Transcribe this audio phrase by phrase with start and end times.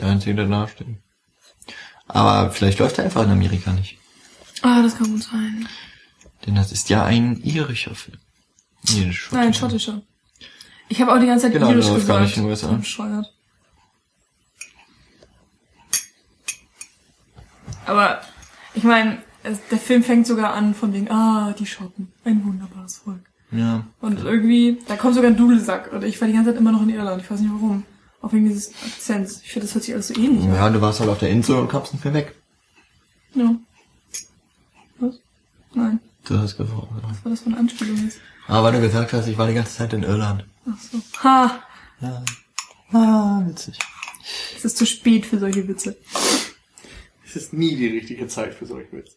[0.00, 0.86] Der einzige, der da steht.
[2.08, 3.98] Aber vielleicht läuft er einfach in Amerika nicht.
[4.62, 5.68] Ah, das kann gut sein.
[6.46, 8.18] Denn das ist ja ein irischer Film.
[8.88, 9.36] Nee, Schotte.
[9.36, 10.02] Nein, schottischer.
[10.88, 12.06] Ich habe auch die ganze Zeit Genau, irisch gesagt.
[12.08, 12.72] gar nicht in den USA.
[12.72, 13.26] Bescheuert.
[17.86, 18.20] Aber
[18.74, 19.18] ich meine,
[19.70, 23.20] der Film fängt sogar an von wegen, ah, die Schotten, ein wunderbares Volk.
[23.52, 23.84] Ja.
[24.00, 25.92] Und irgendwie, da kommt sogar ein Dudelsack.
[25.92, 27.22] Und ich war die ganze Zeit immer noch in Irland.
[27.22, 27.84] Ich weiß nicht warum.
[28.20, 29.40] Auch wegen dieses Akzents.
[29.42, 30.54] Ich finde, das hört sich alles so ähnlich an.
[30.54, 32.34] Ja, du warst halt auf der Insel und kamst nicht mehr weg.
[33.34, 33.54] Ja.
[34.98, 35.20] Was?
[35.74, 36.00] Nein.
[36.26, 36.88] Du hast gefragt.
[37.02, 38.18] Was war das für eine Anspielung jetzt?
[38.46, 40.44] Aber weil du gesagt hast, ich war die ganze Zeit in Irland.
[40.68, 41.00] Ach so.
[41.22, 41.62] Ha!
[42.00, 42.24] Ja.
[42.92, 43.78] Ah, witzig.
[44.56, 45.96] Es ist zu spät für solche Witze.
[47.24, 49.16] Es ist nie die richtige Zeit für solche Witze.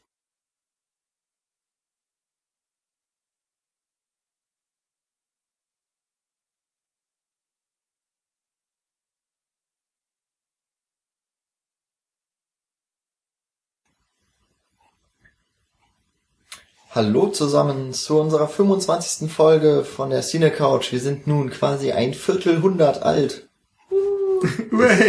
[16.95, 19.31] Hallo zusammen zu unserer 25.
[19.31, 20.91] Folge von der Cine Couch.
[20.91, 23.47] Wir sind nun quasi ein Viertelhundert alt.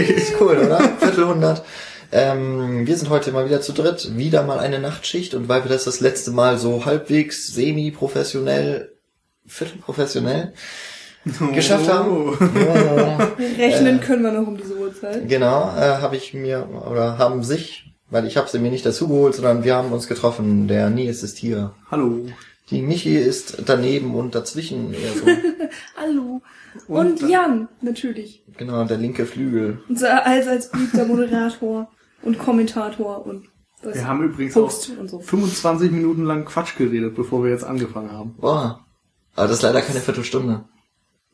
[0.09, 0.81] Ist cool, oder?
[0.99, 1.63] Viertelhundert.
[2.11, 4.17] Ähm, wir sind heute mal wieder zu dritt.
[4.17, 5.35] Wieder mal eine Nachtschicht.
[5.35, 8.95] Und weil wir das das letzte Mal so halbwegs semi-professionell,
[9.45, 10.55] viertelprofessionell
[11.53, 12.35] geschafft haben.
[12.65, 13.33] Ja.
[13.59, 15.29] Rechnen können wir noch um diese Uhrzeit.
[15.29, 19.09] Genau, äh, habe ich mir, oder haben sich, weil ich habe sie mir nicht dazu
[19.09, 20.69] geholt, sondern wir haben uns getroffen.
[20.69, 21.75] Der Nie ist hier.
[21.91, 22.27] Hallo.
[22.71, 25.27] Die Michi ist daneben und dazwischen eher so.
[25.97, 26.41] Hallo.
[26.89, 28.43] Und, Und- Jan, natürlich.
[28.57, 29.83] genau, der linke Flügel.
[29.89, 31.89] Unser als, als beliebter Moderator
[32.23, 33.49] und Kommentator und
[33.83, 35.19] was Wir haben übrigens Host auch und so.
[35.21, 38.35] 25 Minuten lang Quatsch geredet, bevor wir jetzt angefangen haben.
[38.41, 38.81] Boah.
[39.37, 40.65] Aber das ist leider keine Viertelstunde.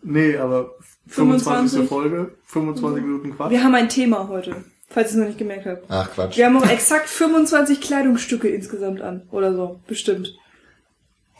[0.02, 0.72] Nee, aber
[1.06, 1.86] 25.
[1.86, 1.88] 25.
[1.88, 3.50] Folge, 25 Minuten Quatsch.
[3.50, 5.84] Wir haben ein Thema heute, falls ihr es noch nicht gemerkt habt.
[5.88, 6.36] Ach Quatsch.
[6.36, 9.22] Wir haben auch exakt 25 Kleidungsstücke insgesamt an.
[9.30, 10.34] Oder so, bestimmt.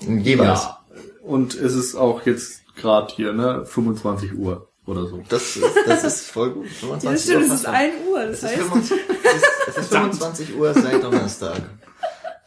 [0.00, 0.62] Jeweils.
[0.62, 0.78] Ja.
[1.22, 5.22] Und es ist auch jetzt gerade hier, ne, 25 Uhr oder so.
[5.28, 6.68] Das, ist, das ist voll gut.
[6.68, 8.18] 25 Ja, das stimmt, Uhr es ist passt 1 Uhr.
[8.20, 11.60] Das Es ist, heißt, 25, es ist, es ist 25 Uhr seit Donnerstag.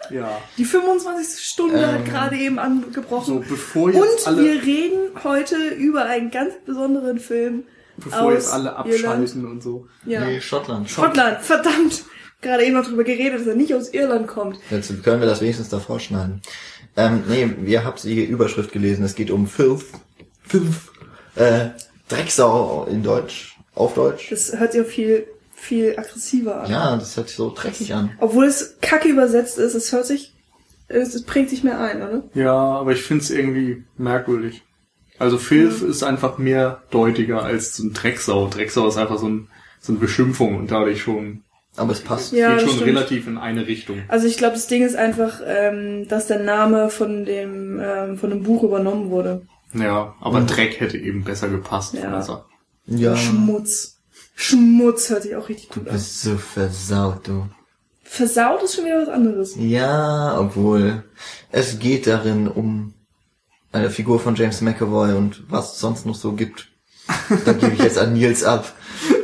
[0.10, 0.42] Ja.
[0.58, 1.46] die 25.
[1.46, 3.26] Stunde hat Ähm, gerade eben angebrochen.
[3.26, 7.64] So, bevor jetzt und alle, wir reden heute über einen ganz besonderen Film.
[7.98, 8.94] Bevor jetzt alle Irland.
[8.94, 9.88] abschalten und so.
[10.06, 10.26] Ja.
[10.26, 10.90] Nee, Schottland.
[10.90, 12.06] Schottland, verdammt.
[12.42, 14.60] Gerade eben noch drüber geredet, dass er nicht aus Irland kommt.
[14.70, 16.42] Jetzt können wir das wenigstens davor schneiden.
[16.98, 19.06] Ähm, nee, ihr habt die Überschrift gelesen.
[19.06, 19.86] Es geht um Filth.
[20.44, 20.92] Filth.
[21.36, 21.70] Äh,
[22.10, 23.58] Drecksau in Deutsch.
[23.76, 24.30] Auf Deutsch.
[24.30, 25.26] Das hört sich auch viel,
[25.56, 26.70] viel aggressiver an.
[26.70, 28.12] Ja, das hört sich so dreckig an.
[28.20, 30.34] Obwohl es kacke übersetzt ist, es hört sich,
[30.90, 32.24] es, es prägt sich mehr ein, oder?
[32.36, 34.64] Ja, aber ich find's irgendwie merkwürdig.
[35.20, 38.48] Also Filth ist einfach mehr deutiger als so ein Drecksau.
[38.48, 39.48] Drecksau ist einfach so, ein,
[39.80, 41.44] so eine Beschimpfung und dadurch schon,
[41.78, 42.34] Aber es passt.
[42.34, 42.88] Ja, geht schon stimmt.
[42.88, 44.04] relativ in eine Richtung.
[44.08, 48.30] Also ich glaube, das Ding ist einfach, ähm, dass der Name von dem, ähm, von
[48.32, 49.44] dem Buch übernommen wurde.
[49.74, 51.94] Ja, aber Dreck hätte eben besser gepasst.
[51.96, 52.12] Ja.
[52.14, 52.44] Also.
[52.86, 53.16] Ja.
[53.16, 53.98] Schmutz.
[54.36, 55.94] Schmutz hört sich auch richtig Du gut an.
[55.96, 57.48] bist so versaut, du.
[58.04, 59.56] Versaut ist schon wieder was anderes.
[59.58, 61.04] Ja, obwohl
[61.52, 62.93] es geht darin um
[63.74, 66.70] eine Figur von James McAvoy und was es sonst noch so gibt.
[67.46, 68.74] Da gebe ich jetzt an Nils ab.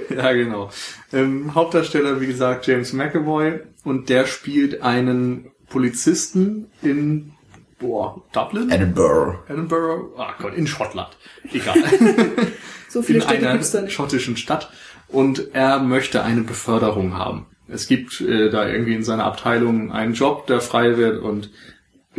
[0.10, 0.72] Ja, genau.
[1.14, 7.34] Ähm, Hauptdarsteller, wie gesagt, James McAvoy und der spielt einen Polizisten in
[7.78, 8.72] boah, Dublin?
[8.72, 9.38] Edinburgh.
[9.48, 10.12] Edinburgh?
[10.18, 11.16] Ah Gott, in Schottland.
[11.54, 11.76] Egal.
[12.90, 13.94] So viele in Städte einer gibt's da nicht.
[13.94, 14.72] schottischen Stadt
[15.08, 17.46] und er möchte eine Beförderung haben.
[17.68, 21.52] Es gibt äh, da irgendwie in seiner Abteilung einen Job, der frei wird und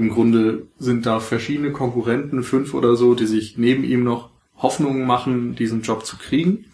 [0.00, 5.06] im Grunde sind da verschiedene Konkurrenten, fünf oder so, die sich neben ihm noch Hoffnungen
[5.06, 6.64] machen, diesen Job zu kriegen.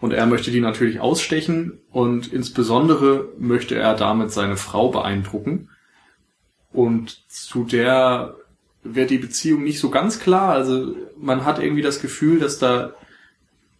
[0.00, 5.70] Und er möchte die natürlich ausstechen und insbesondere möchte er damit seine Frau beeindrucken.
[6.72, 8.36] Und zu der
[8.84, 10.52] wird die Beziehung nicht so ganz klar.
[10.52, 12.94] Also man hat irgendwie das Gefühl, dass da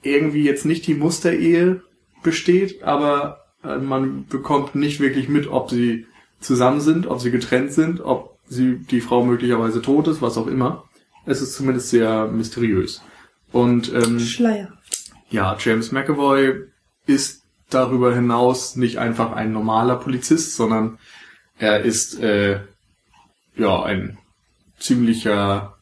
[0.02, 1.82] irgendwie jetzt nicht die Musterehe
[2.24, 6.06] besteht, aber äh, man bekommt nicht wirklich mit, ob sie
[6.40, 10.46] zusammen sind, ob sie getrennt sind, ob sie die Frau möglicherweise tot ist, was auch
[10.46, 10.84] immer.
[11.24, 13.02] Es ist zumindest sehr mysteriös.
[13.52, 14.72] Und ähm, Schleier.
[15.30, 16.64] ja, James McAvoy
[17.06, 20.98] ist darüber hinaus nicht einfach ein normaler Polizist, sondern
[21.58, 22.60] er ist äh,
[23.56, 24.18] ja ein
[24.78, 25.76] ziemlicher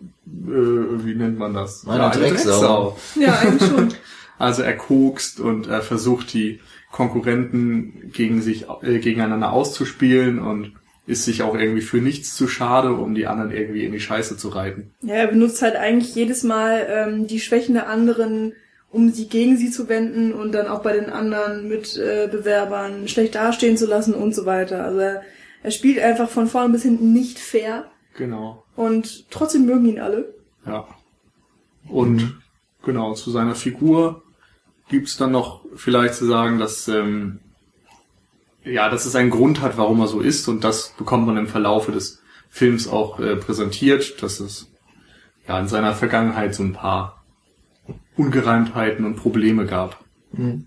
[0.00, 1.86] äh, wie nennt man das?
[1.86, 2.96] Eine ja, Drecksau.
[3.16, 3.94] Ja, eigentlich schon.
[4.38, 6.60] Also er kokst und er versucht die
[6.92, 10.72] Konkurrenten gegen sich äh, gegeneinander auszuspielen und
[11.08, 14.36] ist sich auch irgendwie für nichts zu schade, um die anderen irgendwie in die Scheiße
[14.36, 14.92] zu reiten.
[15.00, 18.52] Ja, er benutzt halt eigentlich jedes Mal ähm, die Schwächen der anderen,
[18.90, 23.34] um sie gegen sie zu wenden und dann auch bei den anderen Mitbewerbern äh, schlecht
[23.34, 24.84] dastehen zu lassen und so weiter.
[24.84, 25.22] Also er,
[25.62, 27.90] er spielt einfach von vorn bis hinten nicht fair.
[28.14, 28.64] Genau.
[28.76, 30.34] Und trotzdem mögen ihn alle.
[30.66, 30.86] Ja.
[31.88, 32.42] Und mhm.
[32.84, 34.24] genau, zu seiner Figur
[34.90, 37.40] gibt's dann noch vielleicht zu sagen, dass ähm,
[38.68, 41.46] ja, dass es einen Grund hat, warum er so ist und das bekommt man im
[41.48, 42.20] Verlaufe des
[42.50, 44.66] Films auch äh, präsentiert, dass es
[45.46, 47.24] ja in seiner Vergangenheit so ein paar
[48.16, 50.04] Ungereimtheiten und Probleme gab.
[50.32, 50.66] Mhm.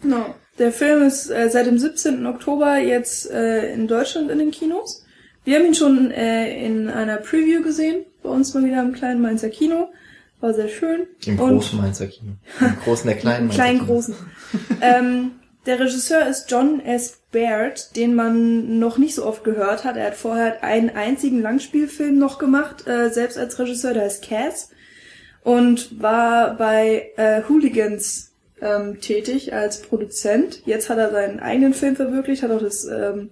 [0.00, 0.34] Genau.
[0.58, 2.26] Der Film ist äh, seit dem 17.
[2.26, 5.04] Oktober jetzt äh, in Deutschland in den Kinos.
[5.44, 9.22] Wir haben ihn schon äh, in einer Preview gesehen, bei uns mal wieder im kleinen
[9.22, 9.88] Mainzer Kino.
[10.40, 11.06] War sehr schön.
[11.24, 12.32] Im großen Mainzer Kino.
[12.60, 13.92] Im großen, der kleinen Mainzer kleinen, Kino.
[13.92, 14.14] großen.
[14.80, 15.30] ähm,
[15.66, 17.20] der Regisseur ist John S.
[17.30, 19.96] Baird, den man noch nicht so oft gehört hat.
[19.96, 24.70] Er hat vorher einen einzigen Langspielfilm noch gemacht, äh, selbst als Regisseur, der heißt Cass.
[25.42, 30.62] Und war bei äh, Hooligans ähm, tätig als Produzent.
[30.66, 33.30] Jetzt hat er seinen eigenen Film verwirklicht, hat auch das ähm,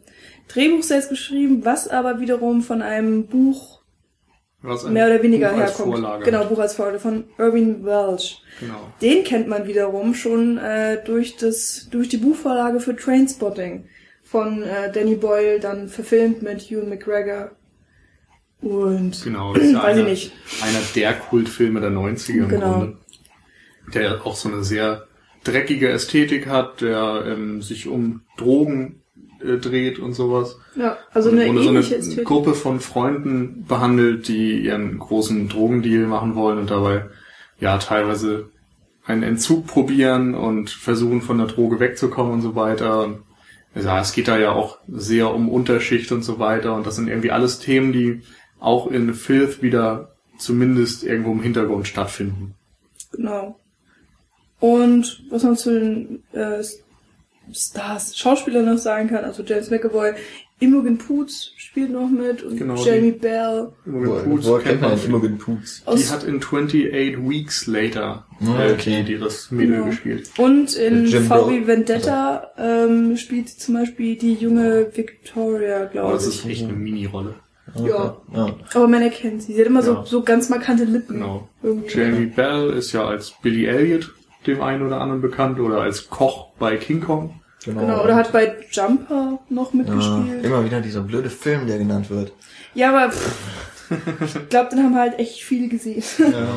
[0.48, 3.79] Drehbuch selbst geschrieben, was aber wiederum von einem Buch
[4.62, 5.94] mehr oder weniger Buch herkommt.
[5.94, 6.24] Vorlage.
[6.24, 8.42] Genau, Buch als Vorlage von Irving Welch.
[8.60, 8.92] Genau.
[9.00, 13.86] Den kennt man wiederum schon äh, durch das durch die Buchvorlage für Trainspotting
[14.22, 17.50] von äh, Danny Boyle, dann verfilmt mit Ewan McGregor.
[18.60, 22.72] Und genau, das ist ja einer, einer der Kultfilme der 90er im genau.
[22.72, 22.96] Grunde.
[23.94, 25.06] Der auch so eine sehr
[25.42, 29.02] dreckige Ästhetik hat, der ähm, sich um Drogen
[29.42, 30.58] äh, dreht und sowas.
[30.76, 36.06] Ja, also eine und, ähnliche so eine Gruppe von Freunden behandelt, die ihren großen Drogendeal
[36.06, 37.06] machen wollen und dabei
[37.58, 38.50] ja teilweise
[39.04, 43.19] einen Entzug probieren und versuchen von der Droge wegzukommen und so weiter.
[43.75, 47.08] Ja, es geht da ja auch sehr um Unterschicht und so weiter und das sind
[47.08, 48.22] irgendwie alles Themen, die
[48.58, 52.54] auch in Filth wieder zumindest irgendwo im Hintergrund stattfinden.
[53.12, 53.58] Genau.
[54.58, 56.62] Und was man zu den äh,
[57.55, 60.12] Stars, Schauspieler noch sagen kann, also James McAvoy,
[60.61, 63.73] Imogen Poots spielt noch mit und genau, Jamie Bell.
[63.87, 65.82] Imogen Poots woher kennt man Imogen Poots?
[65.87, 69.02] Die hat in 28 Weeks Later oh, okay.
[69.02, 69.87] die, das Mädel genau.
[69.87, 70.31] gespielt.
[70.37, 76.12] Und in VW Vendetta ähm, spielt sie zum Beispiel die junge Victoria, glaube ich.
[76.12, 77.37] Oh, das ist echt eine Mini-Rolle.
[77.75, 77.88] Okay.
[77.88, 78.17] Ja.
[78.35, 78.56] ja.
[78.75, 79.55] Aber man erkennt sie.
[79.55, 79.87] Sie hat immer ja.
[79.87, 81.20] so, so ganz markante Lippen.
[81.20, 81.49] Genau.
[81.62, 81.99] Irgendwie.
[81.99, 84.12] Jamie Bell ist ja als Billy Elliot
[84.46, 87.40] dem einen oder anderen bekannt oder als Koch bei King Kong.
[87.64, 87.81] Genau.
[87.81, 90.42] genau, oder hat bei Jumper noch mitgespielt.
[90.42, 92.32] Ja, immer wieder dieser blöde Film, der genannt wird.
[92.75, 93.12] Ja, aber
[94.25, 96.02] ich glaube, den haben halt echt viele gesehen.
[96.19, 96.48] ja.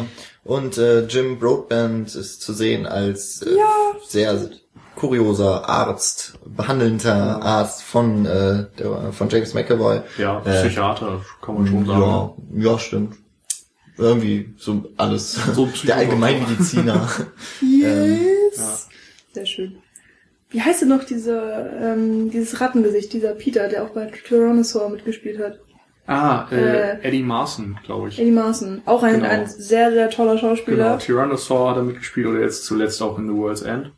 [0.46, 3.70] Und äh, Jim Broadband ist zu sehen als äh, ja.
[4.08, 4.50] sehr
[4.96, 10.02] kurioser Arzt, behandelnder Arzt von äh, der, von James McAvoy.
[10.18, 12.02] Ja, äh, Psychiater, äh, kann man schon sagen.
[12.02, 13.16] Ja, ja, stimmt.
[13.98, 15.34] Irgendwie so alles.
[15.34, 17.10] So der Allgemeinmediziner.
[17.62, 17.84] yes.
[17.84, 18.20] Ähm,
[18.56, 18.78] ja.
[19.34, 19.78] Sehr schön.
[20.50, 25.40] Wie heißt denn noch diese, ähm, dieses Rattengesicht, dieser Peter, der auch bei Tyrannosaur mitgespielt
[25.40, 25.60] hat?
[26.06, 28.20] Ah, äh, äh, Eddie Marson, glaube ich.
[28.20, 29.30] Eddie Marson, auch ein, genau.
[29.30, 30.84] ein sehr, sehr toller Schauspieler.
[30.84, 33.92] Genau, Tyrannosaur hat er mitgespielt oder jetzt zuletzt auch in The World's End.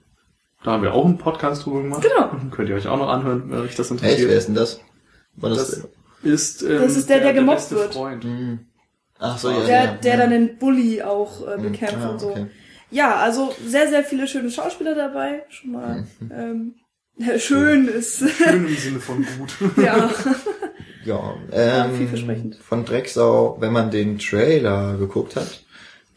[0.64, 2.04] Da haben wir auch einen Podcast drüber gemacht.
[2.04, 2.32] Genau.
[2.52, 4.20] Könnt ihr euch auch noch anhören, wenn euch das interessiert.
[4.20, 4.80] Echt, wer ist denn das?
[5.36, 5.90] War das, das
[6.24, 7.94] ist, ähm, das ist der, der, der gemobbt wird.
[7.94, 8.24] Freund.
[8.24, 8.60] Mhm.
[9.26, 9.66] Ach so, ja.
[9.66, 10.18] Der, ja, der ja.
[10.18, 11.64] dann den Bully auch äh, mhm.
[11.64, 12.30] bekämpft ah, und so.
[12.30, 12.48] Okay.
[12.92, 15.44] Ja, also sehr, sehr viele schöne Schauspieler dabei.
[15.50, 16.76] Schon mal mhm.
[17.20, 18.24] ähm, schön ist.
[18.30, 19.56] Schön im Sinne von gut.
[19.84, 20.10] ja.
[21.06, 22.56] Ja, ähm, vielversprechend.
[22.56, 25.64] von Drecksau, wenn man den Trailer geguckt hat,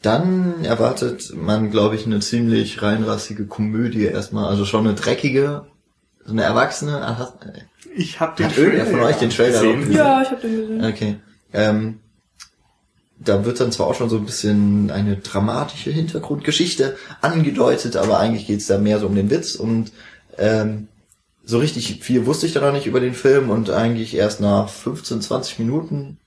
[0.01, 4.47] dann erwartet man, glaube ich, eine ziemlich reinrassige Komödie erstmal.
[4.47, 5.67] Also schon eine dreckige,
[6.25, 7.03] so eine erwachsene.
[7.03, 7.33] Ach,
[7.95, 9.93] ich habe den hat Trailer von euch den Trailer gesehen.
[9.93, 10.85] Ja, ich habe den gesehen.
[10.85, 11.17] Okay.
[11.53, 12.01] Ähm,
[13.29, 18.47] da wird dann zwar auch schon so ein bisschen eine dramatische Hintergrundgeschichte angedeutet, aber eigentlich
[18.47, 19.93] geht's da mehr so um den Witz und
[20.39, 20.89] ähm,
[21.45, 24.69] so richtig viel wusste ich da noch nicht über den Film und eigentlich erst nach
[24.69, 26.19] 15, 20 Minuten,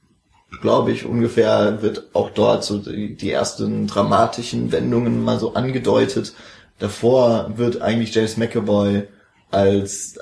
[0.61, 6.33] glaube ich, ungefähr wird auch dort so die, die ersten dramatischen Wendungen mal so angedeutet.
[6.79, 9.07] Davor wird eigentlich James McAvoy
[9.51, 10.17] als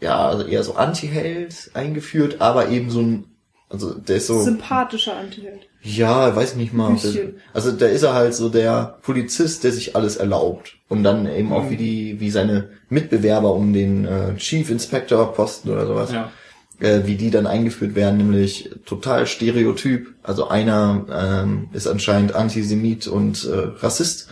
[0.00, 3.24] ja, also eher so Anti-Held eingeführt, aber eben so ein
[3.72, 5.66] also der ist so sympathischer Antiheld.
[5.82, 6.96] Ja, weiß nicht mal.
[7.02, 11.26] Der, also da ist er halt so der Polizist, der sich alles erlaubt und dann
[11.26, 11.52] eben mhm.
[11.54, 16.12] auch wie die wie seine Mitbewerber um den äh, Chief Inspector Posten oder sowas.
[16.12, 16.30] Ja.
[16.78, 20.14] Äh, wie die dann eingeführt werden, nämlich total Stereotyp.
[20.22, 24.28] Also einer ähm, ist anscheinend Antisemit und äh, Rassist.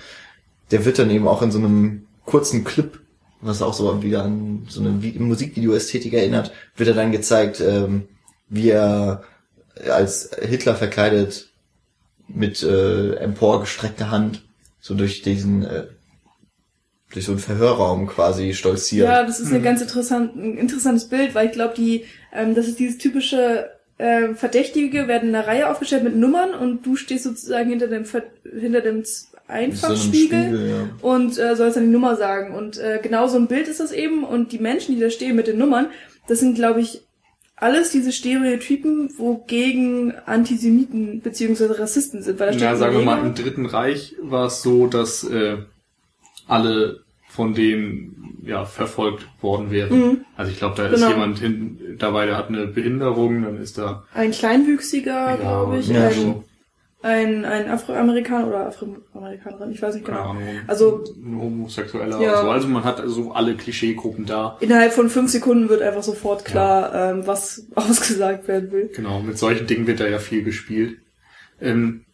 [0.70, 2.99] Der wird dann eben auch in so einem kurzen Clip,
[3.40, 8.09] was auch so wieder an so eine Musikvideo-Ästhetik erinnert, wird er dann gezeigt, ähm,
[8.50, 9.23] wie er
[9.88, 11.49] als Hitler verkleidet
[12.28, 14.42] mit äh, emporgestreckter Hand
[14.80, 15.87] so durch diesen äh,
[17.12, 19.09] durch so einen Verhörraum quasi stolziert.
[19.09, 22.69] Ja, das ist eine ganz interessant, ein interessantes Bild, weil ich glaube, die, ähm, das
[22.69, 27.25] ist dieses typische äh, Verdächtige werden in einer Reihe aufgestellt mit Nummern und du stehst
[27.25, 29.02] sozusagen hinter dem Ver hinter dem
[29.49, 30.88] Einfachspiegel Spiegel, ja.
[31.02, 32.54] und äh, sollst dann die Nummer sagen.
[32.54, 34.23] Und äh, genau so ein Bild ist das eben.
[34.25, 35.88] Und die Menschen, die da stehen mit den Nummern,
[36.28, 37.02] das sind, glaube ich,
[37.60, 42.38] alles diese Stereotypen, wogegen Antisemiten beziehungsweise Rassisten sind.
[42.40, 45.58] Weil da steht Ja, sagen wir mal, im Dritten Reich war es so, dass äh,
[46.48, 49.98] alle von denen ja verfolgt worden wären.
[49.98, 50.20] Mhm.
[50.36, 51.06] Also ich glaube, da Genau.
[51.06, 55.88] ist jemand hin, dabei, der hat eine Behinderung, dann ist da Ein Kleinwüchsiger, glaube ich.
[55.88, 56.44] ja, ein, so.
[57.02, 60.30] Ein, ein Afroamerikaner oder Afroamerikanerin, ich weiß nicht keine genau.
[60.30, 62.33] Ahnung, Also- ein Homosexueller Ja.
[62.33, 62.50] oder so.
[62.50, 64.57] Also man hat so alle Klischeegruppen da.
[64.61, 68.90] Innerhalb von fünf Sekunden wird einfach sofort klar, ähm, was ausgesagt werden will.
[68.95, 70.99] Genau, mit solchen Dingen wird da ja viel gespielt.
[71.61, 72.04] Ähm,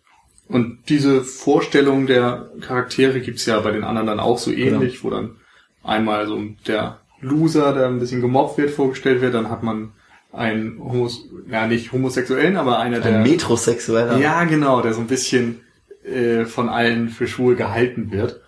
[0.48, 5.10] und diese Vorstellung der Charaktere gibt's ja bei den anderen dann auch so ähnlich, wo
[5.10, 5.36] dann
[5.82, 9.92] einmal so der Loser, der ein bisschen gemobbt wird, vorgestellt wird, dann hat man
[10.36, 14.18] einen Homos, ja nicht homosexuellen, aber einer der Ein Metrosexueller.
[14.18, 15.60] ja genau, der so ein bisschen
[16.04, 18.40] äh, von allen für schwul gehalten wird,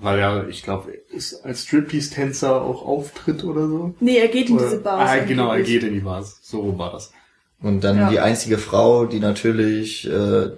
[0.00, 3.94] weil er, ich glaube, ist als Striptease-Tänzer auch auftritt oder so.
[4.00, 5.10] Nee, er geht in Oder, diese Bars.
[5.10, 6.38] ah, genau, er geht in die Bars.
[6.42, 7.12] So rum war das.
[7.60, 8.10] Und dann Ja.
[8.10, 10.10] die einzige Frau, die natürlich, äh,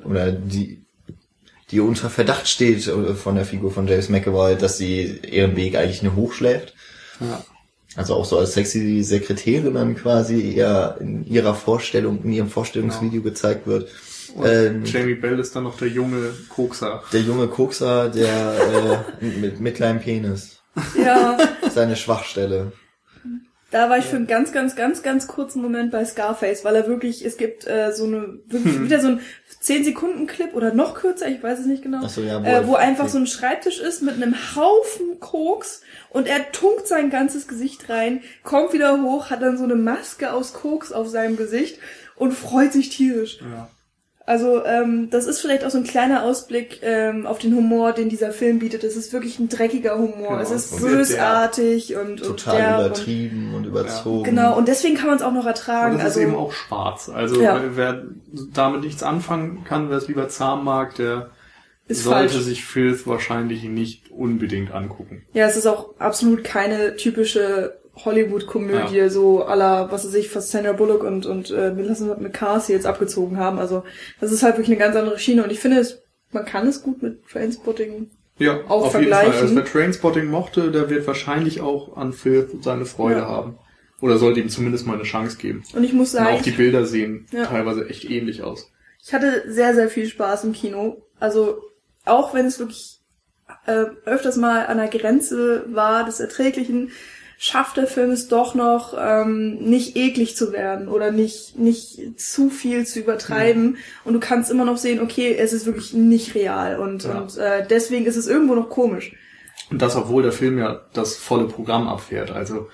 [0.04, 0.82] oder die,
[1.70, 5.76] die unter Verdacht steht äh, von der Figur von James McAvoy, dass sie ihren Weg
[5.76, 6.74] eigentlich nur hochschläft.
[7.20, 7.42] Ja.
[7.96, 13.22] Also auch so als sexy Sekretärin dann quasi eher in ihrer Vorstellung, in ihrem Vorstellungsvideo
[13.22, 13.88] gezeigt wird.
[14.34, 17.02] Und Ähm, Jamie Bell ist dann noch der junge Kokser.
[17.12, 20.60] der junge Kokser, der äh, mit, mit kleinem Penis.
[20.96, 21.36] Ja,
[21.68, 22.70] Seine Schwachstelle.
[23.70, 26.86] Da war ich für einen ganz, ganz, ganz, ganz kurzen Moment bei Scarface, weil er
[26.88, 28.84] wirklich, es gibt äh, so eine, wirklich Hm.
[28.84, 29.20] wieder so ein
[29.62, 33.08] 10-Sekunden-Clip oder noch kürzer, ich weiß es nicht genau, so, ja, wo äh, wo einfach
[33.08, 38.22] so ein Schreibtisch ist mit einem Haufen Koks und er tunkt sein ganzes Gesicht rein,
[38.42, 41.78] kommt wieder hoch, hat dann so eine Maske aus Koks auf seinem Gesicht
[42.16, 43.38] und freut sich tierisch.
[43.40, 43.68] Ja.
[44.30, 48.08] Also ähm, das ist vielleicht auch so ein kleiner Ausblick ähm, auf den Humor, den
[48.08, 48.84] dieser Film bietet.
[48.84, 50.28] Es ist wirklich ein dreckiger Humor.
[50.28, 54.18] Genau, Es ist und bösartig und, und Total übertrieben und überzogen.
[54.18, 55.94] Und, genau, und deswegen kann man es auch noch ertragen.
[55.94, 57.08] Und es also ist eben auch schwarz.
[57.12, 57.60] Also Ja.
[57.74, 58.04] wer
[58.54, 61.30] damit nichts anfangen kann, wer es lieber zahm mag, der
[61.88, 62.44] Ist sollte falsch.
[62.44, 65.24] sich Filth wahrscheinlich nicht unbedingt angucken.
[65.32, 70.72] ja, es ist auch absolut keine typische Hollywood-Komödie, so aller, was weiß ich, was Sandra
[70.72, 73.58] Bullock und, und äh, Melissa McCarthy jetzt abgezogen haben.
[73.58, 73.82] Also
[74.20, 76.02] das ist halt wirklich eine ganz andere Schiene und ich finde, es,
[76.32, 79.22] man kann es gut mit Trainspotting Ja, Auch auf jeden Fall.
[79.24, 79.32] vergleichen.
[79.42, 83.28] Also wer Trainspotting mochte, der wird wahrscheinlich auch an Filth seine Freude Ja.
[83.28, 83.58] haben.
[84.00, 85.62] Oder sollte ihm zumindest mal eine Chance geben.
[85.74, 87.44] und ich muss Und sagen, auch die Bilder sehen Ja.
[87.46, 88.70] teilweise echt ähnlich aus.
[89.04, 91.02] Ich hatte sehr, sehr viel Spaß im Kino.
[91.18, 91.60] Also
[92.06, 92.98] auch wenn es wirklich
[93.66, 96.92] äh, öfters mal an der Grenze war des Erträglichen,
[97.42, 102.50] schafft der Film es doch noch, ähm, nicht eklig zu werden oder nicht, nicht zu
[102.50, 103.78] viel zu übertreiben.
[104.04, 106.78] Und du kannst immer noch sehen, okay, es ist wirklich nicht real.
[106.78, 107.18] Und, Ja.
[107.18, 109.12] und äh, deswegen ist es irgendwo noch komisch.
[109.70, 112.30] Und das, obwohl der Film ja das volle Programm abfährt.
[112.30, 112.68] Also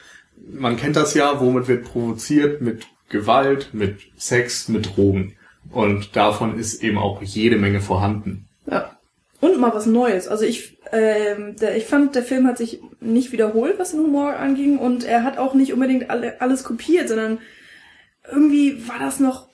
[0.51, 2.61] man kennt das ja, womit wird provoziert?
[2.61, 5.37] Mit Gewalt, mit Sex, mit Drogen.
[5.71, 8.46] Und davon ist eben auch jede Menge vorhanden.
[9.41, 10.29] Und mal was Neues.
[10.29, 14.37] Also ich, ähm, der, ich fand, der Film hat sich nicht wiederholt, was den Humor
[14.37, 17.39] anging, und er hat auch nicht unbedingt alle, alles kopiert, sondern
[18.31, 19.49] irgendwie war das noch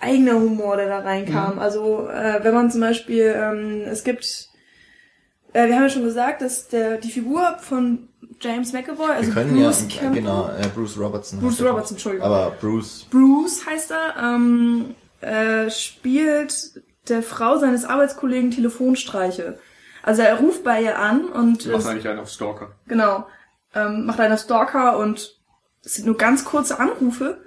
[0.00, 1.58] eigener Humor, der da reinkam.
[1.58, 4.48] Also äh, wenn man zum Beispiel, ähm, es gibt,
[5.52, 8.08] äh, wir haben ja schon gesagt, dass der die Figur von
[8.40, 11.40] James McAvoy, also Bruce ja, Campbell, genau, äh, Bruce Robertson.
[11.40, 11.70] Bruce er.
[11.70, 12.26] Robertson, Entschuldigung.
[12.26, 19.58] Aber Bruce, Bruce heißt er, ähm, äh, spielt der Frau seines Arbeitskollegen Telefonstreiche.
[20.02, 22.72] Also er ruft bei ihr an und Macht es- eigentlich einen auf Stalker.
[22.86, 23.26] genau
[23.74, 25.38] ähm, macht einer Stalker und
[25.84, 27.38] es sind nur ganz kurze Anrufe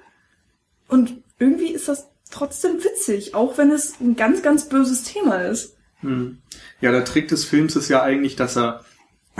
[0.87, 5.75] und irgendwie ist das trotzdem witzig, auch wenn es ein ganz ganz böses Thema ist.
[6.01, 6.37] Hm.
[6.79, 8.83] Ja, der Trick des Films ist ja eigentlich, dass er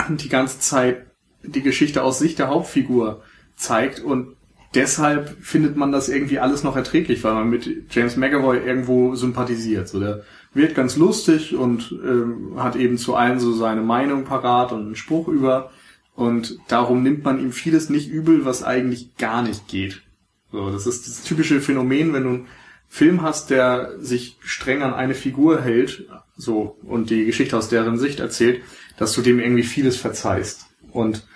[0.08, 1.06] die ganze Zeit
[1.42, 3.22] die Geschichte aus Sicht der Hauptfigur
[3.56, 4.36] zeigt und
[4.74, 9.88] deshalb findet man das irgendwie alles noch erträglich, weil man mit James McAvoy irgendwo sympathisiert.
[9.88, 10.24] So, der
[10.54, 14.96] wird ganz lustig und ähm, hat eben zu allen so seine Meinung parat und einen
[14.96, 15.70] Spruch über
[16.14, 20.02] und darum nimmt man ihm vieles nicht übel, was eigentlich gar nicht geht.
[20.50, 22.46] So, das ist das typische Phänomen, wenn du einen
[22.88, 27.98] Film hast, der sich streng an eine Figur hält, so, und die Geschichte aus deren
[27.98, 28.62] Sicht erzählt,
[28.98, 30.66] dass du dem irgendwie vieles verzeihst.
[30.90, 31.26] Und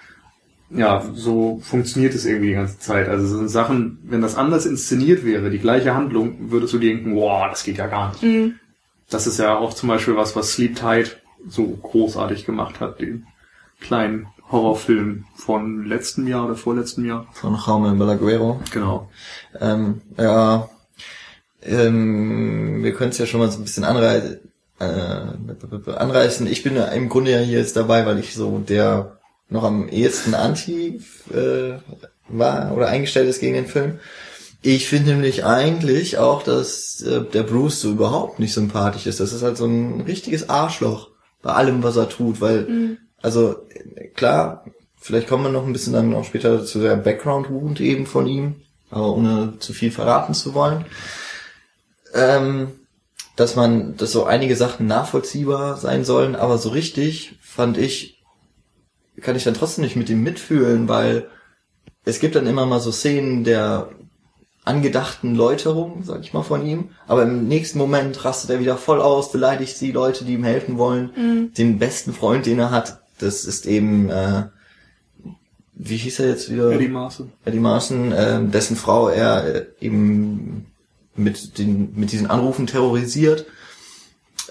[0.70, 3.08] ja, so funktioniert es irgendwie die ganze Zeit.
[3.08, 7.46] Also so Sachen, wenn das anders inszeniert wäre, die gleiche Handlung, würdest du denken, wow,
[7.48, 8.54] das geht ja gar nicht.
[9.08, 13.26] Das ist ja auch zum Beispiel was, was Sleep Tight so großartig gemacht hat, den
[13.80, 17.26] kleinen Horrorfilm von letztem Jahr oder vorletztem Jahr.
[17.32, 18.60] Von Jaume Balaguero.
[18.72, 19.10] Genau.
[19.60, 20.68] Ähm, ja,
[21.62, 24.38] ähm, wir können es ja schon mal so ein bisschen anreißen.
[24.78, 26.46] Äh, anreißen.
[26.46, 29.15] Ich bin ja im Grunde ja hier jetzt dabei, weil ich so der
[29.48, 31.00] noch am ehesten anti
[31.32, 31.78] äh,
[32.28, 34.00] war oder eingestellt ist gegen den Film.
[34.62, 39.20] Ich finde nämlich eigentlich auch, dass äh, der Bruce so überhaupt nicht sympathisch ist.
[39.20, 41.10] Das ist halt so ein richtiges Arschloch
[41.42, 42.98] bei allem, was er tut, weil, mhm.
[43.22, 43.56] also
[44.14, 44.64] klar,
[44.98, 48.56] vielleicht kommen wir noch ein bisschen dann auch später zu der Background-Wound eben von ihm,
[48.90, 50.84] aber ohne zu viel verraten zu wollen.
[52.14, 52.72] Ähm,
[53.36, 58.15] dass man, dass so einige Sachen nachvollziehbar sein sollen, aber so richtig fand ich,
[59.20, 61.28] kann ich dann trotzdem nicht mit ihm mitfühlen, weil
[62.04, 63.90] es gibt dann immer mal so Szenen der
[64.64, 66.90] angedachten Läuterung, sag ich mal, von ihm.
[67.06, 70.76] Aber im nächsten Moment rastet er wieder voll aus, beleidigt die Leute, die ihm helfen
[70.76, 71.10] wollen.
[71.16, 71.54] Mhm.
[71.54, 74.44] Den besten Freund, den er hat, das ist eben, äh,
[75.74, 76.72] wie hieß er jetzt wieder?
[76.72, 77.32] Eddie Marson.
[77.44, 80.66] Eddie Marson, äh, dessen Frau er äh, eben
[81.14, 83.46] mit den mit diesen Anrufen terrorisiert.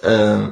[0.01, 0.47] Äh,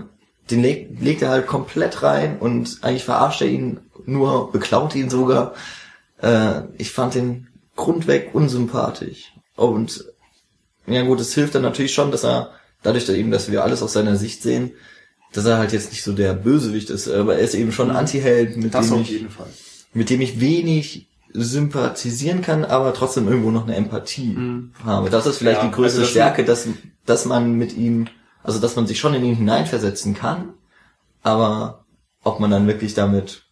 [0.52, 5.10] den legt, legt er halt komplett rein und eigentlich verarscht er ihn nur, beklaut ihn
[5.10, 5.54] sogar.
[6.22, 9.34] Äh, ich fand den grundweg unsympathisch.
[9.56, 10.06] Und
[10.88, 13.82] ja gut, es hilft dann natürlich schon, dass er, dadurch dass eben, dass wir alles
[13.82, 14.72] aus seiner Sicht sehen,
[15.32, 17.96] dass er halt jetzt nicht so der Bösewicht ist, aber er ist eben schon ein
[17.96, 19.26] Anti-Held, mit das dem ich,
[19.94, 24.72] mit dem ich wenig sympathisieren kann, aber trotzdem irgendwo noch eine Empathie mhm.
[24.84, 25.10] habe.
[25.10, 26.68] Das ist vielleicht ja, die größte also Stärke, dass,
[27.06, 28.08] dass man mit ihm,
[28.44, 30.54] also dass man sich schon in ihn hineinversetzen kann,
[31.24, 31.86] aber
[32.24, 33.44] ob man dann wirklich damit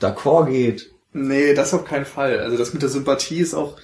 [0.00, 0.90] d'accord geht.
[1.12, 2.40] Nee, das auf keinen Fall.
[2.40, 3.76] Also das mit der Sympathie ist auch,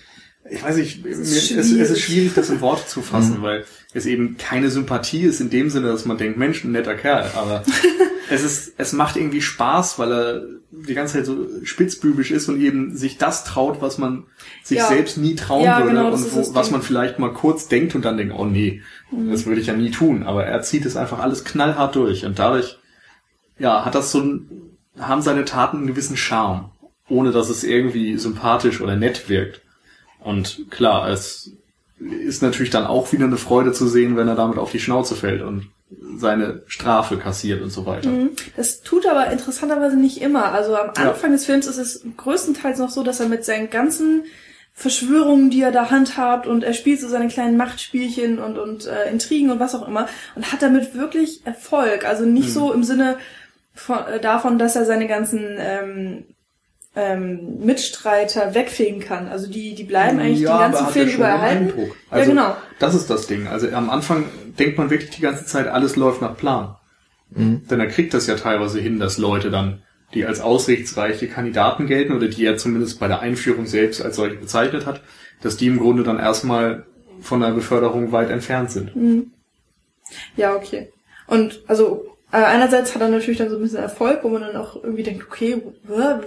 [0.50, 3.42] ich weiß nicht, mir, es, es, ist schwierig, das in Worte zu fassen, mhm.
[3.42, 6.94] weil es eben keine Sympathie ist in dem Sinne, dass man denkt, Mensch, ein netter
[6.94, 7.62] Kerl, aber
[8.30, 12.60] es ist, es macht irgendwie Spaß, weil er die ganze Zeit so spitzbübisch ist und
[12.60, 14.24] eben sich das traut, was man
[14.62, 14.88] sich ja.
[14.88, 18.04] selbst nie trauen ja, würde genau, und wo, was man vielleicht mal kurz denkt und
[18.04, 19.30] dann denkt, oh nee, mhm.
[19.30, 22.38] das würde ich ja nie tun, aber er zieht es einfach alles knallhart durch und
[22.38, 22.78] dadurch,
[23.58, 24.67] ja, hat das so ein,
[24.98, 26.70] haben seine Taten einen gewissen Charme,
[27.08, 29.62] ohne dass es irgendwie sympathisch oder nett wirkt.
[30.20, 31.52] Und klar, es
[32.00, 35.16] ist natürlich dann auch wieder eine Freude zu sehen, wenn er damit auf die Schnauze
[35.16, 35.70] fällt und
[36.16, 38.10] seine Strafe kassiert und so weiter.
[38.10, 38.30] Mhm.
[38.56, 40.52] Das tut aber interessanterweise nicht immer.
[40.52, 41.36] Also am Anfang ja.
[41.36, 44.24] des Films ist es größtenteils noch so, dass er mit seinen ganzen
[44.74, 49.10] Verschwörungen, die er da handhabt und er spielt so seine kleinen Machtspielchen und, und äh,
[49.10, 52.04] Intrigen und was auch immer und hat damit wirklich Erfolg.
[52.06, 52.52] Also nicht mhm.
[52.52, 53.16] so im Sinne
[53.78, 56.24] von, äh, davon, dass er seine ganzen ähm,
[56.96, 59.28] ähm, Mitstreiter wegfegen kann.
[59.28, 61.72] Also die, die bleiben eigentlich ja, den ganzen Film über erhalten.
[62.10, 62.56] Also, ja, genau.
[62.78, 63.46] Das ist das Ding.
[63.46, 64.24] Also am Anfang
[64.58, 66.76] denkt man wirklich die ganze Zeit, alles läuft nach Plan.
[67.30, 67.66] Mhm.
[67.68, 69.82] Denn er kriegt das ja teilweise hin, dass Leute dann,
[70.14, 74.36] die als ausrichtsreiche Kandidaten gelten oder die er zumindest bei der Einführung selbst als solche
[74.36, 75.02] bezeichnet hat,
[75.42, 76.86] dass die im Grunde dann erstmal
[77.20, 78.96] von der Beförderung weit entfernt sind.
[78.96, 79.32] Mhm.
[80.36, 80.90] Ja, okay.
[81.26, 84.56] Und also aber einerseits hat er natürlich dann so ein bisschen Erfolg, wo man dann
[84.56, 85.62] auch irgendwie denkt, okay,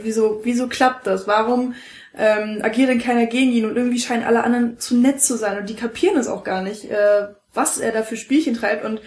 [0.01, 1.27] wieso, wieso klappt das?
[1.27, 1.75] Warum
[2.17, 3.65] ähm, agiert denn keiner gegen ihn?
[3.65, 6.63] Und irgendwie scheinen alle anderen zu nett zu sein und die kapieren es auch gar
[6.63, 8.83] nicht, äh, was er da für Spielchen treibt.
[8.83, 8.99] Und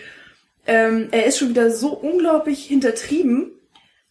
[0.67, 3.51] ähm, er ist schon wieder so unglaublich hintertrieben,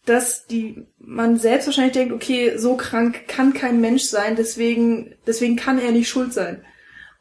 [0.04, 5.56] dass die man selbst wahrscheinlich denkt, okay, so krank kann kein Mensch sein, deswegen, deswegen
[5.56, 6.62] kann er nicht schuld sein.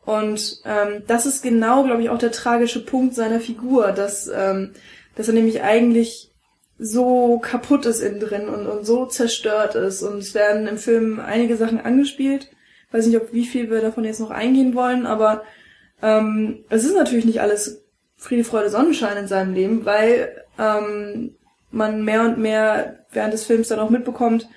[0.05, 4.73] Und ähm, das ist genau, glaube ich, auch der tragische Punkt seiner Figur, dass ähm,
[5.15, 6.31] dass er nämlich eigentlich
[6.79, 10.01] so kaputt ist innen drin und, und so zerstört ist.
[10.01, 12.49] Und es werden im Film einige Sachen angespielt.
[12.91, 15.43] Weiß nicht, ob wie viel wir davon jetzt noch eingehen wollen, aber
[16.01, 17.83] ähm, es ist natürlich nicht alles
[18.17, 21.35] Friede, Freude, Sonnenschein in seinem Leben, weil ähm,
[21.71, 24.47] man mehr und mehr während des Films dann auch mitbekommt,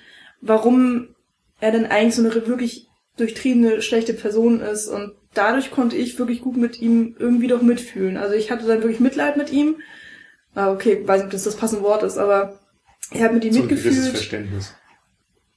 [0.41, 1.15] warum
[1.59, 4.87] er denn eigentlich so eine wirklich durchtriebene, schlechte Person ist.
[4.87, 8.17] Und dadurch konnte ich wirklich gut mit ihm irgendwie doch mitfühlen.
[8.17, 9.77] Also ich hatte dann wirklich Mitleid mit ihm
[10.57, 12.57] Ah, okay, weiß nicht, ob das das passende Wort ist, aber
[13.11, 13.95] ich habe mit ihm so mitgefühlt.
[13.95, 14.73] Ein Verständnis.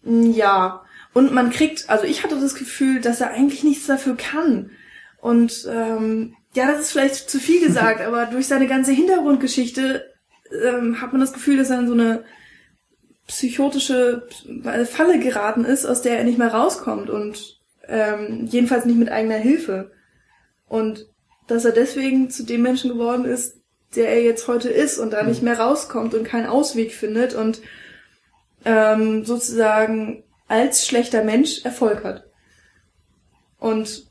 [0.02, 0.82] Mm, ja.
[1.14, 4.72] Und man kriegt, also ich hatte das Gefühl, dass er eigentlich nichts dafür kann.
[5.22, 10.04] Und ähm, ja, das ist vielleicht zu viel gesagt, aber durch seine ganze Hintergrundgeschichte
[10.66, 12.24] ähm, hat man das Gefühl, dass er in so eine
[13.26, 14.28] psychotische
[14.84, 17.58] Falle geraten ist, aus der er nicht mehr rauskommt und
[17.88, 19.92] ähm, jedenfalls nicht mit eigener Hilfe.
[20.68, 21.06] Und
[21.46, 23.59] dass er deswegen zu dem Menschen geworden ist,
[23.96, 27.60] der er jetzt heute ist und da nicht mehr rauskommt und keinen Ausweg findet und
[28.64, 32.24] ähm, sozusagen als schlechter Mensch Erfolg hat.
[33.58, 34.06] Und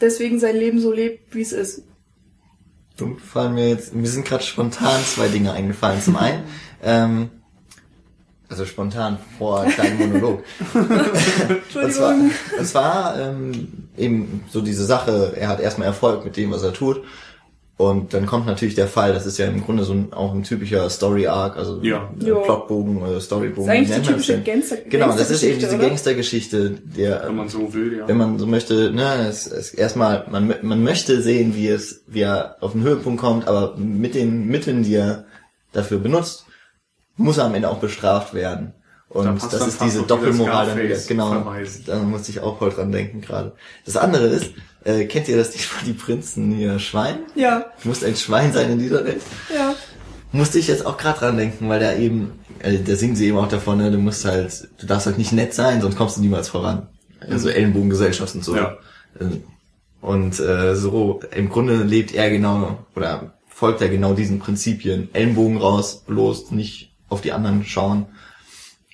[0.00, 1.82] deswegen sein Leben so lebt, wie es ist.
[2.96, 6.02] Du fallen mir jetzt, mir sind gerade spontan zwei Dinge eingefallen.
[6.02, 6.44] Zum einen,
[6.82, 7.30] ähm,
[8.48, 10.44] also spontan vor deinem Monolog.
[10.74, 12.16] und zwar,
[12.58, 16.72] es war ähm, eben so diese Sache, er hat erstmal Erfolg mit dem, was er
[16.72, 17.02] tut.
[17.80, 20.42] Und dann kommt natürlich der Fall, das ist ja im Grunde so ein, auch ein
[20.42, 22.12] typischer Story-Arc, also ja.
[22.20, 23.66] äh, Plotbogen oder Storybogen.
[23.66, 27.48] Das ist eigentlich die typische Gangster Genau, das ist eben diese Gangstergeschichte, der, wenn man
[27.48, 28.06] so will, ja.
[28.06, 32.20] wenn man so möchte, ne, es, es erstmal, man, man möchte sehen, wie es, wie
[32.20, 35.24] er auf den Höhepunkt kommt, aber mit den Mitteln, die er
[35.72, 36.44] dafür benutzt,
[37.16, 38.74] muss er am Ende auch bestraft werden.
[39.08, 41.46] Und Da das ist diese Doppelmoral dann wieder, genau.
[41.86, 43.54] Da muss ich auch voll dran denken gerade.
[43.86, 44.52] Das andere ist,
[44.84, 47.18] äh, kennt ihr das nicht von die Prinzen hier Schwein?
[47.34, 49.22] Ja, Du musst ein Schwein sein in dieser Welt.
[49.54, 49.74] ja.
[50.32, 53.36] Musste ich jetzt auch gerade dran denken, weil da eben, äh, da singen sie eben
[53.38, 56.20] auch davon, ne, du musst halt, du darfst halt nicht nett sein, sonst kommst du
[56.20, 56.86] niemals voran.
[57.28, 58.54] Also Ellenbogengesellschaft und so.
[58.56, 58.76] Ja.
[59.18, 59.24] Äh,
[60.00, 65.08] Und äh, so, im Grunde lebt er genau, oder folgt er genau diesen Prinzipien.
[65.12, 68.06] Ellenbogen raus, bloß nicht auf die anderen schauen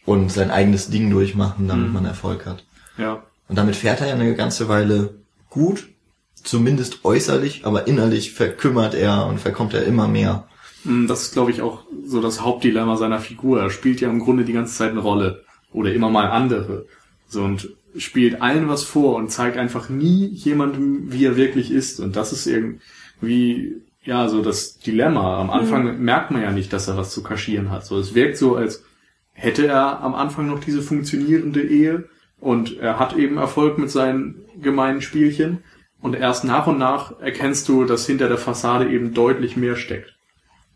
[0.07, 1.93] und sein eigenes Ding durchmachen, damit Mhm.
[1.93, 2.65] man Erfolg hat.
[2.97, 3.23] Ja.
[3.47, 5.15] Und damit fährt er ja eine ganze Weile
[5.57, 5.89] gut,
[6.35, 10.47] zumindest äußerlich, aber innerlich verkümmert er und verkommt er immer mehr.
[10.85, 13.61] Mm, Das ist, glaube ich, auch so das Hauptdilemma seiner Figur.
[13.61, 15.45] Er spielt ja im Grunde die ganze Zeit eine Rolle.
[15.73, 16.87] Oder immer mal andere.
[17.27, 22.01] So, und spielt allen was vor und zeigt einfach nie jemandem, wie er wirklich ist.
[22.01, 25.41] Und das ist irgendwie, ja, so das Dilemma.
[25.41, 27.87] Am Anfang merkt man ja nicht, dass er was zu kaschieren hat.
[27.87, 28.85] So, es wirkt so, als
[29.33, 32.05] hätte er am Anfang noch diese funktionierende Ehe
[32.41, 35.65] und er hat eben Erfolg mit seinen gemeinen Spielchen.
[36.01, 40.15] Und erst nach und nach erkennst du, dass hinter der Fassade eben deutlich mehr steckt.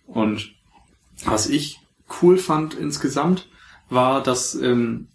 [0.07, 0.55] Und
[1.25, 1.81] was ich
[2.20, 3.49] cool fand insgesamt,
[3.88, 5.09] war, dass ähm,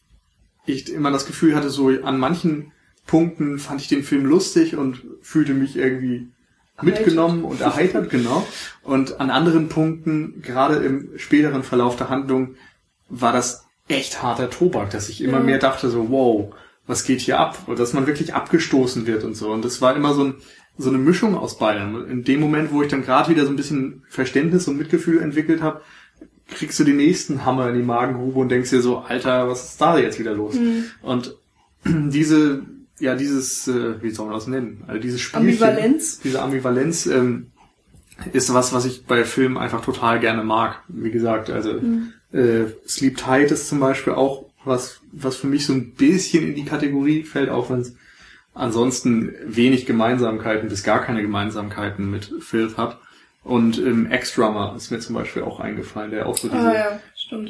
[0.65, 2.71] ich immer das Gefühl hatte, so an manchen
[3.07, 6.29] Punkten fand ich den Film lustig und fühlte mich irgendwie
[6.81, 8.45] mitgenommen und erheitert, genau.
[8.83, 12.55] Und an anderen Punkten, gerade im späteren Verlauf der Handlung,
[13.09, 15.43] war das echt harter Tobak, dass ich immer Ja.
[15.43, 16.53] mehr dachte so, wow,
[16.87, 17.57] was geht hier ab?
[17.67, 19.51] Und dass man wirklich abgestoßen wird und so.
[19.51, 20.35] Und das war immer so, ein,
[20.77, 22.07] so eine Mischung aus beidem.
[22.09, 25.61] In dem Moment, wo ich dann gerade wieder so ein bisschen Verständnis und Mitgefühl entwickelt
[25.61, 25.81] habe,
[26.47, 29.81] kriegst du den nächsten Hammer in die Magengrube und denkst dir so, Alter, was ist
[29.81, 30.55] da jetzt wieder los?
[31.01, 31.35] Und
[31.85, 32.61] diese,
[32.99, 34.83] ja, dieses, äh, wie soll man das nennen?
[34.87, 36.19] Also dieses Spielchen, Ambivalenz.
[36.19, 37.47] diese Ambivalenz ähm,
[38.31, 40.83] ist was, was ich bei Filmen einfach total gerne mag.
[40.87, 41.81] Wie gesagt, also
[42.35, 46.55] äh, Sleep Tight ist zum Beispiel auch was, was für mich so ein bisschen in
[46.55, 47.95] die Kategorie fällt, auch wenn es
[48.53, 52.99] ansonsten wenig Gemeinsamkeiten bis gar keine Gemeinsamkeiten mit Filth hat.
[53.43, 56.99] Und ähm, X-Drummer ist mir zum Beispiel auch eingefallen, der auch so diese Ah ja,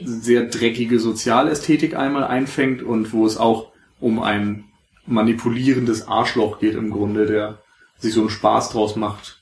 [0.03, 3.71] sehr dreckige Sozialästhetik einmal einfängt und wo es auch
[4.01, 4.65] um ein
[5.05, 7.59] manipulierendes Arschloch geht im Grunde, der
[7.97, 9.41] sich so einen Spaß draus macht,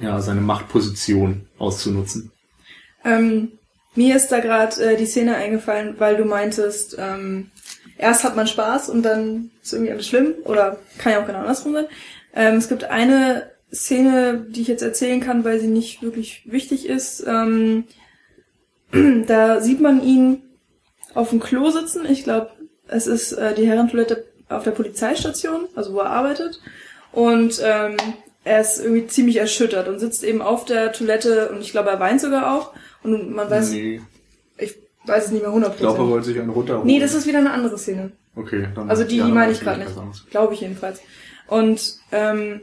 [0.00, 2.32] ja, seine Machtposition auszunutzen.
[3.04, 3.52] Ähm,
[3.96, 7.50] mir ist da gerade äh, die Szene eingefallen, weil du meintest, ähm,
[7.98, 11.40] erst hat man Spaß und dann ist irgendwie alles schlimm oder kann ja auch genau
[11.40, 11.86] andersrum sein.
[12.34, 16.86] Ähm, es gibt eine Szene, die ich jetzt erzählen kann, weil sie nicht wirklich wichtig
[16.86, 17.24] ist.
[17.26, 17.84] Ähm,
[19.26, 20.42] da sieht man ihn
[21.14, 22.04] auf dem Klo sitzen.
[22.08, 22.50] Ich glaube,
[22.88, 26.60] es ist äh, die Herrentoilette auf der Polizeistation, also wo er arbeitet.
[27.12, 27.96] Und ähm,
[28.44, 31.98] er ist irgendwie ziemlich erschüttert und sitzt eben auf der Toilette und ich glaube, er
[31.98, 32.72] weint sogar auch.
[33.02, 34.00] Und man weiß, nee,
[34.58, 36.08] ich weiß es nicht mehr ich glaube, er 100%.
[36.10, 36.86] wollte sich einen runterholen.
[36.86, 38.12] Nee, das ist wieder eine andere Szene.
[38.34, 38.90] Okay, dann.
[38.90, 40.30] Also die, die meine ich gerade nicht.
[40.30, 41.00] Glaube ich jedenfalls.
[41.46, 42.60] Und ähm,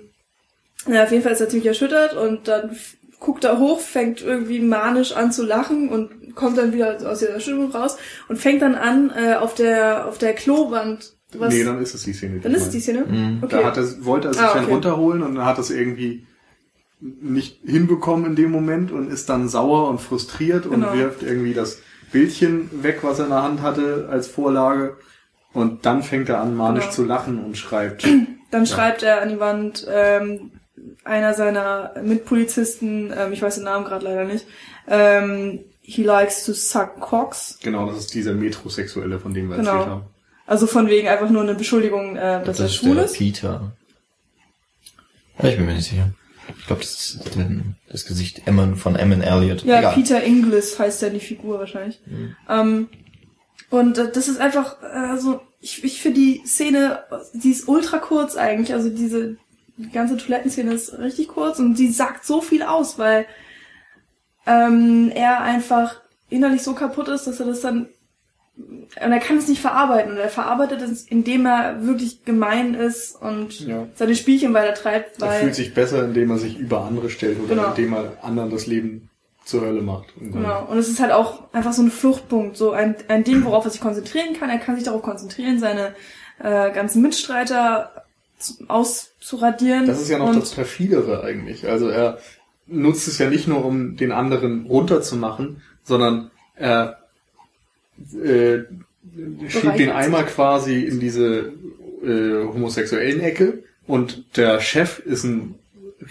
[0.87, 2.75] ja, auf jeden Fall ist er ziemlich erschüttert und dann
[3.19, 7.31] guckt er hoch, fängt irgendwie manisch an zu lachen und kommt dann wieder aus dieser
[7.31, 7.95] Erschütterung raus
[8.27, 11.53] und fängt dann an, äh, auf der auf der Klowand was.
[11.53, 12.35] Nee, dann ist es die Szene.
[12.35, 12.81] die dann ist es die.
[12.81, 13.05] Szene?
[13.05, 13.39] Mhm.
[13.41, 13.55] Okay.
[13.61, 14.65] Da hat er, wollte er sich Ah, okay.
[14.71, 16.27] runterholen und dann hat es irgendwie
[17.21, 20.93] nicht hinbekommen in dem Moment und ist dann sauer und frustriert und Genau.
[20.93, 21.79] wirft irgendwie das
[22.11, 24.95] Bildchen weg, was er in der Hand hatte als Vorlage.
[25.51, 26.95] Und dann fängt er an, manisch Genau.
[26.95, 28.07] zu lachen und schreibt.
[28.51, 30.51] Dann schreibt er an die Wand, ähm,
[31.03, 34.45] einer seiner Mitpolizisten, ähm, ich weiß den Namen gerade leider nicht,
[34.87, 37.57] ähm, he likes to suck cocks.
[37.63, 39.71] genau, das ist dieser Metrosexuelle, von dem wir Genau.
[39.71, 40.03] erzählt haben.
[40.45, 43.17] Also von wegen einfach nur eine Beschuldigung, äh, dass er ist schwul der ist.
[43.17, 43.71] Peter.
[45.41, 46.09] Ja, ich bin mir nicht sicher.
[46.57, 47.19] Ich glaube, das ist
[47.89, 49.63] das Gesicht Emmon von Emmon Elliot.
[49.63, 49.93] Ja, Egal.
[49.93, 52.01] Peter Inglis heißt ja die Figur wahrscheinlich.
[52.49, 52.89] Ähm,
[53.69, 57.03] und äh, das ist einfach, also ich, ich finde die Szene,
[57.33, 58.73] die ist ultra kurz eigentlich.
[58.73, 59.37] Also diese
[59.77, 63.25] die ganze Toilettenszene ist richtig kurz und die sagt so viel aus, weil
[64.45, 67.87] ähm, er einfach innerlich so kaputt ist, dass er das dann
[68.55, 73.19] und er kann es nicht verarbeiten und er verarbeitet es, indem er wirklich gemein ist
[73.19, 73.87] und Ja.
[73.95, 77.39] seine Spielchen weiter treibt, Er weil fühlt sich besser, indem er sich über andere stellt
[77.39, 77.69] oder Genau.
[77.69, 79.09] indem er anderen das Leben
[79.43, 80.05] zur Hölle macht.
[80.19, 80.67] Genau.
[80.69, 83.71] Und es ist halt auch einfach so ein Fluchtpunkt, so ein, ein Ding, worauf er
[83.71, 84.49] sich konzentrieren kann.
[84.49, 85.95] Er kann sich darauf konzentrieren, seine
[86.39, 88.05] äh, ganzen Mitstreiter
[88.67, 89.87] auszuradieren.
[89.87, 91.67] Das ist ja noch das perfidere eigentlich.
[91.67, 92.19] Also er
[92.67, 96.99] nutzt es ja nicht nur, um den anderen runterzumachen, sondern er
[98.13, 98.63] äh,
[99.47, 101.53] schiebt den einmal quasi in diese
[102.03, 105.55] äh, homosexuellen Ecke und der Chef ist ein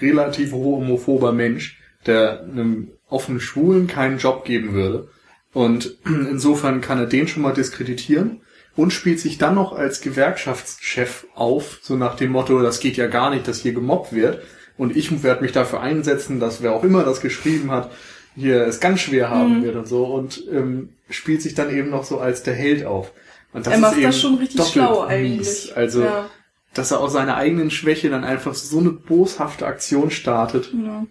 [0.01, 5.09] relativ homophober Mensch, der einem offenen Schwulen keinen Job geben würde.
[5.53, 8.41] Und insofern kann er den schon mal diskreditieren
[8.75, 13.07] und spielt sich dann noch als Gewerkschaftschef auf, so nach dem Motto, das geht ja
[13.07, 14.43] gar nicht, dass hier gemobbt wird.
[14.79, 17.91] Und ich werde mich dafür einsetzen, dass wer auch immer das geschrieben hat,
[18.35, 19.65] hier es ganz schwer haben mhm.
[19.65, 20.05] wird und so.
[20.05, 23.13] Und ähm, spielt sich dann eben noch so als der Held auf.
[23.53, 25.39] Und das er macht das schon richtig schlau eigentlich.
[25.39, 25.73] Mies.
[25.73, 26.31] Also, ja.
[26.75, 31.07] dass er aus seiner eigenen Schwäche dann einfach so eine boshafte Aktion startet, ja.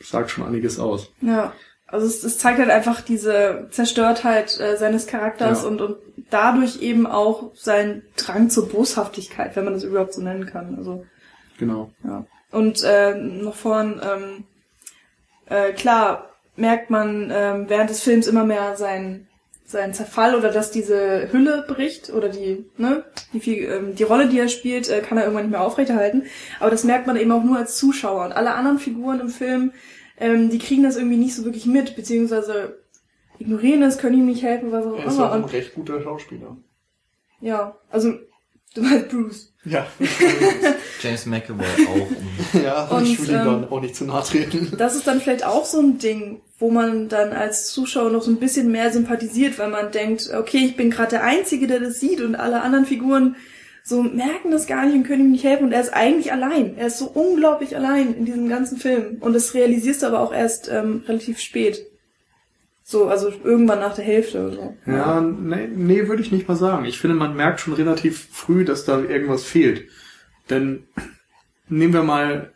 [0.00, 1.12] sagt schon einiges aus.
[1.20, 1.52] Ja.
[1.86, 5.68] Also es, es zeigt halt einfach diese Zerstörtheit äh, seines Charakters ja.
[5.68, 5.96] und, und
[6.30, 10.74] dadurch eben auch seinen Drang zur Boshaftigkeit, wenn man das überhaupt so nennen kann.
[10.76, 11.06] Also
[11.58, 11.92] genau.
[12.02, 12.26] Ja.
[12.50, 14.44] Und äh, noch vorhin, ähm,
[15.46, 19.28] äh, klar merkt man ähm, während des Films immer mehr seinen
[19.66, 24.28] seinen Zerfall oder dass diese Hülle bricht oder die ne die viel, ähm, die Rolle
[24.28, 26.24] die er spielt äh, kann er irgendwann nicht mehr aufrechterhalten
[26.60, 29.72] aber das merkt man eben auch nur als Zuschauer und alle anderen Figuren im Film
[30.18, 32.78] ähm, die kriegen das irgendwie nicht so wirklich mit, beziehungsweise
[33.38, 35.02] ignorieren es, können ihm nicht helfen, was auch immer.
[35.02, 36.56] Er ist auch ein recht guter Schauspieler.
[37.40, 38.14] Ja, also
[38.74, 39.52] du meinst Bruce.
[39.64, 39.86] Ja.
[41.02, 42.60] James McAvoy auch.
[42.62, 44.72] ja, und ich will ihm ähm, dann auch nicht zu nahe treten.
[44.76, 48.30] Das ist dann vielleicht auch so ein Ding, wo man dann als Zuschauer noch so
[48.30, 51.98] ein bisschen mehr sympathisiert, weil man denkt, okay, ich bin gerade der Einzige, der das
[51.98, 53.36] sieht und alle anderen Figuren
[53.86, 56.76] so merken das gar nicht und können ihm nicht helfen und er ist eigentlich allein.
[56.78, 60.32] Er ist so unglaublich allein in diesem ganzen Film und das realisierst du aber auch
[60.32, 61.86] erst ähm, relativ spät.
[62.86, 64.76] So, also irgendwann nach der Hälfte oder so.
[64.86, 66.84] Ja, nee, nee würde ich nicht mal sagen.
[66.84, 69.88] Ich finde, man merkt schon relativ früh, dass da irgendwas fehlt.
[70.50, 70.84] Denn
[71.68, 72.52] nehmen wir mal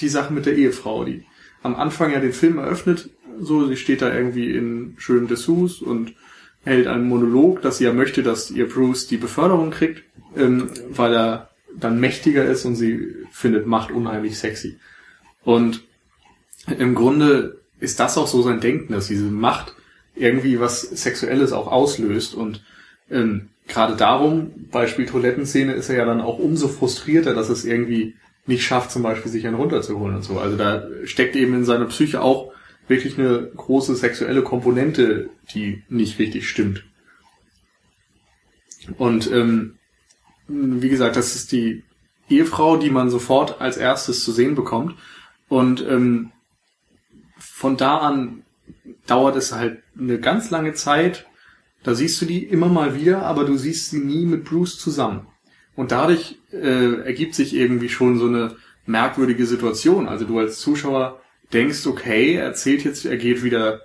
[0.00, 1.26] die Sache mit der Ehefrau, die
[1.62, 6.14] am Anfang ja den Film eröffnet, so, sie steht da irgendwie in schönen Dessous und
[6.64, 10.02] hält einen Monolog, dass sie ja möchte, dass ihr Bruce die Beförderung kriegt
[10.36, 14.78] ähm, weil er dann mächtiger ist und sie findet Macht unheimlich sexy.
[15.42, 15.82] Und
[16.78, 19.74] im Grunde ist das auch so sein Denken, dass diese Macht
[20.14, 22.62] irgendwie was Sexuelles auch auslöst und
[23.10, 28.14] ähm, gerade darum, Beispiel Toilettenszene, ist er ja dann auch umso frustrierter, dass es irgendwie
[28.46, 30.38] nicht schafft, zum Beispiel sich einen runterzuholen und so.
[30.38, 32.52] Also da steckt eben in seiner Psyche auch
[32.88, 36.84] wirklich eine große sexuelle Komponente, die nicht richtig stimmt.
[38.98, 39.74] Und ähm,
[40.46, 41.82] wie gesagt, das ist die
[42.28, 44.94] Ehefrau, die man sofort als erstes zu sehen bekommt.
[45.48, 46.30] Und ähm,
[47.56, 48.42] von da an
[49.06, 51.24] dauert es halt eine ganz lange Zeit.
[51.84, 55.26] Da siehst du die immer mal wieder, aber du siehst sie nie mit Bruce zusammen.
[55.74, 60.06] Und dadurch äh, ergibt sich irgendwie schon so eine merkwürdige Situation.
[60.06, 61.22] Also du als Zuschauer
[61.54, 63.80] denkst, okay, er erzählt jetzt, er geht wieder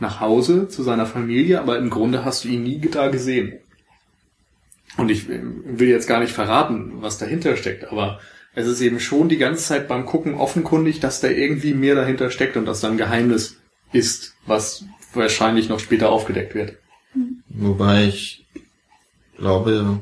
[0.00, 3.52] nach Hause zu seiner Familie, aber im Grunde hast du ihn nie da gesehen.
[4.96, 8.18] Und ich will jetzt gar nicht verraten, was dahinter steckt, aber
[8.54, 12.30] es ist eben schon die ganze Zeit beim Gucken offenkundig, dass da irgendwie mehr dahinter
[12.30, 13.56] steckt und dass da ein Geheimnis
[13.92, 14.84] ist, was
[15.14, 16.76] wahrscheinlich noch später aufgedeckt wird.
[17.48, 18.46] Wobei ich
[19.36, 20.00] glaube,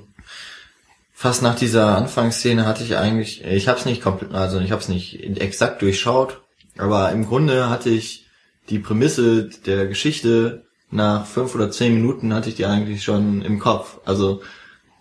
[1.12, 4.80] fast nach dieser Anfangsszene hatte ich eigentlich, ich habe es nicht komplett, also ich habe
[4.80, 6.40] es nicht exakt durchschaut,
[6.76, 8.26] aber im Grunde hatte ich
[8.68, 13.58] die Prämisse der Geschichte nach fünf oder zehn Minuten hatte ich die eigentlich schon im
[13.58, 13.98] Kopf.
[14.04, 14.42] Also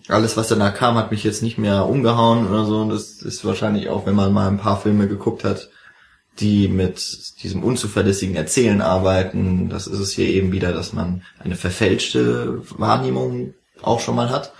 [0.09, 2.81] alles, was danach kam, hat mich jetzt nicht mehr umgehauen oder so.
[2.81, 5.69] Und das ist wahrscheinlich auch, wenn man mal ein paar Filme geguckt hat,
[6.39, 9.69] die mit diesem unzuverlässigen Erzählen arbeiten.
[9.69, 14.53] Das ist es hier eben wieder, dass man eine verfälschte Wahrnehmung auch schon mal hat.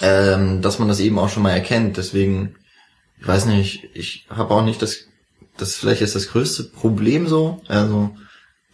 [0.00, 1.96] Ähm, dass man das eben auch schon mal erkennt.
[1.96, 2.56] Deswegen,
[3.20, 5.06] ich weiß nicht, ich habe auch nicht das,
[5.56, 8.10] das vielleicht ist das größte Problem so, also,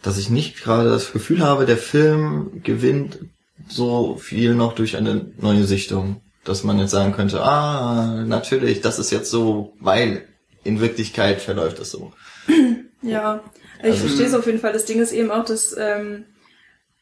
[0.03, 3.19] dass ich nicht gerade das Gefühl habe, der Film gewinnt
[3.67, 8.99] so viel noch durch eine neue Sichtung, dass man jetzt sagen könnte, ah, natürlich, das
[8.99, 10.27] ist jetzt so, weil
[10.63, 12.11] in Wirklichkeit verläuft es so.
[13.01, 13.43] Ja,
[13.79, 14.73] ich also, verstehe es auf jeden Fall.
[14.73, 16.25] Das Ding ist eben auch, dass ähm,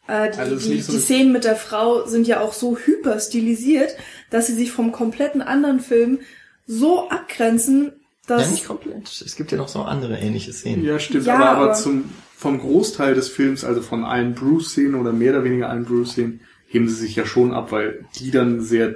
[0.05, 3.19] äh, die, also die, so die Szenen mit der Frau sind ja auch so hyper
[3.21, 3.95] stilisiert,
[4.29, 6.19] dass sie sich vom kompletten anderen Film
[6.67, 7.93] so abgrenzen,
[8.27, 8.47] dass...
[8.47, 9.07] Ja, nicht komplett.
[9.07, 10.83] Es gibt ja noch so andere ähnliche Szenen.
[10.83, 11.25] Ja, stimmt.
[11.25, 12.09] Ja, aber, aber, aber zum,
[12.43, 16.89] vom Großteil des Films, also von allen Bruce-Szenen oder mehr oder weniger allen Bruce-Szenen, heben
[16.89, 18.95] sie sich ja schon ab, weil die dann sehr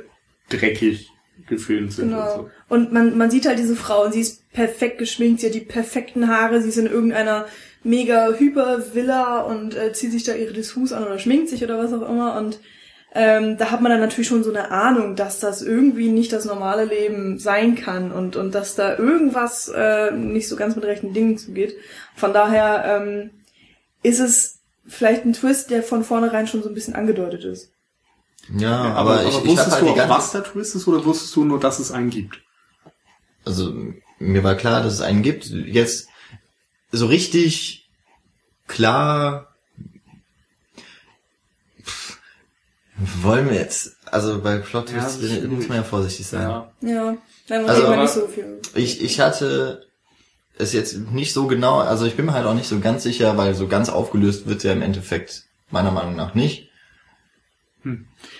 [0.50, 1.10] dreckig
[1.48, 2.10] gefilmt sind.
[2.10, 2.24] Genau.
[2.24, 2.50] Und, so.
[2.68, 5.62] und man, man sieht halt diese Frau und sie ist perfekt geschminkt, sie hat die
[5.62, 7.46] perfekten Haare, sie ist in irgendeiner
[7.84, 11.78] mega hyper Villa und äh, zieht sich da ihre Dessous an oder schminkt sich oder
[11.78, 12.60] was auch immer und
[13.16, 16.44] ähm, da hat man dann natürlich schon so eine Ahnung, dass das irgendwie nicht das
[16.44, 21.14] normale Leben sein kann und, und dass da irgendwas äh, nicht so ganz mit rechten
[21.14, 21.78] Dingen zugeht.
[22.16, 23.30] Von daher ähm,
[24.04, 27.72] ist es vielleicht ein Twist, der von vornherein schon so ein bisschen angedeutet ist.
[28.58, 30.88] Ja, aber, aber, aber ich, ich wusstest hab halt du auch, was der Twist ist,
[30.88, 32.40] oder wusstest du nur, dass es einen gibt?
[33.48, 33.74] also
[34.20, 35.46] mir war klar, dass es einen gibt.
[35.46, 36.08] Jetzt
[36.92, 37.90] so richtig
[38.68, 39.56] klar
[41.82, 42.18] Pff,
[43.22, 46.42] wollen wir jetzt, also bei Plot Ja, Twists ist muss man ja vorsichtig sein.
[46.42, 46.72] Ja.
[46.82, 47.18] Ja,
[47.50, 48.60] man Also, aber- nicht so viel.
[48.76, 49.88] Ich, ich hatte
[50.60, 53.38] es jetzt nicht so genau, also ich bin mir halt auch nicht so ganz sicher,
[53.38, 56.70] weil so ganz aufgelöst wird ja im Endeffekt meiner Meinung nach nicht.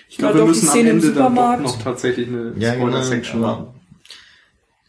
[0.08, 1.62] Ich glaube, Ja, wir müssen am Szene im Ende dann doch Supermarkt.
[1.62, 2.86] noch tatsächlich eine Ja, genau.
[2.88, 3.58] Spoiler-Section machen.
[3.62, 3.74] aber-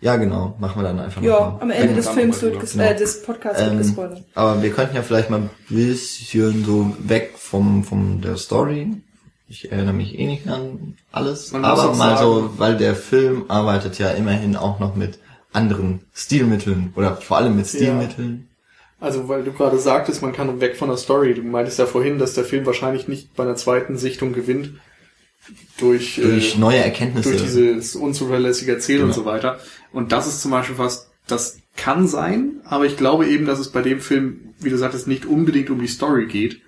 [0.01, 1.61] Ja, genau, machen wir dann einfach Ja, nochmal.
[1.61, 2.83] am Ende des Films noch wird Genau.
[2.83, 4.23] äh, des Podcasts wird Ähm, gespoilert.
[4.33, 8.93] Aber wir könnten ja vielleicht mal ein bisschen so weg vom, vom der Story.
[9.49, 11.51] Ich erinnere mich eh nicht an alles.
[11.51, 15.19] Man aber mal sagen- so, weil der Film arbeitet ja immerhin auch noch mit
[15.51, 18.47] anderen Stilmitteln oder vor allem mit Stilmitteln.
[18.99, 21.33] Also, weil du gerade sagtest, man kann weg von der Story.
[21.33, 24.71] Du meintest ja vorhin, dass der Film wahrscheinlich nicht bei einer zweiten Sichtung gewinnt.
[25.79, 27.29] Durch, Durch äh, neue Erkenntnisse.
[27.29, 29.21] durch dieses unzuverlässige Erzählen und Genau.
[29.23, 29.59] so weiter.
[29.93, 33.69] Und das ist zum Beispiel was, das kann sein, aber ich glaube eben, dass es
[33.69, 36.61] bei dem Film, wie du sagtest, nicht unbedingt um die Story geht.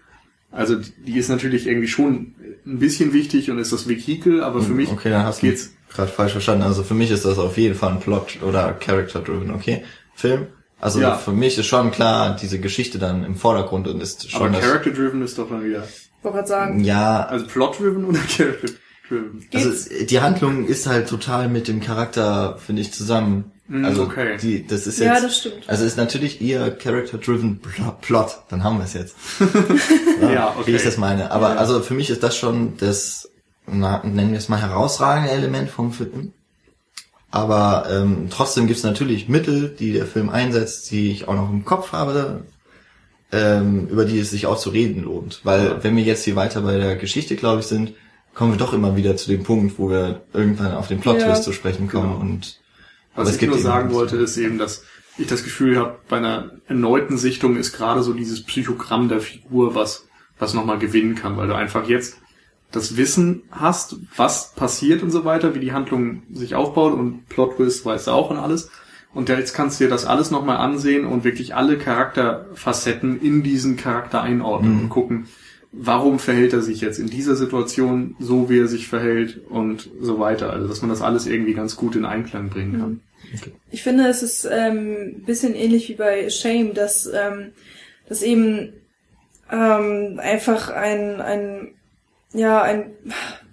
[0.52, 2.34] Also die ist natürlich irgendwie schon
[2.66, 5.74] ein bisschen wichtig und ist das Vehikel, aber für mich okay, geht's.
[5.94, 6.64] Gerade falsch verstanden.
[6.64, 9.84] Also für mich ist das auf jeden Fall ein Plot oder Character-driven, okay?
[10.16, 10.48] Film.
[10.80, 11.16] Also Ja.
[11.16, 14.62] für mich ist schon klar, diese Geschichte dann im Vordergrund und ist schon Aber das.
[14.62, 15.84] Character-driven ist doch dann wieder.
[15.84, 19.48] Ich wollte gerade sagen, Ja, Also Plot-driven oder Character-driven?
[19.54, 19.90] Also geht's?
[20.10, 23.52] die Handlung ist halt total mit dem Charakter, finde ich, zusammen.
[23.68, 24.38] Mm, also okay.
[24.42, 25.64] die, das ist Ja, jetzt, das stimmt.
[25.68, 28.38] also ist natürlich eher character-driven Pl- Plot.
[28.50, 29.16] Dann haben wir es jetzt.
[30.22, 30.72] Ja, okay.
[30.72, 31.32] Wie ich das meine.
[31.32, 31.60] Aber Ja, ja.
[31.60, 33.31] also für mich ist das schon das,
[33.68, 36.34] na, nennen wir es mal herausragende Element vom Film.
[37.30, 41.50] Aber ähm, trotzdem gibt es natürlich Mittel, die der Film einsetzt, die ich auch noch
[41.50, 42.44] im Kopf habe,
[43.32, 45.40] ähm, über die es sich auch zu reden lohnt.
[45.44, 45.84] Weil Ja.
[45.84, 47.94] wenn wir jetzt hier weiter bei der Geschichte, glaube ich, sind,
[48.34, 51.42] kommen wir doch immer wieder zu dem Punkt, wo wir irgendwann auf den Plot-Twist Ja.
[51.42, 52.10] zu sprechen kommen.
[52.12, 52.20] Genau.
[52.22, 52.60] Und
[53.14, 54.84] aber Was es ich gibt nur sagen wollte, ist eben, dass
[55.18, 59.76] ich das Gefühl habe, bei einer erneuten Sichtung ist gerade so dieses Psychogramm der Figur,
[59.76, 60.08] was,
[60.40, 62.18] was nochmal gewinnen kann, weil du einfach jetzt
[62.72, 67.58] das Wissen hast, was passiert und so weiter, wie die Handlung sich aufbaut und Plot
[67.58, 68.70] Twist weißt du auch und alles.
[69.14, 73.76] Und jetzt kannst du dir das alles nochmal ansehen und wirklich alle Charakterfacetten in diesen
[73.76, 75.28] Charakter einordnen und gucken,
[75.74, 80.20] warum verhält er sich jetzt in dieser Situation so, wie er sich verhält und so
[80.20, 80.52] weiter.
[80.52, 83.00] Also, dass man das alles irgendwie ganz gut in Einklang bringen kann.
[83.70, 87.52] Ich finde, es ist ähm, ein bisschen ähnlich wie bei Shame, dass, ähm,
[88.08, 88.74] dass eben
[89.52, 91.74] ähm, einfach ein, ein,
[92.34, 92.92] ja, ein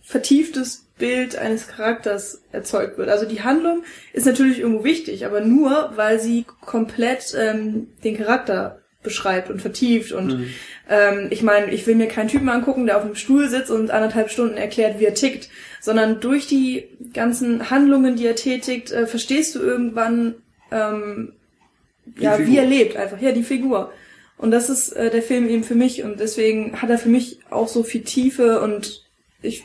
[0.03, 3.09] vertieftes Bild eines Charakters erzeugt wird.
[3.09, 8.81] Also die Handlung ist natürlich irgendwo wichtig, aber nur, weil sie komplett ähm, den Charakter
[9.03, 10.13] beschreibt und vertieft.
[10.13, 10.49] Und
[10.89, 13.91] ähm, ich meine, ich will mir keinen Typen angucken, der auf dem Stuhl sitzt und
[13.91, 15.49] anderthalb Stunden erklärt, wie er tickt,
[15.81, 20.35] sondern durch die ganzen Handlungen, die er tätigt, äh, verstehst du irgendwann,
[20.73, 21.33] ähm,
[22.19, 22.53] ja, Figur.
[22.53, 23.93] wie er lebt, einfach, ja, die Figur.
[24.39, 27.41] Und das ist äh, der Film eben für mich und deswegen hat er für mich
[27.51, 29.05] auch so viel Tiefe und
[29.43, 29.65] ich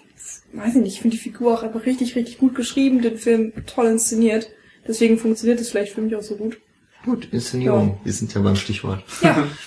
[0.54, 3.88] weiß nicht, ich finde die Figur auch einfach richtig, richtig gut geschrieben, den Film toll
[3.88, 4.50] inszeniert.
[4.88, 6.58] Deswegen funktioniert es vielleicht für mich auch so gut.
[7.06, 8.00] Gut, Inszenierung.
[8.04, 9.04] Wir sind ja beim Stichwort.
[9.22, 9.48] Ja,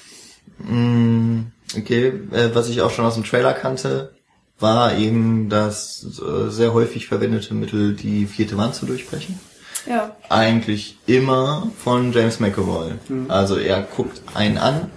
[0.58, 4.12] Mm, Okay, äh, was ich auch schon aus dem Trailer kannte,
[4.58, 9.38] war eben das äh, sehr häufig verwendete Mittel, die vierte Wand zu durchbrechen.
[9.86, 10.16] ja.
[10.30, 12.92] Eigentlich immer von James McAvoy.
[13.28, 14.90] Also er guckt einen an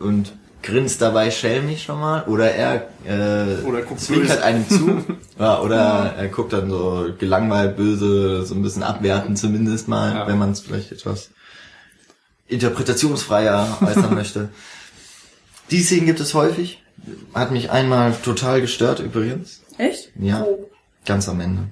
[0.00, 0.32] und
[0.62, 5.04] grinst dabei schelmig schon mal oder er äh, Oder zwinkert einem zu
[5.38, 10.26] ja, oder er guckt dann so gelangweilt böse, so ein bisschen abwertend zumindest mal, Ja.
[10.26, 11.30] wenn man es vielleicht etwas
[12.48, 14.48] interpretationsfreier äußern möchte.
[15.70, 16.82] Die Szenen gibt es häufig.
[17.32, 19.62] Hat mich einmal total gestört übrigens.
[19.78, 20.10] Echt?
[20.16, 20.42] Ja.
[20.42, 20.68] Oh.
[21.06, 21.68] Ganz am Ende.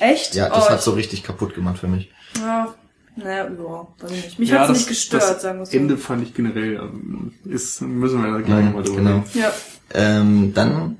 [0.00, 0.34] Echt?
[0.34, 2.10] Ja, das oh, hat so richtig kaputt gemacht für mich.
[2.38, 2.74] Ja,
[3.16, 4.38] naja, ja, weiß ich nicht.
[4.38, 5.76] Mich Ja, hat's das- nicht gestört, das sagen wir so.
[5.76, 9.24] Ende fand ich generell, ähm, ist, müssen wir da gleich Mhm, nochmal drüber genau.
[9.34, 9.52] Ja.
[9.94, 10.96] Ähm, dann,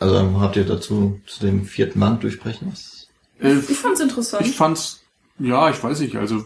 [0.00, 3.08] also habt ihr dazu zu dem vierten Band durchsprechen was?
[3.40, 4.46] Äh, Ich fand's interessant.
[4.46, 5.00] ich fand's,
[5.38, 6.44] ja, ich weiß nicht, also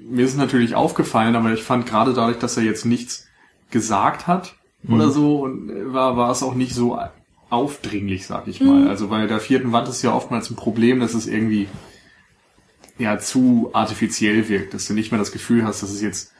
[0.00, 3.26] mir ist es natürlich aufgefallen, aber ich fand gerade dadurch, dass er jetzt nichts
[3.70, 4.54] gesagt hat
[4.88, 6.98] oder so, und äh, war, war es auch nicht so
[7.50, 8.88] aufdringlich, sag ich mal.
[8.88, 11.68] Also bei der vierten Wand ist ja oftmals ein Problem, dass es irgendwie
[13.02, 16.32] ja zu artifiziell wirkt, dass du nicht mehr das Gefühl hast, dass es jetzt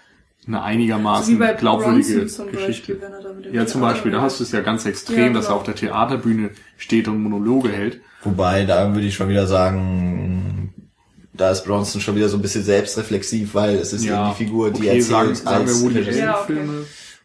[0.47, 2.95] eine einigermaßen So wie bei glaubwürdige Bronson zum Geschichte.
[2.95, 5.49] Beispiel, er Ja, zum Beispiel, da hast du es ja ganz extrem, Ja, dass er
[5.49, 5.59] genau.
[5.59, 8.01] auf der Theaterbühne steht und Monologe hält.
[8.25, 10.73] Wobei, da würde ich schon wieder sagen,
[11.33, 14.71] da ist Bronson schon wieder so ein bisschen selbstreflexiv, weil es ist eben die Figur,
[14.71, 16.25] die okay, erzählt sagen, sagen wir als Woody Regisseur.
[16.25, 16.59] Ja, okay.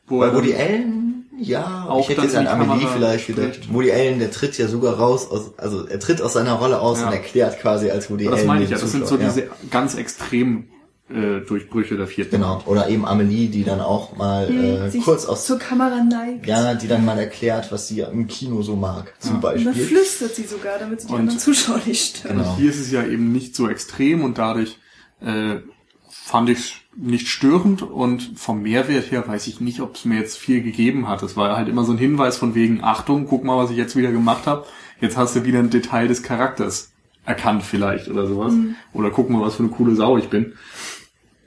[0.07, 1.06] Wo er Woody Allen,
[1.39, 3.73] ja, Auch ich hätte dann jetzt an Amelie Kamera vielleicht gedacht.
[3.73, 6.99] Woody Allen, der tritt ja sogar raus, aus, also er tritt aus seiner Rolle aus
[7.01, 7.07] Ja.
[7.07, 8.47] und erklärt quasi als Woody das Allen.
[8.47, 10.69] meine ich ja, das sind so Zuschauer, diese ganz extremen
[11.09, 12.31] äh, Durchbrüche der vierten.
[12.31, 16.03] Genau, oder eben Amelie, die dann auch mal äh, Hm, sich kurz aus, zur Kamera
[16.03, 16.45] neigt.
[16.45, 19.73] ja, die dann mal erklärt, was sie im Kino so mag, zum Und dann Beispiel.
[19.85, 22.39] flüstert sie sogar, damit sie die Und- anderen Zuschauer nicht stören.
[22.39, 22.55] Genau.
[22.57, 24.77] Hier ist es ja eben nicht so extrem und dadurch
[25.21, 25.61] äh,
[26.09, 30.19] fand ich es nicht störend und vom Mehrwert her weiß ich nicht, ob es mir
[30.19, 31.21] jetzt viel gegeben hat.
[31.21, 33.95] Es war halt immer so ein Hinweis von wegen, Achtung, guck mal, was ich jetzt
[33.95, 34.65] wieder gemacht habe.
[34.99, 36.91] Jetzt hast du wieder ein Detail des Charakters
[37.25, 38.53] erkannt vielleicht oder sowas.
[38.53, 38.75] Mhm.
[38.93, 40.53] Oder guck mal, was für eine coole Sau ich bin.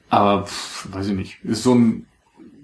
[0.08, 1.44] Aber pff, weiß ich nicht.
[1.44, 2.06] Ist so ein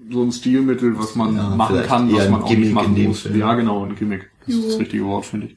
[0.08, 3.22] so ein Stilmittel, was man Ja, machen kann, was man auch Gimmick nicht machen muss.
[3.22, 3.38] Film.
[3.40, 4.30] Ja, genau, ein Gimmick.
[4.46, 5.56] Das ist das richtige Wort, finde ich.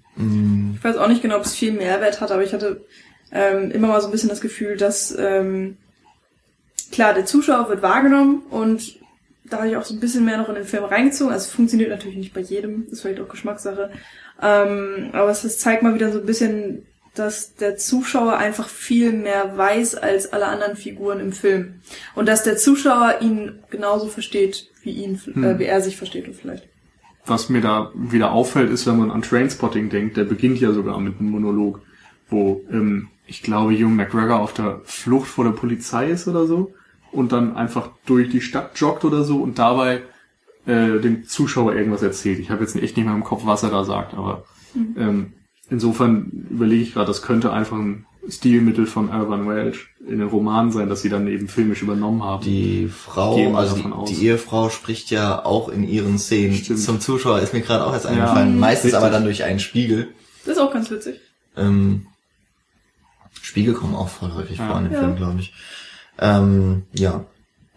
[0.76, 2.84] Ich weiß auch nicht genau, ob es viel Mehrwert hat, aber ich hatte
[3.32, 5.78] ähm, immer mal so ein bisschen das Gefühl, dass ähm,
[6.92, 9.00] klar, der Zuschauer wird wahrgenommen und
[9.50, 11.34] da habe ich auch so ein bisschen mehr noch in den Film reingezogen.
[11.34, 13.92] Also es funktioniert natürlich nicht bei jedem, ist vielleicht auch Geschmackssache.
[14.42, 16.86] Ähm, aber es, zeigt mal wieder so ein bisschen,
[17.16, 21.82] dass der Zuschauer einfach viel mehr weiß als alle anderen Figuren im Film.
[22.16, 26.36] Und dass der Zuschauer ihn genauso versteht, wie ihn, äh, wie er sich versteht und
[26.36, 26.68] vielleicht.
[27.26, 31.00] was mir da wieder auffällt, ist, wenn man an Trainspotting denkt, der beginnt ja sogar
[31.00, 31.82] mit einem Monolog,
[32.30, 36.74] wo ähm, ich glaube, Hugh McGregor auf der Flucht vor der Polizei ist oder so
[37.12, 40.02] und dann einfach durch die Stadt joggt oder so und dabei
[40.66, 42.40] äh, dem Zuschauer irgendwas erzählt.
[42.40, 44.44] Ich habe jetzt echt nicht mehr im Kopf, was er da sagt, aber
[44.98, 45.34] ähm,
[45.70, 50.72] insofern überlege ich gerade, das könnte einfach ein Stilmittel von Urban Welch in den Romanen
[50.72, 52.44] sein, dass sie dann eben filmisch übernommen haben.
[52.44, 54.10] Die Frau, also davon die, aus.
[54.10, 56.80] die Ehefrau spricht ja auch in ihren Szenen Stimmt.
[56.80, 58.60] zum Zuschauer, ist mir gerade auch jetzt eingefallen.
[58.60, 59.00] Meistens Richtig.
[59.00, 60.10] aber dann durch einen Spiegel.
[60.46, 61.20] Das ist auch ganz witzig.
[61.58, 62.06] Ähm,
[63.42, 64.68] Spiegel kommen auch voll häufig Ja.
[64.68, 65.00] vor in dem Ja.
[65.00, 65.54] Film, glaube ich.
[66.20, 67.26] Ähm, ja,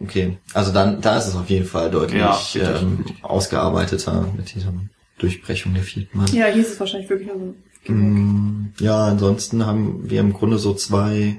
[0.01, 0.39] okay.
[0.55, 4.73] Also dann, da ist es auf jeden Fall deutlich Ja, ähm, ausgearbeiteter mit dieser
[5.19, 6.27] Durchbrechung der vierten Mann.
[6.33, 7.55] Ja, hier ist es wahrscheinlich wirklich nur
[7.87, 7.93] so.
[7.93, 11.39] Mm, Ja, ansonsten haben wir im Grunde so zwei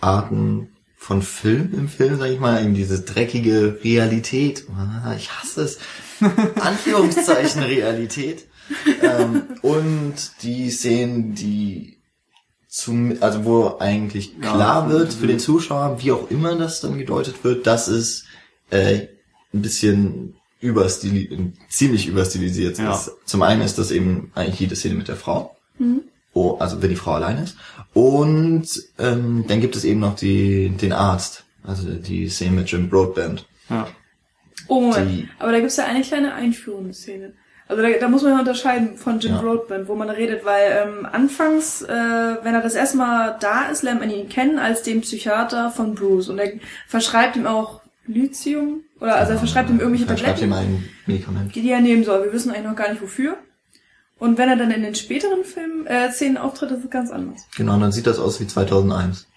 [0.00, 4.64] Arten von Film im Film, sag ich mal, eben diese dreckige Realität.
[4.76, 5.78] Ah, Ich hasse es.
[6.60, 8.46] Anführungszeichen Realität.
[9.02, 11.97] Ähm, und die Szenen, die
[12.68, 16.80] zum, also wo eigentlich Ja, klar wird diese- für den Zuschauer, wie auch immer das
[16.80, 18.24] dann gedeutet wird, dass es
[18.70, 19.06] äh,
[19.54, 22.94] ein bisschen überstili ziemlich überstilisiert Ja.
[22.94, 23.12] ist.
[23.24, 25.56] Zum einen ist das eben eigentlich jede Szene mit der Frau.
[25.78, 26.02] Mhm.
[26.34, 27.56] Oh, also wenn die Frau allein ist.
[27.94, 31.44] Und ähm, dann gibt es eben noch die, den Arzt.
[31.64, 33.46] Also die Szene mit Jim Broadband.
[33.70, 33.88] Ja.
[34.66, 37.32] Oh Moment, Die- aber da gibt's ja eine kleine einführende Szene.
[37.68, 39.40] Also da, da muss man ja unterscheiden von Jim Ja.
[39.42, 41.88] Broadbent, wo man redet, weil ähm, anfangs, äh,
[42.42, 45.94] wenn er das erste Mal da ist, lernt man ihn kennen als den Psychiater von
[45.94, 46.52] Bruce und er
[46.86, 51.54] verschreibt ihm auch Lithium oder also er verschreibt ihm irgendwelche Verschreibt ihm Tabletten, ein Medikament.
[51.54, 52.24] die er nehmen soll.
[52.24, 53.36] Wir wissen eigentlich noch gar nicht wofür.
[54.18, 57.42] Und wenn er dann in den späteren Film, äh, Szenen auftritt, ist es ganz anders.
[57.56, 59.28] Genau, und dann sieht das aus wie 2001.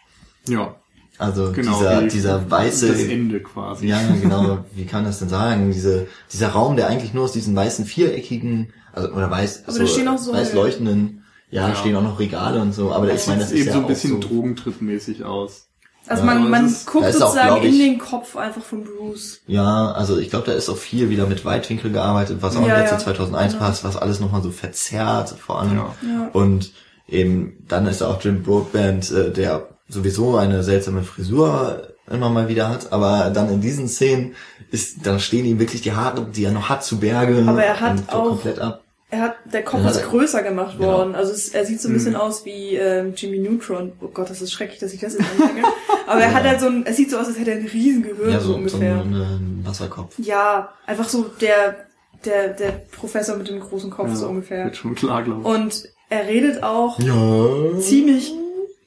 [0.47, 0.75] Ja,
[1.21, 1.77] Also genau.
[1.77, 3.87] dieser, dieser weiße, Das Ende quasi.
[3.87, 5.71] ja genau, wie kann das denn sagen?
[5.71, 9.85] Diese, dieser Raum, der eigentlich nur aus diesen weißen viereckigen, also oder weiß, Aber da
[9.87, 11.75] stehen auch so- weiß leuchtenden, ja, Ja.
[11.75, 13.79] stehen auch noch Regale und so, aber ich meine, das sieht ist eben ja so
[13.81, 15.67] ein bisschen so, drogentrittmäßig aus.
[16.07, 18.35] Also Ja, man, man es ist- guckt ist auch, sozusagen glaub in ich- den Kopf
[18.35, 19.41] einfach von Bruce.
[19.45, 22.65] Ja, also ich glaube, da ist auch viel wieder mit Weitwinkel gearbeitet, was auch Ja,
[22.67, 22.97] wieder ja.
[22.97, 23.65] zu 2001 Genau.
[23.65, 25.75] passt, was alles nochmal so verzerrt vor allem.
[25.75, 25.95] Ja.
[26.01, 26.29] Ja.
[26.33, 26.71] Und
[27.07, 32.67] eben dann ist auch Jim Broadband, äh, der sowieso eine seltsame Frisur immer mal wieder
[32.69, 34.35] hat, aber dann in diesen Szenen
[34.71, 37.43] ist, dann stehen ihm wirklich die Haare, die er noch hat, zu Berge.
[37.47, 38.83] Aber er hat und so auch- komplett ab.
[39.13, 40.93] Er hat, der Kopf Ja, ist größer gemacht Genau.
[40.93, 41.15] worden.
[41.15, 43.91] Also es, er sieht so ein bisschen aus wie ähm, Jimmy Neutron.
[43.99, 45.63] Oh Gott, das ist schrecklich, dass ich das jetzt anfange.
[46.07, 46.33] Aber er Ja.
[46.33, 48.39] hat halt so ein, es sieht so aus, als hätte er ein riesen Gehirn Ja,
[48.39, 48.95] so, so, so ungefähr.
[49.01, 50.15] ein Wasserkopf.
[50.17, 51.75] Ja, einfach so der,
[52.23, 54.63] der, der Professor mit dem großen Kopf so ungefähr.
[54.63, 55.45] Wird schon klar, glaube ich.
[55.45, 57.79] Und er redet auch Ja.
[57.81, 58.33] ziemlich,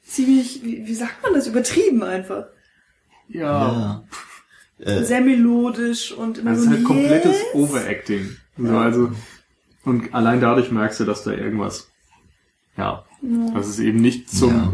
[0.05, 2.45] ziemlich, wie, wie sagt man das, übertrieben einfach.
[3.29, 4.05] Ja.
[4.79, 4.93] Ja.
[4.93, 7.55] Äh, Sehr melodisch und immer Das so ist halt komplettes yes.
[7.55, 8.37] Overacting.
[8.59, 9.11] So, also,
[9.85, 11.89] und allein dadurch merkst du, dass da irgendwas,
[12.77, 13.05] ja,
[13.55, 14.73] das ist eben nicht zum Ja.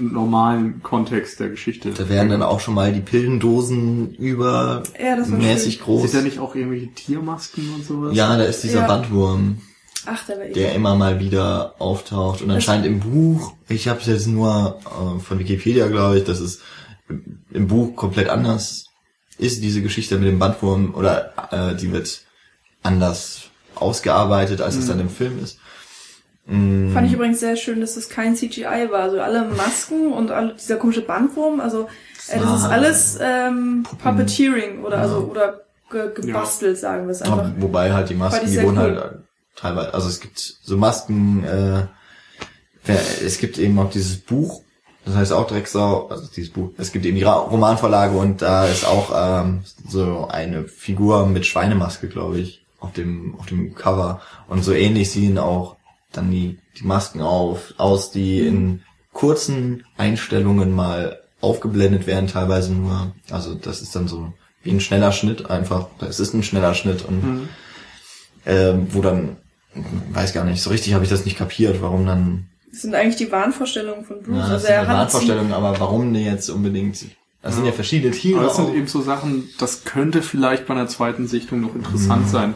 [0.00, 1.90] normalen Kontext der Geschichte.
[1.90, 4.82] da werden dann auch schon mal die Pillendosen Ja,
[5.16, 5.84] das übermäßig schön.
[5.84, 6.04] groß.
[6.04, 8.14] Ist ja nicht auch irgendwelche Tiermasken und sowas?
[8.16, 8.86] Ja, da ist dieser Ja.
[8.86, 9.58] Bandwurm.
[10.06, 14.06] Ach, der war der immer mal wieder auftaucht und anscheinend im Buch, ich habe es
[14.06, 16.62] jetzt nur äh, von Wikipedia, glaube ich, das ist
[17.50, 18.88] im Buch komplett anders
[19.38, 22.22] ist diese Geschichte mit dem Bandwurm oder äh, die wird
[22.82, 23.42] anders
[23.76, 24.80] ausgearbeitet, als mhm.
[24.80, 25.58] es dann im Film ist.
[26.46, 26.92] Mhm.
[26.92, 29.02] Fand ich übrigens sehr schön, dass es kein CGI war.
[29.02, 31.88] Also alle Masken und alle, dieser komische Bandwurm, also
[32.28, 35.02] äh, das ist alles ähm, Puppeteering oder ja.
[35.02, 36.80] also oder ge gebastelt, ja.
[36.80, 37.50] sagen wir es einfach.
[37.58, 39.00] wobei halt die Masken, die wurden cool.
[39.00, 39.27] halt
[39.58, 41.86] teilweise, also es gibt so Masken, äh,
[43.22, 44.62] es gibt eben auch dieses Buch,
[45.04, 48.86] das heißt auch Drecksau, also dieses Buch, es gibt eben die Romanvorlage und da ist
[48.86, 54.20] auch ähm, so eine Figur mit Schweinemaske, glaube ich, auf dem, auf dem Cover.
[54.48, 55.76] Und so ähnlich sehen auch
[56.12, 58.82] dann die, die Masken auf, aus, die in
[59.12, 63.12] kurzen Einstellungen mal aufgeblendet werden, teilweise nur.
[63.30, 64.32] Also das ist dann so
[64.62, 65.86] wie ein schneller Schnitt einfach.
[66.00, 67.48] Es ist ein schneller Schnitt und mhm.
[68.46, 69.36] ähm, wo dann,
[70.12, 72.48] weiß gar nicht, so richtig habe ich das nicht kapiert, warum dann.
[72.70, 74.36] Das sind eigentlich die Wahnvorstellungen von Bruce.
[74.36, 77.00] Ja, das also sind Wahnvorstellungen, aber warum denn jetzt unbedingt?
[77.00, 77.10] Das
[77.42, 77.50] ja.
[77.52, 78.38] sind ja verschiedene Tiere.
[78.38, 82.26] Aber das sind eben so Sachen, das könnte vielleicht bei einer zweiten Sichtung noch interessant
[82.26, 82.30] mhm.
[82.30, 82.54] sein.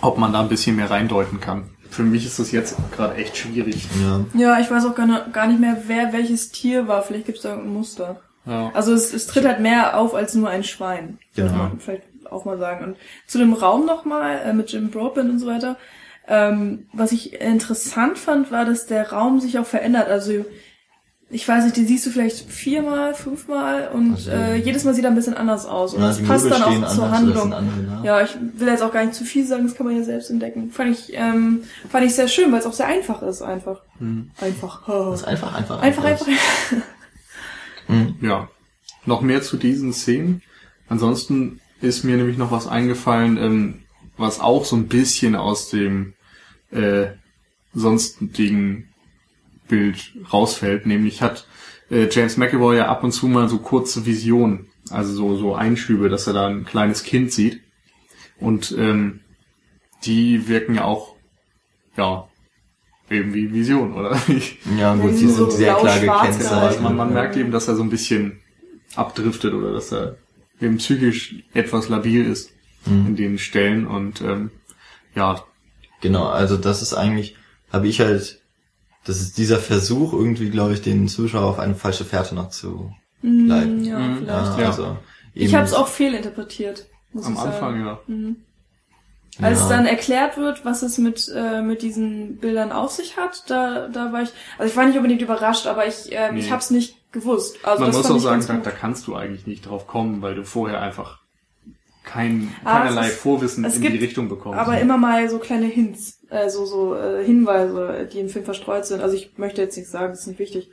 [0.00, 3.36] Ob man da ein bisschen mehr reindeuten kann für mich ist das jetzt gerade echt
[3.36, 3.86] schwierig.
[4.00, 4.24] Ja.
[4.34, 7.02] ja, ich weiß auch gar, nicht mehr, wer welches Tier war.
[7.02, 8.20] Vielleicht gibt es da irgendein Muster.
[8.46, 8.70] Ja.
[8.74, 11.18] Also es, es tritt halt mehr auf als nur ein Schwein.
[11.36, 11.70] Genau.
[11.78, 12.84] Vielleicht auch mal sagen.
[12.84, 15.76] Und zu dem Raum nochmal, äh, mit Jim Broadbent und so weiter.
[16.28, 20.08] Ähm, was ich interessant fand, war, dass der Raum sich auch verändert.
[20.08, 20.44] Also
[21.32, 25.04] ich weiß nicht, die siehst du vielleicht viermal, fünfmal und also, äh, jedes Mal sieht
[25.04, 25.94] er ein bisschen anders aus.
[25.94, 27.54] Und ja, das passt dann auch zur Handlung.
[27.54, 28.18] Andere, ja.
[28.18, 28.24] ja.
[28.24, 30.70] ich will jetzt auch gar nicht zu viel sagen, das kann man ja selbst entdecken.
[30.70, 33.80] Fand ich, ähm, fand ich sehr schön, weil es auch sehr einfach ist, einfach.
[33.98, 34.30] Hm.
[34.42, 34.86] Einfach.
[34.88, 35.10] Oh.
[35.10, 35.80] Das ist einfach, einfach.
[35.80, 36.26] Einfach, einfach.
[36.28, 36.86] einfach.
[37.86, 38.16] hm.
[38.20, 38.48] Ja.
[39.06, 40.42] Noch mehr zu diesen Szenen.
[40.90, 43.78] Ansonsten ist mir nämlich noch was eingefallen, ähm,
[44.16, 46.14] was auch so ein bisschen aus dem
[46.70, 47.08] äh,
[47.74, 48.88] sonstigen
[49.68, 50.86] Bild rausfällt.
[50.86, 51.46] Nämlich hat
[51.90, 56.08] äh, James McAvoy ja ab und zu mal so kurze Visionen, also so, so Einschübe,
[56.08, 57.60] dass er da ein kleines Kind sieht.
[58.38, 59.20] Und ähm,
[60.04, 61.14] die wirken ja auch,
[61.96, 62.28] ja,
[63.10, 64.16] eben wie Vision, oder?
[64.78, 66.82] ja, gut, sie sind sehr klar gekennzeichnet.
[66.82, 68.40] Man, man merkt eben, dass er so ein bisschen
[68.94, 70.16] abdriftet oder dass er
[70.62, 72.50] eben psychisch etwas labil ist
[72.86, 73.08] mhm.
[73.08, 74.50] in den Stellen und ähm,
[75.14, 75.44] ja.
[76.00, 77.36] Genau, also das ist eigentlich,
[77.70, 78.42] habe ich halt
[79.04, 82.94] das ist dieser Versuch, irgendwie, glaube ich, den Zuschauer auf eine falsche Fährte noch zu
[83.22, 83.84] mm, leiten.
[83.84, 84.16] Ja, mhm.
[84.18, 84.58] vielleicht.
[84.58, 84.96] Ja, also
[85.34, 86.86] ich habe es auch fehlinterpretiert.
[87.12, 88.00] Muss Am Anfang, ja.
[88.06, 88.36] Mhm.
[89.40, 89.68] Als ja.
[89.70, 94.12] dann erklärt wird, was es mit äh, mit diesen Bildern auf sich hat, da da
[94.12, 96.40] war ich, also ich war nicht unbedingt überrascht, aber ich äh, nee.
[96.40, 97.58] ich habe es nicht gewusst.
[97.64, 100.44] Also Man muss auch sagen, da, da kannst du eigentlich nicht drauf kommen, weil du
[100.44, 101.20] vorher einfach
[102.04, 104.58] kein, ah, keinerlei ist, Vorwissen in die Richtung bekommst.
[104.58, 108.86] Aber immer mal so kleine Hints äh, so, so äh, Hinweise, die im Film verstreut
[108.86, 109.02] sind.
[109.02, 110.70] Also ich möchte jetzt nichts sagen, das ist nicht wichtig.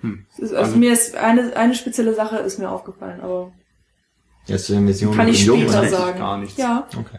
[0.00, 0.26] Hm.
[0.32, 3.52] Ist, also, also, mir ist eine, eine spezielle Sache ist mir aufgefallen, aber
[4.46, 6.18] jetzt zu den Missionen kann ich später sagen.
[6.18, 6.56] Gar nichts.
[6.56, 6.88] Ja.
[6.96, 7.18] Okay.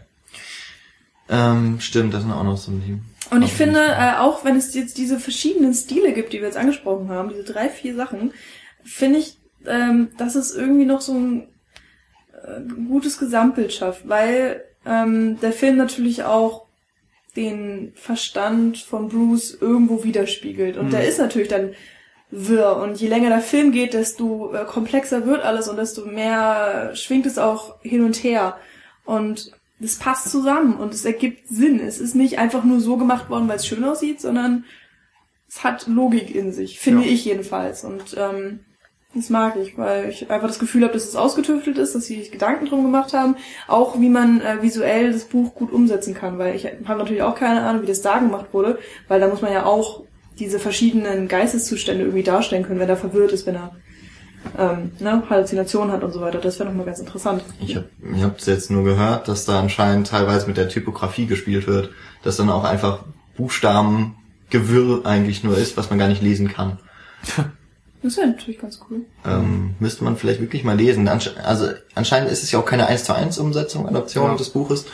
[1.28, 2.82] Ähm, stimmt, das sind auch noch so ein
[3.34, 6.56] Und ich finde, äh, auch wenn es jetzt diese verschiedenen Stile gibt, die wir jetzt
[6.56, 8.32] angesprochen haben, diese drei, vier Sachen,
[8.84, 11.48] finde ich, ähm, dass es irgendwie noch so ein
[12.32, 16.66] äh, gutes Gesamtbild schafft, weil ähm, der Film natürlich auch
[17.36, 20.76] den Verstand von Bruce irgendwo widerspiegelt.
[20.76, 20.90] Und mhm.
[20.90, 21.74] der ist natürlich dann
[22.30, 22.76] wirr.
[22.76, 27.26] Und je länger der Film geht, desto äh, komplexer wird alles und desto mehr schwingt
[27.26, 28.58] es auch hin und her.
[29.04, 29.52] Und
[29.84, 31.80] es passt zusammen und es ergibt Sinn.
[31.80, 34.64] Es ist nicht einfach nur so gemacht worden, weil es schön aussieht, sondern
[35.48, 37.12] es hat Logik in sich, finde ja.
[37.12, 37.84] ich jedenfalls.
[37.84, 38.60] Und ähm,
[39.14, 42.16] das mag ich, weil ich einfach das Gefühl habe, dass es ausgetüftelt ist, dass sie
[42.16, 43.36] sich Gedanken drum gemacht haben,
[43.68, 47.36] auch wie man äh, visuell das Buch gut umsetzen kann, weil ich habe natürlich auch
[47.36, 50.02] keine Ahnung, wie das da gemacht wurde, weil da muss man ja auch
[50.38, 53.76] diese verschiedenen Geisteszustände irgendwie darstellen können, wenn er verwirrt ist, wenn er
[54.58, 56.38] ähm, ne, Halluzinationen hat und so weiter.
[56.38, 57.42] Das wäre nochmal ganz interessant.
[57.60, 61.66] Ich habe ich hab's jetzt nur gehört, dass da anscheinend teilweise mit der Typografie gespielt
[61.66, 61.90] wird,
[62.22, 63.04] dass dann auch einfach
[63.36, 66.78] Buchstabengewirr eigentlich nur ist, was man gar nicht lesen kann.
[68.04, 69.06] Das wäre natürlich ganz cool.
[69.24, 71.08] Ähm, müsste man vielleicht wirklich mal lesen.
[71.08, 74.36] also anscheinend ist es ja auch keine 1 zu 1 Umsetzung, Adaption ja.
[74.36, 74.84] des Buches,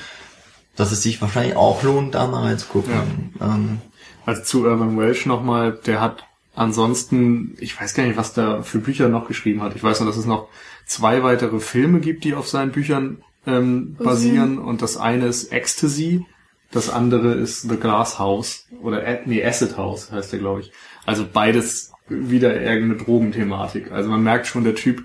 [0.76, 3.34] dass es sich wahrscheinlich auch lohnt, da mal reinzugucken.
[3.40, 3.46] Ja.
[3.46, 3.80] Ähm,
[4.26, 6.24] also zu Urban Welsh nochmal, der hat
[6.54, 9.76] ansonsten, ich weiß gar nicht, was der für Bücher noch geschrieben hat.
[9.76, 10.48] Ich weiß nur, dass es noch
[10.86, 14.58] zwei weitere Filme gibt, die auf seinen Büchern ähm, basieren.
[14.58, 16.26] Und das eine ist Ecstasy,
[16.70, 20.72] das andere ist The Glass House oder nee, Acid House heißt der, glaube ich.
[21.04, 23.90] Also beides wieder irgendeine Drogenthematik.
[23.90, 25.02] Also man merkt schon, der Typ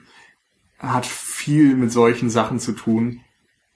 [0.80, 3.22] hat viel mit solchen Sachen zu tun.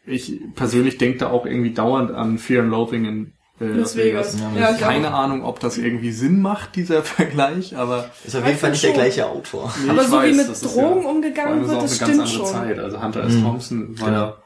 [0.06, 4.38] Ich persönlich denke da auch irgendwie dauernd an Fear and Loathing in äh, Las Vegas.
[4.40, 5.20] Ja, Ja, ich Keine auch.
[5.20, 8.94] Ahnung, ob das irgendwie Sinn macht, dieser Vergleich, aber Ist auf jeden Fall nicht der
[8.94, 9.74] gleiche Autor.
[9.84, 12.08] Nee, Aber so wie weiß, mit das ist Drogen ja, umgegangen wird, ist das auch
[12.08, 12.78] eine ganz stimmt andere schon.
[12.78, 12.80] Zeit.
[12.80, 13.34] Also Hunter S.
[13.34, 13.44] Mhm.
[13.44, 14.20] Thompson war Genau.
[14.22, 14.38] ja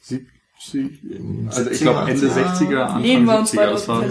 [0.00, 0.90] 70,
[1.48, 2.32] also ich 70er, glaube Ende 80er.
[2.32, 3.56] 60er, Anfang Lehnen wir uns 70er.
[3.58, 4.02] weit Das war.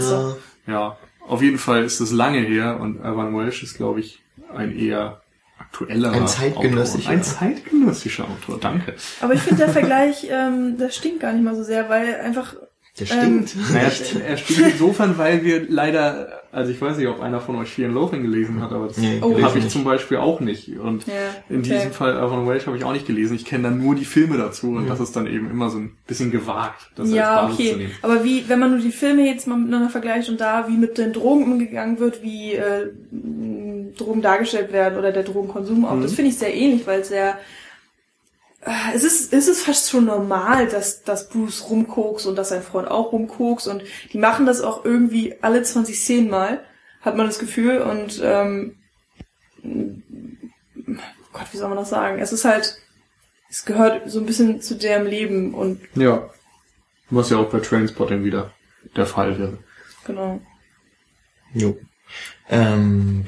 [0.67, 0.73] Ja.
[0.73, 0.97] ja,
[1.27, 4.21] auf jeden Fall ist es lange her und Evan Welsh ist, glaube ich,
[4.55, 5.21] ein eher
[5.59, 7.09] aktuellerer Ein zeitgenössischer.
[7.09, 7.17] Autor.
[7.17, 8.95] Ein zeitgenössischer Autor, danke.
[9.21, 12.55] Aber ich finde der Vergleich, ähm, das stinkt gar nicht mal so sehr, weil einfach
[12.99, 13.55] Der stinkt.
[13.71, 13.89] Naja,
[14.27, 17.87] er stimmt insofern, weil wir leider, also ich weiß nicht, ob einer von euch Fear
[17.87, 19.31] and Loathing gelesen hat, aber das Nee, Oh.
[19.41, 19.71] habe ich nicht.
[19.71, 20.67] zum Beispiel auch nicht.
[20.77, 21.13] Und Ja,
[21.49, 21.69] in okay.
[21.69, 23.35] diesem Fall Evan Welsh habe ich auch nicht gelesen.
[23.35, 24.87] Ich kenne dann nur die Filme dazu und Mhm.
[24.89, 27.81] das ist dann eben immer so ein bisschen gewagt, das ja, als Basis zu okay.
[27.83, 27.91] nehmen.
[28.01, 30.97] Aber wie, wenn man nur die Filme jetzt mal miteinander vergleicht und da, wie mit
[30.97, 32.87] den Drogen umgegangen wird, wie äh,
[33.97, 36.01] Drogen dargestellt werden oder der Drogenkonsum auch, Mhm.
[36.03, 37.37] das finde ich sehr ähnlich, weil es sehr
[38.93, 42.87] es ist, es ist fast schon normal, dass, dass Bruce rumkokst und dass sein Freund
[42.89, 43.83] auch rumkokst und
[44.13, 46.63] die machen das auch irgendwie alle 20 Szenen mal,
[47.01, 48.77] hat man das Gefühl und ähm,
[51.33, 52.19] Gott, wie soll man das sagen?
[52.19, 52.77] Es ist halt,
[53.49, 56.29] es gehört so ein bisschen zu deren Leben und Ja.
[57.09, 58.51] Was ja auch bei Trainspotting wieder
[58.95, 59.57] der Fall wäre.
[60.05, 60.39] genau.
[61.53, 61.77] Jo.
[62.49, 63.25] Ähm,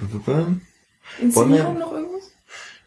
[1.20, 2.13] Wollen wir- noch irgendwas?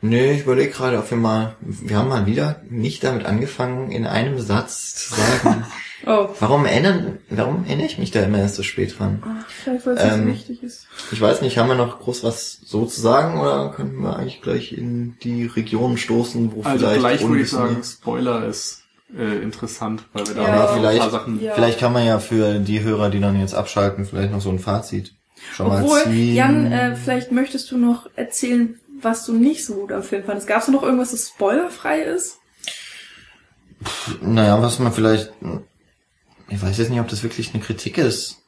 [0.09, 4.07] Nö, ich überlege gerade, ob wir mal, wir haben mal wieder nicht damit angefangen, in
[4.07, 5.65] einem Satz zu sagen,
[6.09, 9.23] Oh, warum erinnern, warum erinnere ich mich da immer erst so spät dran?
[9.27, 10.87] ach, vielleicht weil es Ähm, wichtig ist.
[11.11, 14.41] Ich weiß nicht, haben wir noch groß was so zu sagen oder können wir eigentlich
[14.43, 18.83] gleich in die Region stoßen, wo Also vielleicht gleich würde ich sagen, Spoiler ist
[19.19, 21.43] äh, interessant, weil wir da Ja, noch ein vielleicht- paar Sachen...
[21.43, 21.55] Ja.
[21.55, 24.59] Vielleicht kann man ja für die Hörer, die dann jetzt abschalten, vielleicht noch so ein
[24.61, 25.13] Fazit
[25.55, 26.35] schon mal Obwohl, ziehen.
[26.37, 30.47] Jan, äh, vielleicht möchtest du noch erzählen, was du nicht so gut am Film fandest.
[30.47, 32.39] Gab es noch irgendwas, das spoilerfrei ist?
[34.21, 35.33] Naja, was man vielleicht,
[36.49, 38.43] ich weiß jetzt nicht, ob das wirklich eine Kritik ist,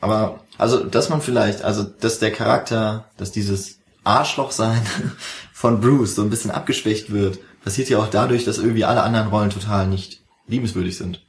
[0.00, 4.80] aber, also, dass man vielleicht, also, dass der Charakter, dass dieses Arschlochsein
[5.52, 9.28] von Bruce so ein bisschen abgeschwächt wird, passiert ja auch dadurch, dass irgendwie alle anderen
[9.28, 11.24] Rollen total nicht liebenswürdig sind.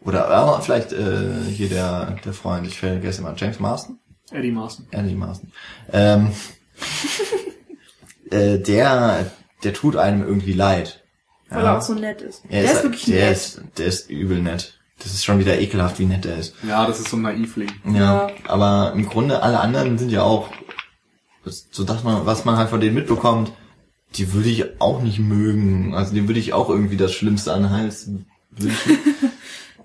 [0.00, 3.98] Oder äh, vielleicht äh, hier der, der Freund, ich vergesse immer, James Marston?
[4.30, 4.86] Eddie Marston.
[4.90, 5.52] Andy Marston.
[5.92, 6.32] Ähm,
[8.30, 9.30] äh, der,
[9.64, 11.02] der tut einem irgendwie leid.
[11.48, 12.42] Weil er auch so nett ist.
[12.48, 13.36] Er der ist, wirklich der nett.
[13.36, 14.72] Ist, der ist übel nett.
[14.98, 16.54] Das ist schon wieder ekelhaft, wie nett er ist.
[16.66, 17.70] Ja, das ist so ein Naivling.
[17.84, 18.30] Ja, Ja.
[18.48, 20.48] aber im Grunde alle anderen sind ja auch,
[21.44, 23.52] so dass man, was man halt von denen mitbekommt,
[24.14, 25.94] die würde ich auch nicht mögen.
[25.94, 28.08] Also die würde ich auch irgendwie das Schlimmste an den Hals
[28.50, 28.98] wünschen.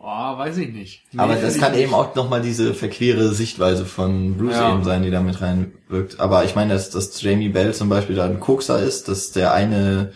[0.04, 1.04] Oh, weiß ich nicht.
[1.12, 4.74] Nee, Aber das kann eben auch nochmal diese verquere Sichtweise von Bruce Ja.
[4.74, 6.20] eben sein, die da mit reinwirkt.
[6.20, 9.54] Aber ich meine, dass, dass Jamie Bell zum Beispiel da ein Kokser ist, dass der
[9.54, 10.12] eine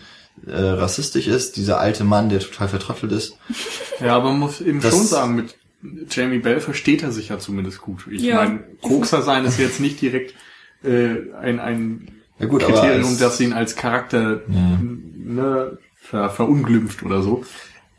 [0.46, 3.38] äh, rassistisch ist, dieser alte Mann, der total vertrottelt ist.
[4.00, 5.54] Ja, aber man muss eben Das- schon sagen, mit
[6.10, 8.06] Jamie Bell versteht er sich ja zumindest gut.
[8.10, 8.36] Ich Ja.
[8.44, 10.34] meine, Kokser sein ist jetzt nicht direkt
[10.84, 12.08] äh, ein, ein
[12.38, 14.78] Ja gut, aber Kriterium, als- das ihn als Charakter Ja.
[14.82, 17.44] ne, ver, verunglimpft oder so.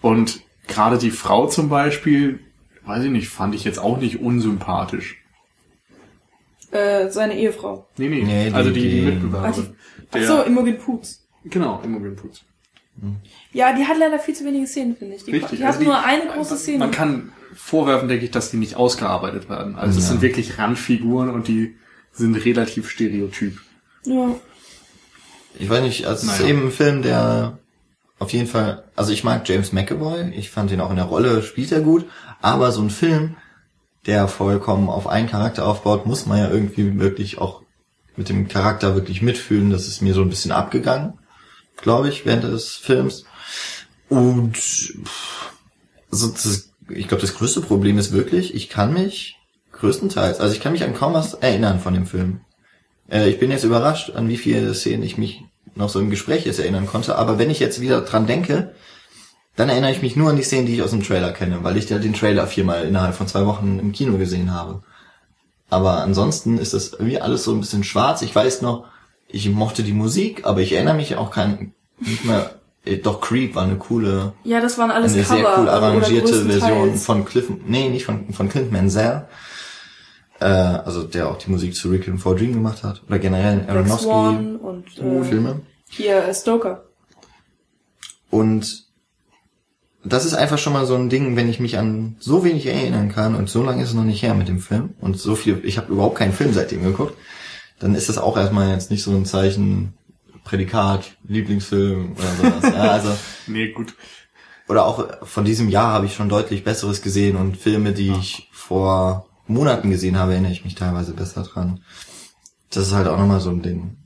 [0.02, 2.40] Und gerade die Frau zum Beispiel,
[2.86, 5.18] weiß ich nicht, fand ich jetzt auch nicht unsympathisch.
[6.72, 7.88] Äh, seine Ehefrau.
[7.98, 9.76] Nee, nee, Nee, also die, die die- Mitbewerberin.
[10.12, 11.26] Ach so, Imogen Poots.
[11.46, 12.44] Genau, Imogen Poots.
[13.54, 15.24] Ja, die hat leider viel zu wenige Szenen, finde ich.
[15.24, 15.60] Die, Richtig.
[15.60, 16.80] die hat also nur eine große Szene.
[16.80, 19.76] Man kann vorwerfen, denke ich, dass die nicht ausgearbeitet werden.
[19.76, 20.12] Also es Ja.
[20.12, 21.76] sind wirklich Randfiguren und die
[22.12, 23.60] sind relativ stereotyp.
[24.06, 24.36] ja.
[25.60, 26.52] Ich weiß nicht, also es ist Naja.
[26.52, 27.58] eben ein Film, der
[28.20, 31.44] auf jeden Fall, also ich mag James McAvoy, ich fand ihn auch in der Rolle,
[31.44, 32.06] spielt er gut,
[32.42, 33.36] aber so ein Film,
[34.06, 37.62] der vollkommen auf einen Charakter aufbaut, muss man ja irgendwie wirklich auch
[38.16, 39.70] mit dem Charakter wirklich mitfühlen.
[39.70, 41.20] Das ist mir so ein bisschen abgegangen,
[41.76, 43.26] glaube ich, während des Films.
[44.10, 45.52] Und pff,
[46.12, 49.38] also das, ich glaube, das größte Problem ist wirklich, ich kann mich
[49.74, 52.42] größtenteils, also ich kann mich an kaum was erinnern von dem Film.
[53.10, 55.44] Äh, ich bin jetzt überrascht, an wie viele Szenen ich mich
[55.78, 57.16] noch so im Gespräch jetzt erinnern konnte.
[57.18, 58.74] Aber wenn ich jetzt wieder dran denke,
[59.56, 61.78] dann erinnere ich mich nur an die Szenen, die ich aus dem Trailer kenne, weil
[61.78, 64.84] ich ja den Trailer viermal innerhalb von zwei Wochen im Kino gesehen habe.
[65.70, 68.22] Aber ansonsten ist das irgendwie alles so ein bisschen schwarz.
[68.22, 68.86] Ich weiß noch,
[69.28, 72.52] ich mochte die Musik, aber ich erinnere mich auch kein, nicht mehr,
[72.86, 75.38] äh, doch Creep war eine coole, Ja, das waren alles eine Cover.
[75.38, 76.46] sehr cool arrangierte.
[76.46, 79.28] Version von Cliff, nee, nicht von, von Clint Mansell,
[80.40, 83.70] äh, also der auch die Musik zu Rick and Dream gemacht hat, oder generell Black
[83.70, 85.62] Aronofsky Swan und äh, Filme.
[85.90, 86.84] hier äh, Stoker.
[88.30, 88.86] Und
[90.04, 93.10] das ist einfach schon mal so ein Ding, wenn ich mich an so wenig erinnern
[93.10, 95.62] kann und so lange ist es noch nicht her mit dem Film und so viel,
[95.64, 97.16] ich habe überhaupt keinen Film seitdem geguckt,
[97.80, 99.94] dann ist das auch erstmal jetzt nicht so ein Zeichen,
[100.44, 102.74] Prädikat, Lieblingsfilm oder sowas.
[102.74, 103.10] ja, also
[103.48, 103.96] Nee, gut.
[104.70, 108.50] oder auch von diesem Jahr habe ich schon deutlich Besseres gesehen und Filme, die ich
[108.54, 111.82] vor Monaten gesehen habe, erinnere ich mich teilweise besser dran.
[112.70, 113.98] Das ist halt auch nochmal so ein Ding.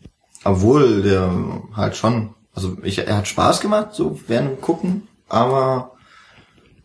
[0.44, 1.32] Obwohl der
[1.76, 5.94] halt schon, also ich, er hat Spaß gemacht, so während dem Gucken, aber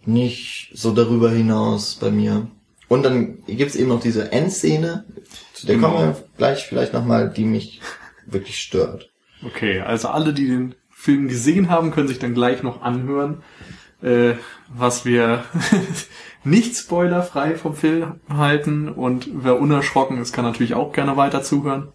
[0.05, 2.47] nicht so darüber hinaus bei mir.
[2.89, 5.05] Und dann gibt's eben noch diese Endszene,
[5.53, 5.91] zu der Genau.
[5.91, 7.81] kommen wir gleich vielleicht nochmal, die mich
[8.27, 9.11] wirklich stört.
[9.45, 13.43] Okay, also alle, die den Film gesehen haben, können sich dann gleich noch anhören,
[14.03, 14.35] äh,
[14.69, 15.45] was wir
[16.47, 18.89] nicht spoilerfrei vom Film halten.
[18.89, 21.89] Und wer unerschrocken ist, kann natürlich auch gerne weiter zuhören.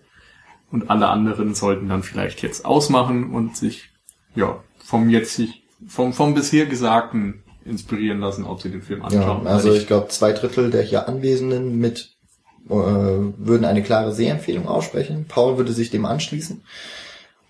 [0.72, 3.90] Und alle anderen sollten dann vielleicht jetzt ausmachen und sich
[4.36, 9.48] ja vom jetzig, vom, vom bisher Gesagten inspirieren lassen, ob sie den Film Ja, anschauen.
[9.48, 12.16] also Weil ich glaube, zwei Drittel der hier Anwesenden mit
[12.70, 15.26] äh, würden eine klare Sehempfehlung aussprechen.
[15.28, 16.64] Paul würde sich dem anschließen.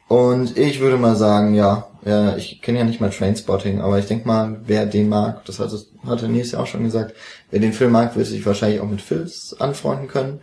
[0.08, 4.06] Und ich würde mal sagen, ja, ja ich kenne ja nicht mal Trainspotting, aber ich
[4.06, 5.72] denke mal, wer den mag, das hat,
[6.06, 7.16] hatte Nils ja auch schon gesagt,
[7.49, 10.41] wer den Film mag, wird sich wahrscheinlich auch mit Phils anfreunden können.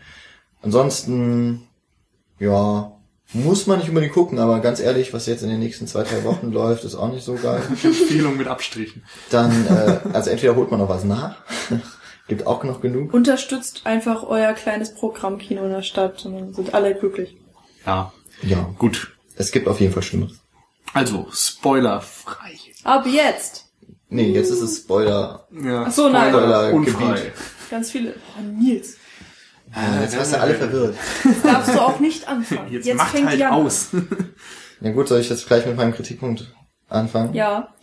[0.62, 1.62] Ansonsten,
[2.38, 2.92] ja,
[3.32, 6.24] muss man nicht unbedingt gucken, aber ganz ehrlich, was jetzt in den nächsten zwei, drei
[6.24, 7.60] Wochen läuft, ist auch nicht so geil.
[7.82, 9.02] Empfehlung mit Abstrichen.
[9.30, 11.36] Dann, äh, also entweder holt man noch was nach,
[12.28, 13.12] gibt auch noch genug.
[13.12, 17.36] Unterstützt einfach euer kleines Programmkino in der Stadt und dann sind alle glücklich.
[17.86, 19.12] Ja, Ja, gut.
[19.36, 20.38] es gibt auf jeden Fall Schlimmeres.
[20.94, 22.52] Also, spoilerfrei.
[22.84, 23.66] Ab jetzt!
[24.10, 25.46] Nee, jetzt ist es Spoiler.
[25.62, 26.30] Ja, Ach so, nein.
[26.32, 27.32] Spoiler- unfrei.
[27.70, 28.14] Ganz viele.
[28.38, 28.94] Oh, Nils.
[29.74, 30.96] Äh, jetzt hast du alle verwirrt.
[31.42, 32.72] Darfst du auch nicht anfangen.
[32.72, 33.88] Jetzt, macht fängt halt aus.
[34.80, 36.54] Ja gut, soll ich jetzt gleich mit meinem Kritikpunkt
[36.88, 37.34] anfangen?
[37.34, 37.74] Ja.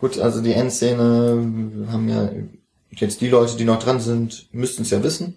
[0.00, 2.30] Gut, also die Endszene haben ja
[2.90, 5.36] jetzt die Leute, die noch dran sind, müssten es ja wissen.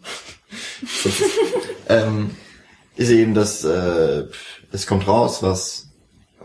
[1.88, 2.32] Ähm,
[2.96, 4.24] ist eben, dass äh,
[4.72, 5.90] es kommt raus, was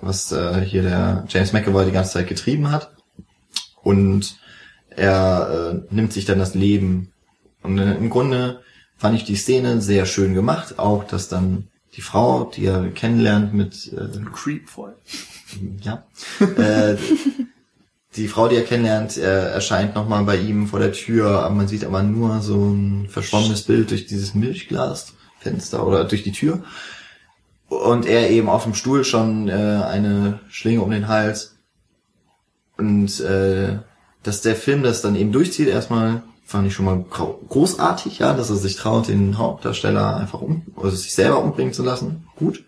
[0.01, 2.93] was äh, hier der James McAvoy die ganze Zeit getrieben hat
[3.83, 4.37] und
[4.91, 7.13] er äh, nimmt sich dann das Leben
[7.63, 8.61] und äh, im Grunde
[8.97, 13.55] fand ich die Szene sehr schön gemacht, auch dass dann die Frau, die er kennenlernt
[13.55, 14.95] mit äh, Creep voll.
[15.83, 16.05] ja.
[16.41, 16.97] äh,
[18.17, 21.69] die Frau, die er kennenlernt, er erscheint nochmal bei ihm vor der Tür, aber man
[21.69, 26.63] sieht aber nur so ein verschwommenes Bild durch dieses Milchglasfenster oder durch die Tür.
[27.71, 31.57] Und er eben auf dem Stuhl schon äh, eine Schlinge um den Hals.
[32.77, 33.79] Und äh,
[34.23, 37.05] dass der Film das dann eben durchzieht, erstmal fand ich schon mal
[37.49, 41.85] großartig, ja, dass er sich traut, den Hauptdarsteller einfach um, oder sich selber umbringen zu
[41.85, 42.27] lassen.
[42.37, 42.65] Gut.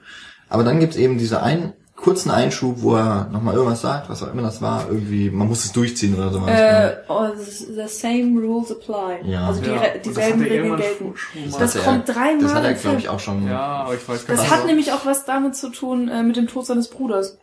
[0.49, 1.73] Aber dann gibt's eben diese einen
[2.03, 5.65] kurzen Einschub, wo er nochmal irgendwas sagt, was auch immer das war, irgendwie, man muss
[5.65, 6.51] es durchziehen oder sowas.
[6.51, 9.21] Äh, oh, the same rules apply.
[9.31, 9.47] Ja.
[9.47, 11.17] Also die, Ja, dieselben das Regeln gelten.
[11.17, 13.47] schon mal- Das hat kommt dreimal Das hat er, glaube ich, auch schon.
[13.47, 14.53] Ja, aber ich weiß gar Das nicht.
[14.55, 17.39] hat nämlich auch was damit zu tun äh, mit dem Tod seines Bruders.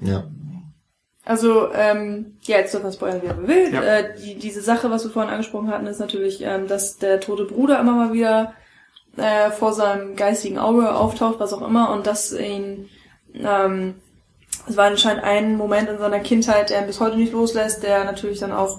[0.00, 0.24] Ja.
[1.24, 3.74] Also, ähm, ja, jetzt dürfen wir spoilern, wie er will.
[3.74, 3.82] Ja.
[3.82, 7.44] Äh, die, diese Sache, was wir vorhin angesprochen hatten, ist natürlich, ähm, dass der tote
[7.46, 8.52] Bruder immer mal wieder
[9.16, 12.88] äh, vor seinem geistigen Auge auftaucht, was auch immer, und dass ihn,
[13.38, 13.94] ähm,
[14.68, 18.04] es war anscheinend ein Moment in seiner Kindheit, der ihn bis heute nicht loslässt, der
[18.04, 18.78] natürlich dann auch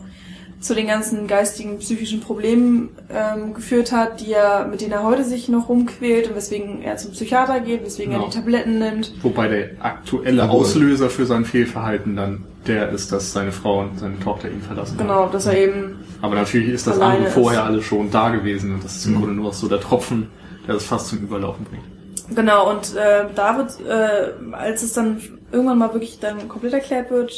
[0.60, 5.24] zu den ganzen geistigen, psychischen Problemen ähm, geführt hat, die er, mit denen er heute
[5.24, 8.26] sich noch rumquält und weswegen er zum Psychiater geht, weswegen Genau.
[8.26, 9.14] er die Tabletten nimmt.
[9.22, 10.62] Wobei der aktuelle Jawohl.
[10.62, 14.98] Auslöser für sein Fehlverhalten dann der ist, dass seine Frau und seine Tochter ihn verlassen
[14.98, 15.08] haben.
[15.08, 17.66] Genau, dass er eben Aber natürlich ist das andere vorher ist.
[17.68, 20.28] alles schon da gewesen und das ist im Grunde nur noch so der Tropfen,
[20.66, 21.84] der das fast zum Überlaufen bringt.
[22.30, 25.22] Genau, und äh, da wird, äh, als es dann
[25.52, 27.32] irgendwann mal wirklich dann komplett erklärt wird,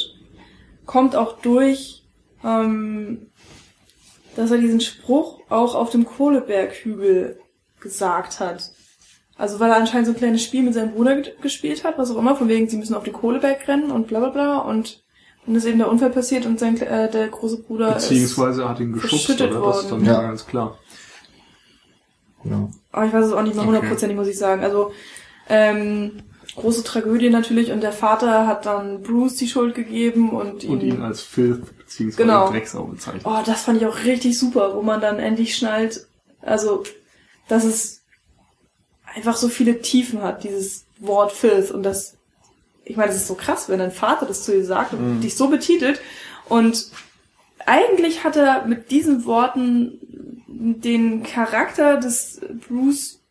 [0.84, 2.02] kommt auch durch,
[2.44, 3.30] ähm,
[4.34, 7.38] dass er diesen Spruch auch auf dem Kohleberghügel
[7.80, 8.72] gesagt hat.
[9.36, 12.10] Also weil er anscheinend so ein kleines Spiel mit seinem Bruder ge- gespielt hat, was
[12.10, 15.02] auch immer, von wegen, sie müssen auf den Kohleberg rennen und bla bla bla und
[15.46, 18.08] dann ist eben der Unfall passiert und sein, äh, der große Bruder ist...
[18.08, 19.60] Beziehungsweise hat ihn geschubst, oder?
[19.60, 20.78] Das ist dann ja ganz klar.
[22.42, 22.70] Genau.
[22.92, 23.74] Aber ich weiß es auch nicht mehr Okay.
[23.74, 24.62] hundertprozentig, muss ich sagen.
[24.64, 24.92] Also,
[25.48, 26.22] ähm,
[26.56, 30.70] große Tragödie natürlich und der Vater hat dann Bruce die Schuld gegeben und ihn...
[30.70, 32.50] Und ihn als Filth beziehungsweise Genau.
[32.50, 33.22] Drecksau bezeichnet.
[33.24, 36.06] oh, das fand ich auch richtig super, wo man dann endlich schnallt,
[36.42, 36.82] also,
[37.48, 38.02] dass es
[39.14, 42.16] einfach so viele Tiefen hat, dieses Wort Filth und das,
[42.84, 45.36] ich meine, das ist so krass, wenn dein Vater das zu dir sagt und dich
[45.36, 46.00] so betitelt
[46.48, 46.90] und
[47.66, 49.98] eigentlich hat er mit diesen Worten
[50.48, 53.22] den Charakter des Bruce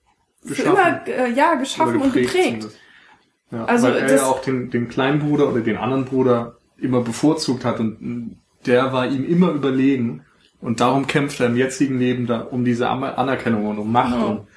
[0.41, 0.71] für Geschaffen.
[0.71, 2.67] immer äh, ja geschaffen Oder und geprägt.
[3.51, 7.01] Ja, Also weil er ja auch den, den kleinen Bruder oder den anderen Bruder immer
[7.01, 10.23] bevorzugt hat und der war ihm immer überlegen
[10.61, 14.30] und darum kämpft er im jetzigen Leben da um diese Anerkennung und um Macht Genau.
[14.30, 14.47] und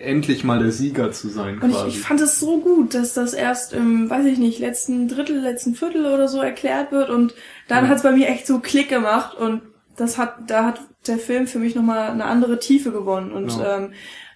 [0.00, 1.88] endlich mal der Sieger zu sein Und ich, quasi.
[1.88, 5.74] ich fand es so gut, dass das erst im, weiß ich nicht, letzten Drittel, letzten
[5.74, 7.34] Viertel oder so erklärt wird und
[7.68, 7.90] dann Ja.
[7.90, 9.62] hat's bei mir echt so Klick gemacht und
[9.96, 13.32] das hat, da hat der Film für mich nochmal eine andere Tiefe gewonnen.
[13.32, 13.76] Und Ja.
[13.78, 13.92] ähm,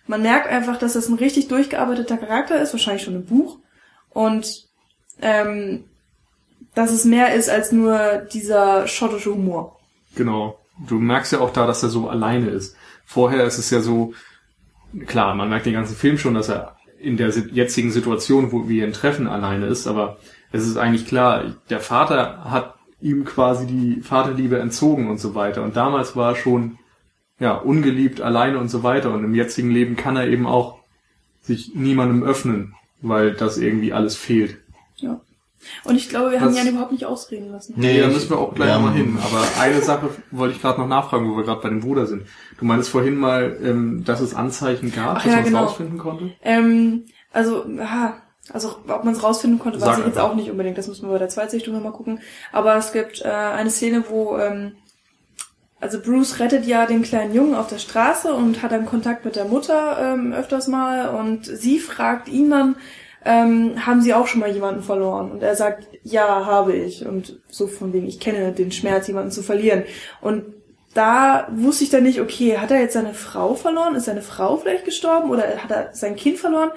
[0.06, 3.58] man merkt einfach, dass das ein richtig durchgearbeiteter Charakter ist, wahrscheinlich schon im Buch.
[4.10, 4.66] Und
[5.22, 5.84] ähm,
[6.74, 9.78] dass es mehr ist als nur dieser schottische Humor.
[10.16, 10.58] Genau.
[10.88, 12.76] Du merkst ja auch da, dass er so alleine ist.
[13.06, 14.12] Vorher ist es ja so,
[15.07, 18.86] klar, man merkt den ganzen Film schon, dass er in der jetzigen Situation, wo wir
[18.86, 20.18] ihn treffen, alleine ist, aber
[20.53, 25.62] es ist eigentlich klar, der Vater hat ihm quasi die Vaterliebe entzogen und so weiter.
[25.62, 26.78] Und damals war er schon,
[27.38, 29.12] ja, ungeliebt, alleine und so weiter.
[29.12, 30.78] Und im jetzigen Leben kann er eben auch
[31.42, 34.59] sich niemandem öffnen, weil das irgendwie alles fehlt.
[34.97, 35.20] Ja.
[35.84, 37.74] Und ich glaube, wir haben Was- Jan überhaupt nicht ausreden lassen.
[37.76, 39.18] Nee, da müssen wir auch gleich ja, nochmal hin.
[39.22, 42.26] Aber eine Sache wollte ich gerade noch nachfragen, wo wir gerade bei dem Bruder sind.
[42.58, 45.64] Du meinst vorhin mal, ähm, dass es Anzeichen gab, Ach dass ja, man es genau.
[45.64, 46.30] rausfinden konnte?
[46.42, 48.14] Ähm, also, ja,
[48.52, 50.30] also ob man es rausfinden konnte, weiß Sag ich jetzt einfach.
[50.30, 50.76] auch nicht unbedingt.
[50.78, 52.20] Das müssen wir bei der Zweitsichtung nochmal gucken.
[52.52, 54.72] Aber es gibt äh, eine Szene, wo ähm,
[55.80, 59.36] also Bruce rettet ja den kleinen Jungen auf der Straße und hat dann Kontakt mit
[59.36, 62.76] der Mutter ähm, öfters mal und sie fragt ihn dann,
[63.25, 65.31] ähm, haben Sie auch schon mal jemanden verloren?
[65.33, 67.07] Und er sagt, ja, habe ich.
[67.07, 69.85] Und so von wegen, ich kenne den Schmerz, jemanden zu verlieren.
[70.20, 70.45] Und
[70.95, 73.95] da wusste ich dann nicht, okay, hat er jetzt seine Frau verloren?
[73.95, 75.31] Ist seine Frau vielleicht gestorben?
[75.31, 76.70] Oder hat er sein Kind verloren?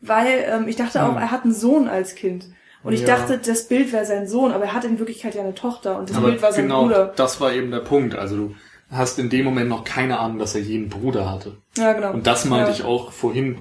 [0.00, 1.18] Weil ähm, ich dachte auch, Hm.
[1.18, 2.46] er hat einen Sohn als Kind.
[2.82, 3.08] Und ich Ja.
[3.08, 6.08] dachte, das Bild wäre sein Sohn, aber er hat in Wirklichkeit ja eine Tochter und
[6.08, 7.12] das Aber Bild war sein genau, Bruder.
[7.14, 8.14] das war eben der Punkt.
[8.14, 8.54] Also du
[8.90, 11.58] hast in dem Moment noch keine Ahnung, dass er je einen Bruder hatte.
[11.76, 12.12] Ja, genau.
[12.12, 12.76] Und das meinte ja.
[12.76, 13.58] ich auch vorhin,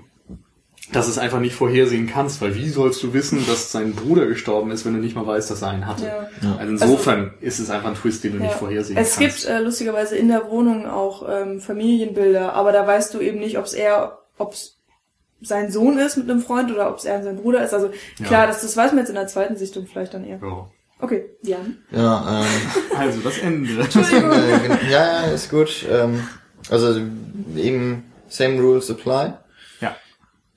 [0.91, 4.71] dass es einfach nicht vorhersehen kannst, weil wie sollst du wissen, dass sein Bruder gestorben
[4.71, 6.05] ist, wenn du nicht mal weißt, dass er einen hatte?
[6.41, 6.55] Ja.
[6.57, 8.57] Also insofern ist es einfach ein Twist, den du nicht Ja.
[8.57, 9.43] vorhersehen Es kannst.
[9.43, 13.57] gibt äh, lustigerweise in der Wohnung auch ähm, Familienbilder, aber da weißt du eben nicht,
[13.59, 14.77] ob es er, ob es
[15.41, 17.73] sein Sohn ist mit einem Freund oder ob es er sein Bruder ist.
[17.73, 17.91] Also
[18.25, 18.47] klar, Ja.
[18.47, 20.39] das, das weiß man jetzt in der zweiten Sichtung vielleicht dann eher.
[20.41, 20.67] Ja.
[21.01, 21.77] Okay, Jan.
[21.91, 23.71] Ja, ähm, Also das Ende.
[23.73, 25.85] äh, gen- ja, ja, ist gut.
[25.89, 26.27] Ähm,
[26.69, 26.99] also
[27.55, 29.33] eben same rules apply.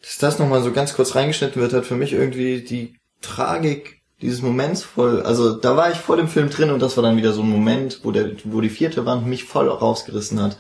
[0.02, 4.42] Dass das nochmal so ganz kurz reingeschnitten wird, hat für mich irgendwie die Tragik dieses
[4.42, 5.22] Moments voll.
[5.22, 7.50] Also da war ich vor dem Film drin und das war dann wieder so ein
[7.50, 10.58] Moment, wo der, wo die vierte Wand mich voll rausgerissen hat.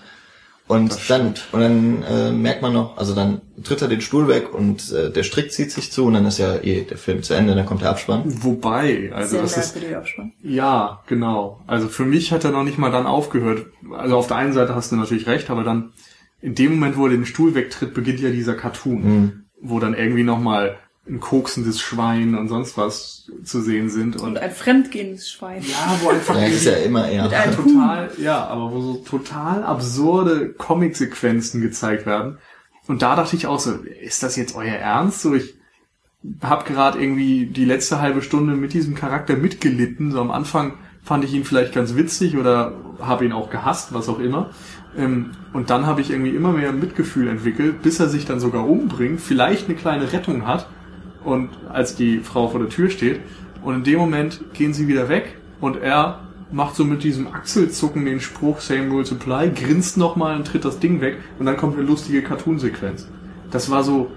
[0.68, 4.28] Und Das dann, und dann äh, merkt man noch, also dann tritt er den Stuhl
[4.28, 7.22] weg und äh, der Strick zieht sich zu und dann ist ja eh der Film
[7.22, 8.22] zu Ende, dann kommt der Abspann.
[8.24, 9.76] Wobei, also Sehr das ist.
[10.40, 11.60] Ja, genau.
[11.66, 13.66] Also für mich hat er noch nicht mal dann aufgehört.
[13.92, 15.92] Also auf der einen Seite hast du natürlich recht, aber dann
[16.42, 19.32] in dem Moment, wo er den Stuhl wegtritt, beginnt ja dieser Cartoon, Mhm.
[19.60, 20.76] wo dann irgendwie nochmal
[21.08, 25.62] ein koksendes Schwein und sonst was zu sehen sind und Und ein fremdgehendes Schwein.
[25.62, 27.24] ja, wo einfach Ja, ist ja immer er.
[27.24, 32.38] Mit einem total, ja, aber wo so total absurde Comic-Sequenzen gezeigt werden.
[32.86, 35.22] Und da dachte ich auch so, ist das jetzt euer Ernst?
[35.22, 35.54] So, ich
[36.40, 40.12] habe gerade irgendwie die letzte halbe Stunde mit diesem Charakter mitgelitten.
[40.12, 44.08] So am Anfang fand ich ihn vielleicht ganz witzig oder habe ihn auch gehasst, was
[44.08, 44.50] auch immer.
[44.96, 48.68] Ähm, und dann habe ich irgendwie immer mehr Mitgefühl entwickelt, bis er sich dann sogar
[48.68, 50.68] umbringt, vielleicht eine kleine Rettung hat
[51.24, 53.20] und als die Frau vor der Tür steht.
[53.62, 56.20] Und in dem Moment gehen sie wieder weg und er
[56.50, 60.78] macht so mit diesem Achselzucken den Spruch Same Rules Apply, grinst nochmal und tritt das
[60.78, 63.08] Ding weg und dann kommt eine lustige Cartoon-Sequenz.
[63.50, 64.10] Das war so,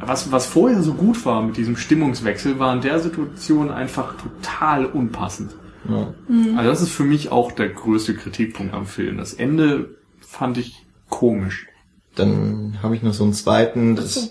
[0.00, 4.86] was, was vorher so gut war mit diesem Stimmungswechsel, war in der Situation einfach total
[4.86, 5.54] unpassend.
[5.88, 6.14] Ja.
[6.56, 9.16] Also das ist für mich auch der größte Kritikpunkt am Film.
[9.18, 11.66] Das Ende fand ich komisch.
[12.14, 14.30] Dann habe ich noch so einen zweiten, das So.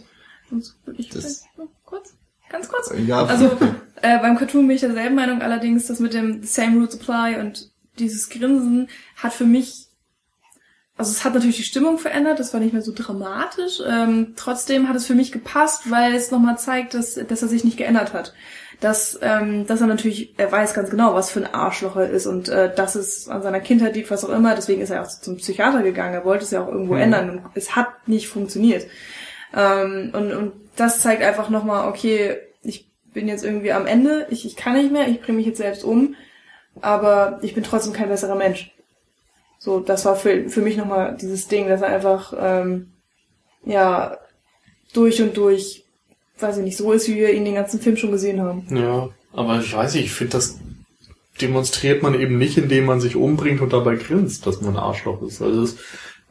[0.98, 1.46] Ich Das-
[1.86, 2.16] kurz,
[2.50, 2.92] ganz kurz.
[3.06, 3.46] ja, Also
[4.02, 7.72] äh, beim Cartoon bin ich derselben Meinung, allerdings das mit dem Same Root Supply und
[8.00, 9.88] dieses Grinsen hat für mich,
[10.98, 13.82] also es hat natürlich die Stimmung verändert, das war nicht mehr so dramatisch.
[13.88, 17.64] Ähm, trotzdem hat es für mich gepasst, weil es nochmal zeigt, dass, dass er sich
[17.64, 18.34] nicht geändert hat.
[18.82, 22.26] Dass, ähm, dass er natürlich, er weiß ganz genau, was für ein Arschloch er ist
[22.26, 24.56] und äh, dass es an seiner Kindheit liegt, was auch immer.
[24.56, 26.16] Deswegen ist er auch zum Psychiater gegangen.
[26.16, 27.02] Er wollte es ja auch irgendwo Mhm.
[27.02, 28.88] ändern und es hat nicht funktioniert.
[29.56, 34.46] Ähm, und, und das zeigt einfach nochmal, okay, ich bin jetzt irgendwie am Ende, ich,
[34.46, 36.16] ich kann nicht mehr, ich bringe mich jetzt selbst um,
[36.82, 38.72] aber ich bin trotzdem kein besserer Mensch.
[39.60, 42.94] So, das war für, für mich nochmal dieses Ding, dass er einfach, ähm,
[43.64, 44.18] ja,
[44.94, 45.86] durch und durch,
[46.42, 48.66] weiß ich nicht, so ist, wie wir ihn den ganzen Film schon gesehen haben.
[48.76, 50.60] Ja, aber ich weiß nicht, ich finde, das
[51.42, 55.22] demonstriert man eben nicht, indem man sich umbringt und dabei grinst, dass man ein Arschloch
[55.22, 55.42] ist.
[55.42, 55.76] Also das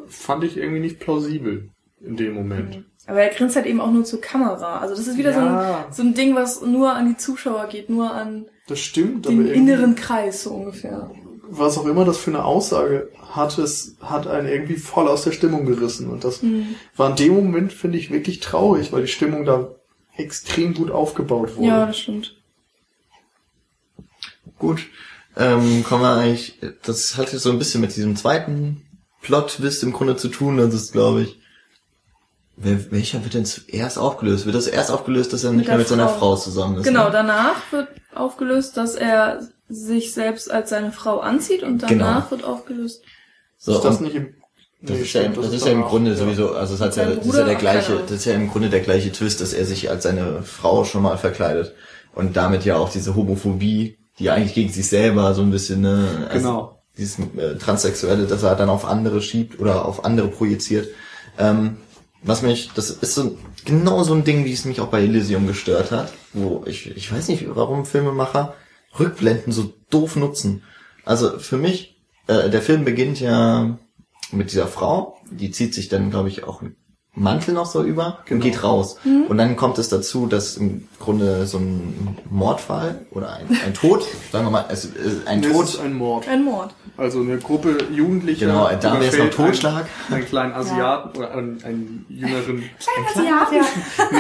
[0.09, 1.71] fand ich irgendwie nicht plausibel
[2.05, 2.85] in dem Moment.
[3.07, 4.79] Aber er grinst halt eben auch nur zur Kamera.
[4.79, 5.85] Also das ist wieder so, Ja.
[5.87, 9.47] ein, so ein Ding, was nur an die Zuschauer geht, nur an Das stimmt, den
[9.47, 11.11] inneren Kreis, so ungefähr.
[11.53, 15.33] was auch immer das für eine Aussage hat, es hat einen irgendwie voll aus der
[15.33, 16.09] Stimmung gerissen.
[16.09, 16.77] Und das Hm.
[16.97, 19.75] war in dem Moment, finde ich, wirklich traurig, weil die Stimmung da
[20.17, 21.69] extrem gut aufgebaut wurde.
[21.69, 22.37] Ja, das stimmt.
[24.59, 24.87] Gut.
[25.37, 28.85] ähm, kommen wir eigentlich, das hat jetzt so ein bisschen mit diesem zweiten
[29.23, 30.57] Plot-Twist im Grunde zu tun.
[30.59, 31.39] Das ist, glaube ich,
[32.57, 34.45] wer, welcher wird denn zuerst aufgelöst?
[34.45, 36.19] Wird das erst aufgelöst, dass er nicht Mit mehr mit seiner Frau.
[36.19, 36.85] Frau zusammen ist?
[36.85, 37.11] Genau, Ne?
[37.13, 42.31] danach wird aufgelöst, dass er sich selbst als seine Frau anzieht und danach Genau.
[42.31, 43.03] wird aufgelöst.
[43.57, 44.35] So, ist das nicht im...
[44.83, 46.17] das Nee, ist ja, das ist ja im Grunde ja.
[46.17, 48.71] sowieso, also es hat ja, das ist ja der gleiche, das ist ja im Grunde
[48.71, 51.75] der gleiche Twist, dass er sich als seine Frau schon mal verkleidet.
[52.15, 55.83] Und damit ja auch diese Homophobie, die ja eigentlich gegen sich selber so ein bisschen,
[55.83, 56.83] ne, also Genau.
[56.97, 60.89] dieses äh, Transsexuelle, das er dann auf andere schiebt oder auf andere projiziert.
[61.39, 61.77] Ähm,
[62.23, 65.47] was mich, das ist so genau so ein Ding, wie es mich auch bei Elysium
[65.47, 68.55] gestört hat, wo ich, ich weiß nicht, warum Filmemacher
[68.99, 70.63] Rückblenden so doof nutzen.
[71.05, 73.79] Also für mich, äh, der Film beginnt ja
[74.33, 76.77] mit dieser Frau, die zieht sich dann, glaube ich, auch einen
[77.13, 78.45] Mantel noch so über und Genau.
[78.45, 78.97] geht raus.
[79.29, 84.07] Und dann kommt es dazu, dass im Grunde so ein Mordfall oder ein, ein Tod,
[84.31, 84.91] sagen wir mal, es, äh,
[85.27, 86.29] ein es Tod, ist ein Mord.
[86.29, 86.73] Ein Mord.
[86.97, 88.47] Also eine Gruppe Jugendlicher.
[88.47, 89.87] Genau, da wäre es noch Totschlag.
[90.07, 92.63] Einen, einen kleinen Asiaten oder einen, einen jüngeren,
[93.17, 93.49] Ja,
[94.13, 94.19] nee,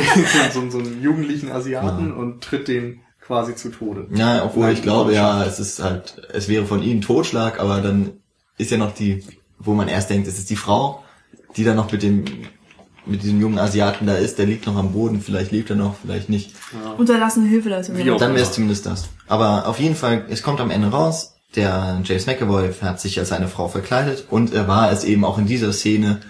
[0.52, 4.08] so, so, so einen jugendlichen Asiaten und tritt den quasi zu Tode.
[4.12, 7.80] Ja, obwohl Nein, ich glaube, ja, es ist halt, es wäre von ihnen Totschlag, aber
[7.80, 8.14] dann
[8.58, 9.24] ist ja noch die,
[9.60, 11.04] wo man erst denkt, es ist die Frau,
[11.56, 12.24] die dann noch mit dem,
[13.06, 15.96] mit diesem jungen Asiaten da ist, der liegt noch am Boden, vielleicht lebt er noch,
[16.02, 16.54] vielleicht nicht.
[16.98, 17.96] Unterlassene Hilfeleistung.
[17.96, 19.08] Dann wäre es zumindest das.
[19.28, 23.32] Aber auf jeden Fall, es kommt am Ende raus, der James McAvoy hat sich als
[23.32, 26.20] eine Frau verkleidet und er war es eben auch in dieser Szene,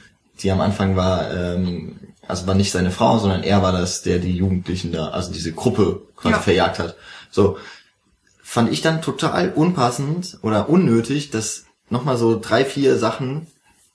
[0.40, 4.18] die am Anfang war, ähm, also war nicht seine Frau, sondern er war das, der
[4.18, 6.40] die Jugendlichen da, also diese Gruppe quasi Ja.
[6.40, 6.96] verjagt hat.
[7.30, 7.58] So,
[8.42, 13.46] fand ich dann total unpassend oder unnötig, dass nochmal so drei, vier Sachen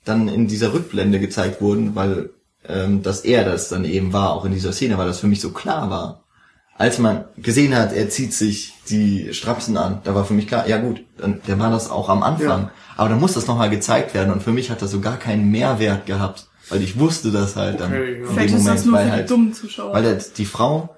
[0.04, 2.30] dann in dieser Rückblende gezeigt wurden, weil
[2.68, 5.42] ähm, dass er das dann eben war, auch in dieser Szene, weil das für mich
[5.42, 6.24] so klar war.
[6.78, 10.68] Als man gesehen hat, er zieht sich die Strapsen an, da war für mich klar,
[10.68, 12.64] ja gut, dann, der war das auch am Anfang.
[12.64, 12.72] Ja.
[12.98, 15.50] Aber dann muss das nochmal gezeigt werden und für mich hat das so gar keinen
[15.52, 18.28] Mehrwert gehabt, weil ich wusste das halt dann Okay, ja.
[18.28, 19.94] in Vielleicht dem ist das Moment, nur weil halt dummen Zuschauer.
[19.94, 20.90] weil der, die Frau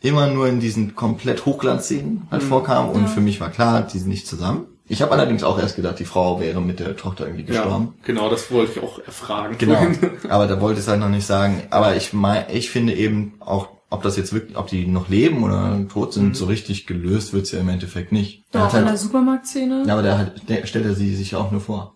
[0.00, 3.08] immer nur in diesen komplett Hochglanzszenen halt vorkam und Ja.
[3.08, 4.66] für mich war klar, die sind nicht zusammen.
[4.90, 7.94] Ich habe allerdings auch erst gedacht, die Frau wäre mit der Tochter irgendwie gestorben.
[7.98, 9.54] Ja, genau, das wollte ich auch erfragen.
[9.56, 9.86] Genau,
[10.28, 11.62] aber da wollte ich es halt noch nicht sagen.
[11.70, 15.44] Aber ich mein, ich finde eben auch, ob das jetzt wirklich, ob die noch leben
[15.44, 18.42] oder tot sind, so richtig gelöst wird's ja im Endeffekt nicht.
[18.52, 19.84] Der Doch, hat in der halt, Supermarktszene.
[19.86, 21.94] ja, aber der, hat, der stellt er sie sich ja auch nur vor.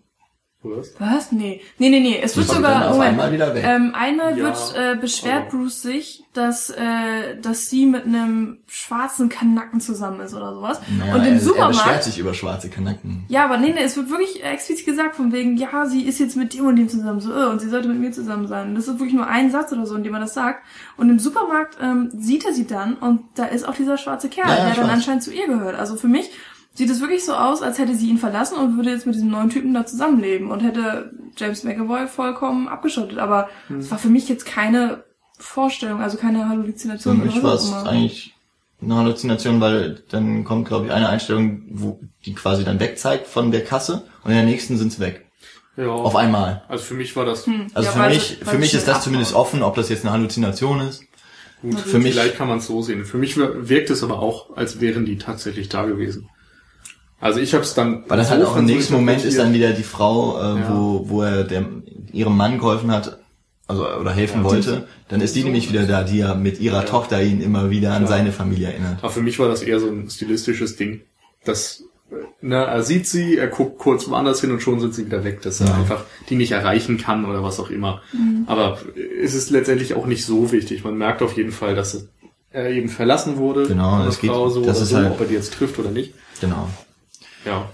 [0.65, 0.93] Was?
[0.99, 1.31] Was?
[1.31, 1.61] Nee.
[1.77, 2.19] Nee, nee, nee.
[2.21, 2.89] Es wird sogar.
[2.89, 3.09] Moment.
[3.11, 3.63] einmal wieder weg.
[3.65, 8.57] Ähm, einmal Ja, wird äh, beschwert aber- Bruce sich, dass äh, dass sie mit einem
[8.67, 10.81] schwarzen Kanacken zusammen ist oder sowas.
[10.97, 11.77] Naja, und im er, er Supermarkt.
[11.77, 13.25] beschwert sich über schwarze Kanaken.
[13.29, 16.35] Ja, aber nee, nee, es wird wirklich explizit gesagt von wegen, ja, sie ist jetzt
[16.35, 18.69] mit dem und dem zusammen, so, äh, und sie sollte mit mir zusammen sein.
[18.69, 20.63] Und das ist wirklich nur ein Satz oder so, in dem man das sagt.
[20.97, 24.47] Und im Supermarkt ähm, sieht er sie dann und da ist auch dieser schwarze Kerl,
[24.49, 25.75] Ja, ja, der ich dann anscheinend zu ihr gehört.
[25.79, 26.31] Also für mich
[26.75, 29.29] sieht es wirklich so aus, als hätte sie ihn verlassen und würde jetzt mit diesem
[29.29, 33.17] neuen Typen da zusammenleben und hätte James McAvoy vollkommen abgeschottet.
[33.17, 33.79] Aber Hm.
[33.79, 35.03] es war für mich jetzt keine
[35.39, 38.33] Vorstellung, also keine Für Halluzination mich war es eigentlich
[38.81, 43.51] eine Halluzination, weil dann kommt, glaube ich, eine Einstellung, wo die quasi dann wegzeigt von
[43.51, 45.25] der Kasse und in der nächsten sind's weg.
[45.77, 45.87] Ja.
[45.89, 46.63] Auf einmal.
[46.69, 47.67] Also für mich war das Hm.
[47.73, 50.03] Also Ja, für mich, sie- für sie mich ist das zumindest offen, ob das jetzt
[50.05, 51.03] eine Halluzination ist.
[51.61, 51.79] gut.
[51.79, 53.05] für mich- Vielleicht kann man es so sehen.
[53.05, 56.29] Für mich wir- wirkt es aber auch, als wären die tatsächlich da gewesen.
[57.25, 58.03] Also ich habe es dann.
[58.07, 60.69] Weil das halt auch im nächsten Moment ist dann wieder die Frau, äh, Ja.
[60.75, 61.65] wo, wo er der,
[62.13, 63.17] ihrem Mann geholfen hat,
[63.67, 65.45] also oder helfen Ja, wollte, dann ist die so.
[65.45, 66.83] nämlich wieder da, die ja mit ihrer Ja.
[66.83, 68.99] Tochter ihn immer wieder an seine Familie erinnert.
[69.01, 71.01] Aber für mich war das eher so ein stilistisches Ding.
[71.45, 71.81] Das,
[72.41, 75.41] ne, er sieht sie, er guckt kurz woanders hin und schon sind sie wieder weg,
[75.41, 75.73] dass er Ja.
[75.75, 78.01] einfach die nicht erreichen kann oder was auch immer.
[78.45, 78.77] Aber
[79.19, 80.83] es ist letztendlich auch nicht so wichtig.
[80.83, 82.07] Man merkt auf jeden Fall, dass
[82.51, 83.65] er eben verlassen wurde.
[83.67, 85.33] Genau, von der es geht- Frau so das oder ist so, halt- ob er die
[85.33, 86.13] jetzt trifft oder nicht.
[86.39, 86.69] Genau.
[87.45, 87.69] Ja.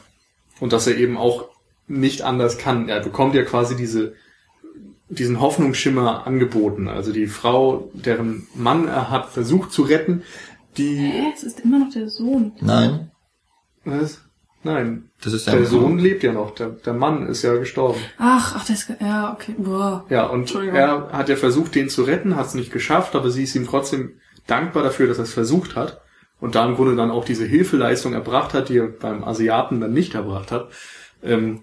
[0.60, 1.50] Und dass er eben auch
[1.88, 2.90] nicht anders kann.
[2.90, 4.14] Er bekommt ja quasi diese,
[5.10, 6.88] diesen Hoffnungsschimmer angeboten.
[6.88, 10.24] Also die Frau, deren Mann er hat versucht zu retten,
[10.78, 11.32] die, Hä?
[11.34, 12.54] Es ist immer noch der Sohn.
[12.62, 13.12] Nein,
[13.84, 14.22] was?
[14.64, 15.10] Nein.
[15.24, 16.54] das ist Der Sohn lebt ja noch.
[16.54, 18.00] Der, der Mann ist ja gestorben.
[18.18, 20.06] Ach, ach, das, ja, okay, boah.
[20.10, 23.44] Ja, und er hat ja versucht, den zu retten, hat es nicht geschafft, aber sie
[23.44, 26.02] ist ihm trotzdem dankbar dafür, dass er es versucht hat.
[26.42, 29.94] Und da im Grunde dann auch diese Hilfeleistung erbracht hat, die er beim Asiaten dann
[29.94, 30.70] nicht erbracht hat.
[31.24, 31.62] Ähm,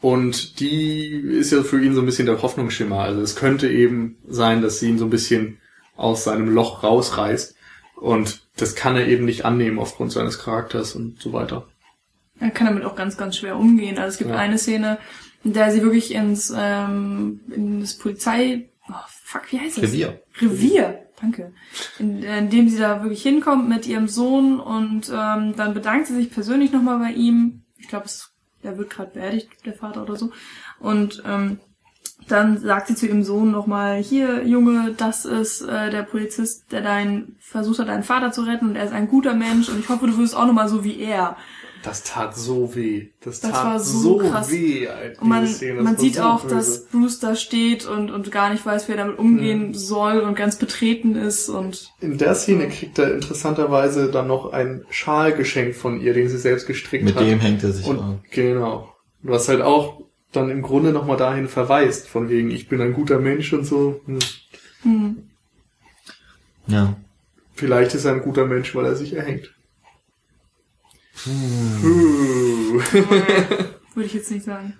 [0.00, 3.00] und die ist ja für ihn so ein bisschen der Hoffnungsschimmer.
[3.00, 5.58] Also es könnte eben sein, dass sie ihn so ein bisschen
[5.96, 7.54] aus seinem Loch rausreißt.
[7.96, 11.66] Und das kann er eben nicht annehmen aufgrund seines Charakters und so weiter.
[12.40, 13.98] Er kann damit auch ganz, ganz schwer umgehen.
[13.98, 14.36] Also es gibt Ja.
[14.36, 14.98] eine Szene,
[15.44, 19.84] in der sie wirklich ins, ähm, in das Polizei, oh, fuck, wie heißt das?
[19.84, 20.20] Revier.
[20.40, 21.05] Revier.
[21.20, 21.52] Danke.
[21.98, 26.30] In, indem sie da wirklich hinkommt mit ihrem Sohn und ähm, dann bedankt sie sich
[26.30, 27.62] persönlich nochmal bei ihm.
[27.78, 28.06] Ich glaube,
[28.62, 30.30] er wird gerade beerdigt, der Vater oder so.
[30.78, 31.58] Und ähm,
[32.28, 36.82] dann sagt sie zu ihrem Sohn nochmal, hier, Junge, das ist äh, der Polizist, der
[36.82, 39.88] dein versucht hat, deinen Vater zu retten und er ist ein guter Mensch und ich
[39.88, 41.36] hoffe, du wirst auch nochmal so wie er.
[41.86, 43.06] Das tat so weh.
[43.24, 44.50] Das, Das tat war so krass.
[44.50, 44.88] weh.
[44.88, 45.82] Alter, Und man, Szene.
[45.82, 46.54] Man sieht so auch, böse.
[46.56, 49.74] dass Bruce da steht und, und gar nicht weiß, wie er damit umgehen Mhm.
[49.74, 54.84] soll und ganz betreten ist und In der Szene kriegt er interessanterweise dann noch ein
[54.90, 57.22] Schal geschenkt von ihr, den sie selbst gestrickt Mit hat.
[57.22, 58.16] dem hängt er sich Und auf.
[58.32, 58.92] genau.
[59.22, 63.18] Was halt auch dann im Grunde nochmal dahin verweist, von wegen, ich bin ein guter
[63.20, 64.00] Mensch und so.
[64.06, 64.18] Hm.
[64.82, 65.16] hm,
[66.66, 66.96] Ja.
[67.54, 69.54] Vielleicht ist er ein guter Mensch, weil er sich erhängt.
[71.24, 72.82] Hm.
[73.94, 74.74] Würde ich jetzt nicht sagen.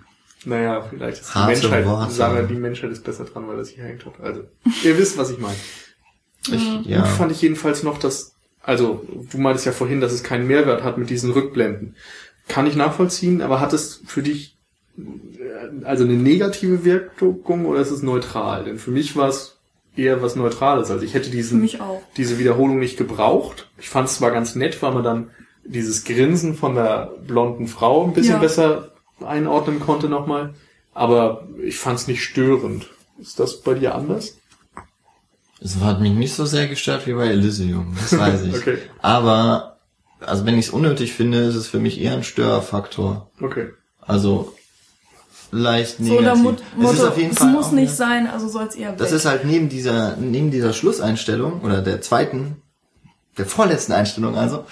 [0.45, 2.13] Naja, vielleicht ist die Harte Menschheit, Worte.
[2.13, 4.19] sagen wir, die Menschheit ist besser dran, weil er sich erhängt hat.
[4.21, 4.43] Also,
[4.83, 5.55] ihr wisst, was ich meine.
[6.49, 7.03] Ich, Gut ja.
[7.03, 10.97] fand ich jedenfalls noch, dass, also, du meintest ja vorhin, dass es keinen Mehrwert hat
[10.97, 11.95] mit diesen Rückblenden.
[12.47, 14.55] Kann ich nachvollziehen, aber hat es für dich
[14.97, 18.63] äh, also eine negative Wirkung oder ist es neutral?
[18.63, 19.57] Denn für mich war es
[19.97, 20.91] eher was Neutrales.
[20.91, 22.01] Also ich hätte diesen, mich auch.
[22.15, 23.69] diese Wiederholung nicht gebraucht.
[23.79, 25.31] Ich fand es zwar ganz nett, weil man dann
[25.67, 28.39] dieses Grinsen von der blonden Frau ein bisschen Ja.
[28.39, 28.91] besser
[29.25, 30.53] einordnen konnte nochmal,
[30.93, 32.87] aber ich fand es nicht störend.
[33.19, 34.37] Ist das bei dir anders?
[35.59, 38.55] Es hat mich nicht so sehr gestört wie bei Elysium, das weiß ich.
[38.55, 38.77] Okay.
[39.01, 39.77] Aber,
[40.19, 43.31] also wenn ich es unnötig finde, ist es für mich eher ein Störfaktor.
[43.41, 43.69] Okay.
[44.01, 44.53] Also,
[45.51, 46.63] leicht So oder negativ.
[46.75, 48.91] Mot es ist auf jeden es Fall muss auch nicht sein, also soll es eher
[48.91, 49.17] Das weg.
[49.17, 52.61] ist halt neben dieser, neben dieser Schlusseinstellung oder der zweiten,
[53.37, 54.65] der vorletzten Einstellung also,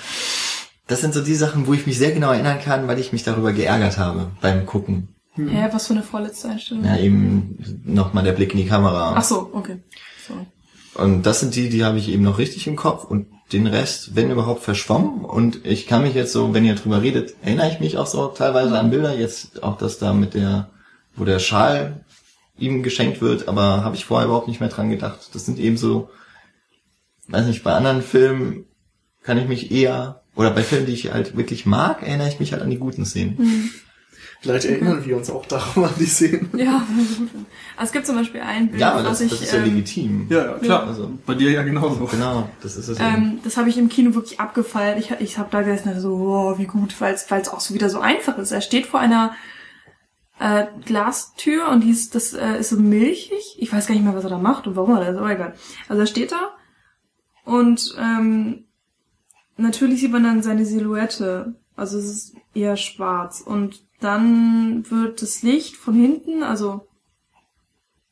[0.88, 3.24] das sind so die Sachen, wo ich mich sehr genau erinnern kann, weil ich mich
[3.24, 5.10] darüber geärgert habe beim Gucken.
[5.36, 6.86] Hä, was für eine vorletzte Einstellung?
[6.86, 9.14] Ja, eben nochmal der Blick in die Kamera.
[9.16, 9.80] Ach so, okay.
[10.26, 10.46] Sorry.
[10.96, 14.16] Und das sind die, die habe ich eben noch richtig im Kopf und den Rest,
[14.16, 15.26] wenn überhaupt, verschwommen.
[15.26, 18.28] Und ich kann mich jetzt so, wenn ihr drüber redet, erinnere ich mich auch so
[18.28, 19.14] teilweise an Bilder.
[19.14, 20.70] Jetzt auch das da mit der,
[21.16, 22.06] wo der Schal
[22.58, 25.30] ihm geschenkt wird, aber habe ich vorher überhaupt nicht mehr dran gedacht.
[25.34, 26.10] Das sind eben so,
[27.28, 28.66] weiß nicht, bei anderen Filmen
[29.22, 32.52] kann ich mich eher, oder bei Filmen, die ich halt wirklich mag, erinnere ich mich
[32.54, 33.72] halt an die guten Szenen.
[34.42, 36.50] Vielleicht erinnern wir uns auch daran an die Szenen.
[36.58, 37.30] Ja, gut.
[37.78, 39.60] Also es gibt zum Beispiel ein Bild, Ja, aber was das, ich, das ist ja
[39.60, 40.28] ähm, legitim.
[40.30, 40.88] Ja, ja, klar.
[40.88, 42.06] Also, Bei dir ja genauso.
[42.06, 45.00] genau, das ist es ähm, das habe ich im Kino wirklich abgefeiert.
[45.00, 48.00] Ich, ich habe da gesessen so, wow, wie gut, weil es auch so wieder so
[48.00, 48.52] einfach ist.
[48.52, 49.34] Er steht vor einer
[50.40, 53.56] äh, Glastür und die ist, das äh, ist so milchig.
[53.58, 55.32] Ich weiß gar nicht mehr, was er da macht und warum er das ist, aber
[55.32, 55.54] egal.
[55.88, 56.52] Also er steht da
[57.46, 58.65] und ähm,
[59.58, 61.56] natürlich sieht man dann seine Silhouette.
[61.76, 63.42] Also es ist eher schwarz.
[63.42, 66.88] Und dann wird das Licht von hinten, also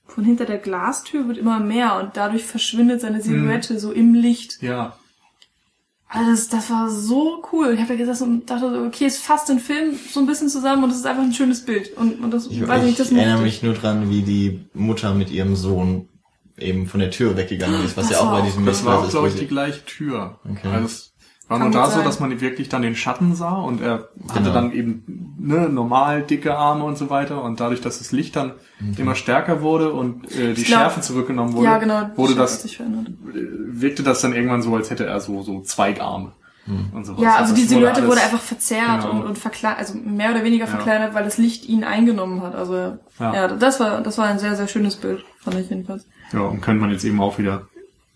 [0.06, 4.62] von hinter der Glastür wird immer mehr und dadurch verschwindet seine Silhouette so im Licht.
[4.62, 4.98] Ja.
[6.08, 7.72] Also das, das war so cool.
[7.74, 10.50] Ich habe da gesessen und dachte, so, okay, es fasst den Film so ein bisschen
[10.50, 11.98] zusammen und es ist einfach ein schönes Bild.
[11.98, 14.66] Und, und das, Ich, weiß ich nicht, das erinnere mochte mich nur dran, wie die
[14.76, 16.08] Mutter mit ihrem Sohn
[16.58, 18.86] eben von der Tür weggegangen ist, was Das ja auch war bei auch- diesem Das
[18.86, 20.40] war Hinweis auch, ist, glaube ich, die gleiche Tür.
[20.48, 20.68] Okay.
[20.68, 21.06] Also
[21.54, 22.06] war Kann nur da gut so, sein.
[22.06, 24.54] dass man wirklich dann den Schatten sah und er hatte Genau.
[24.54, 28.54] dann eben ne, normal dicke Arme und so weiter und dadurch, dass das Licht dann
[28.80, 28.96] Mhm.
[28.98, 32.10] immer stärker wurde und äh, die glaub- Schärfe zurückgenommen wurde, Ja, genau.
[32.16, 33.08] wurde das hat sich verändert.
[33.24, 36.32] wirkte das dann irgendwann so, als hätte er so so Zweigarme
[36.66, 36.86] Mhm.
[36.94, 37.22] und sowas.
[37.22, 39.12] Ja, also das die Silhouette alles- wurde einfach verzerrt Genau.
[39.12, 40.70] und, und verkleinert, also mehr oder weniger Ja.
[40.72, 42.56] verkleinert, weil das Licht ihn eingenommen hat.
[42.56, 42.74] Also
[43.20, 43.34] Ja.
[43.34, 46.06] ja, das war das war ein sehr sehr schönes Bild, fand ich jedenfalls.
[46.32, 47.68] Ja, und könnte man jetzt eben auch wieder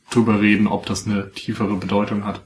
[0.09, 2.41] drüber reden, ob das eine tiefere Bedeutung hat.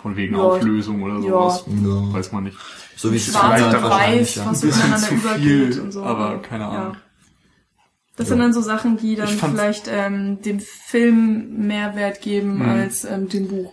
[0.00, 0.42] Von wegen Ja.
[0.42, 1.64] Auflösung oder sowas.
[1.66, 2.12] Ja.
[2.12, 2.56] Weiß man nicht.
[2.96, 4.46] so wie es Schwarz und weiß, ja.
[4.46, 6.02] was zu übergeht viel, und so.
[6.02, 6.96] aber keine Ahnung.
[8.16, 12.68] Das sind dann so Sachen, die dann vielleicht ähm, dem Film mehr Wert geben Mhm.
[12.68, 13.72] als ähm, dem Buch.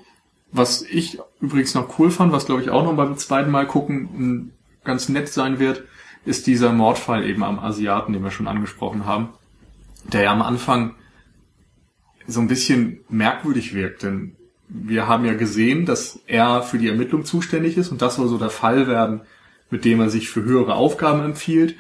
[0.52, 4.52] Was ich übrigens noch cool fand, was glaube ich auch noch beim zweiten Mal gucken
[4.84, 5.84] ganz nett sein wird,
[6.26, 9.30] ist dieser Mordfall eben am Asiaten, den wir schon angesprochen haben,
[10.06, 10.96] der ja am Anfang
[12.28, 14.36] so ein bisschen merkwürdig wirkt, denn
[14.68, 18.38] wir haben ja gesehen, dass er für die Ermittlung zuständig ist und das soll so
[18.38, 19.22] der Fall werden,
[19.70, 21.76] mit dem er sich für höhere Aufgaben empfiehlt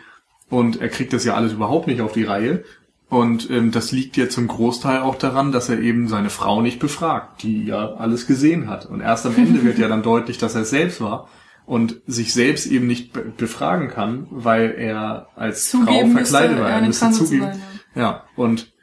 [0.50, 2.64] und er kriegt das ja alles überhaupt nicht auf die Reihe
[3.10, 6.80] und ähm, das liegt ja zum Großteil auch daran, dass er eben seine Frau nicht
[6.80, 8.88] befragt, die ja alles gesehen hat.
[8.88, 11.30] Und erst am Ende wird ja dann deutlich, dass er es selbst war
[11.66, 16.64] und sich selbst eben nicht be befragen kann, weil er als Frau Zugeben verkleidet müsste,
[16.64, 16.70] war.
[16.70, 17.44] Er müsste zugeben.
[17.44, 17.62] sein,
[17.96, 18.74] Ja, und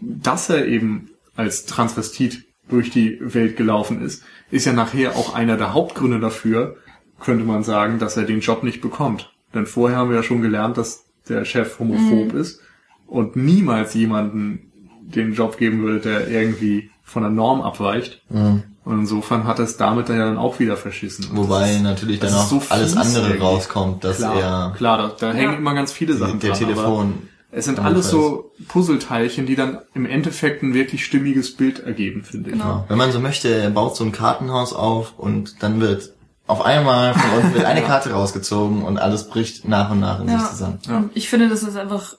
[0.00, 5.56] dass er eben als Transvestit durch die Welt gelaufen ist, ist ja nachher auch einer
[5.56, 6.76] der Hauptgründe dafür,
[7.20, 9.32] könnte man sagen, dass er den Job nicht bekommt.
[9.54, 12.60] Denn vorher haben wir ja schon gelernt, dass der Chef homophob ist
[13.06, 14.70] und niemals jemanden
[15.00, 18.22] den Job geben würde, der irgendwie von der Norm abweicht.
[18.28, 18.62] Mhm.
[18.84, 21.28] Und insofern hat er es damit dann ja dann auch wieder verschissen.
[21.32, 23.42] Wobei ist, natürlich dann auch so alles andere irgendwie.
[23.42, 24.74] rauskommt, dass klar, er...
[24.76, 25.32] Klar, da, da ja.
[25.34, 26.58] hängen immer ganz viele Sachen der dran.
[26.58, 27.14] Der Telefon...
[27.50, 32.50] Es sind alles so Puzzleteilchen, die dann im Endeffekt ein wirklich stimmiges Bild ergeben, finde
[32.50, 32.64] genau.
[32.64, 32.70] ich.
[32.70, 32.84] Genau.
[32.88, 36.12] Wenn man so möchte, er baut so ein Kartenhaus auf und dann wird
[36.46, 40.28] auf einmal von unten wird eine Karte rausgezogen und alles bricht nach und nach in
[40.28, 40.40] ja.
[40.40, 40.78] sich zusammen.
[40.86, 41.04] Ja.
[41.14, 42.16] Ich finde, das ist einfach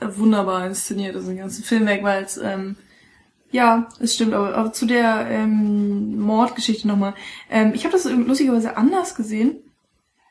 [0.00, 2.76] wunderbar inszeniert, also den ganzen Film weg, weil es ähm,
[3.50, 7.14] ja, es stimmt, aber, aber zu der ähm, Mordgeschichte nochmal.
[7.48, 9.56] Ähm, ich habe das lustigerweise anders gesehen.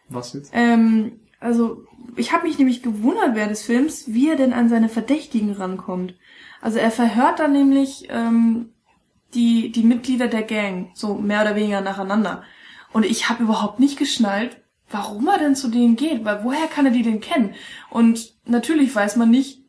[0.09, 0.51] Was jetzt?
[0.53, 1.85] Ähm, also,
[2.15, 6.15] ich habe mich nämlich gewundert während des Films, wie er denn an seine Verdächtigen rankommt.
[6.61, 8.69] Also er verhört dann nämlich ähm,
[9.34, 12.44] die, die Mitglieder der Gang, so mehr oder weniger nacheinander.
[12.94, 14.57] Und ich habe überhaupt nicht geschnallt,
[14.90, 17.53] warum er denn zu denen geht, weil woher kann er die denn kennen?
[17.90, 19.61] Und natürlich weiß man nicht,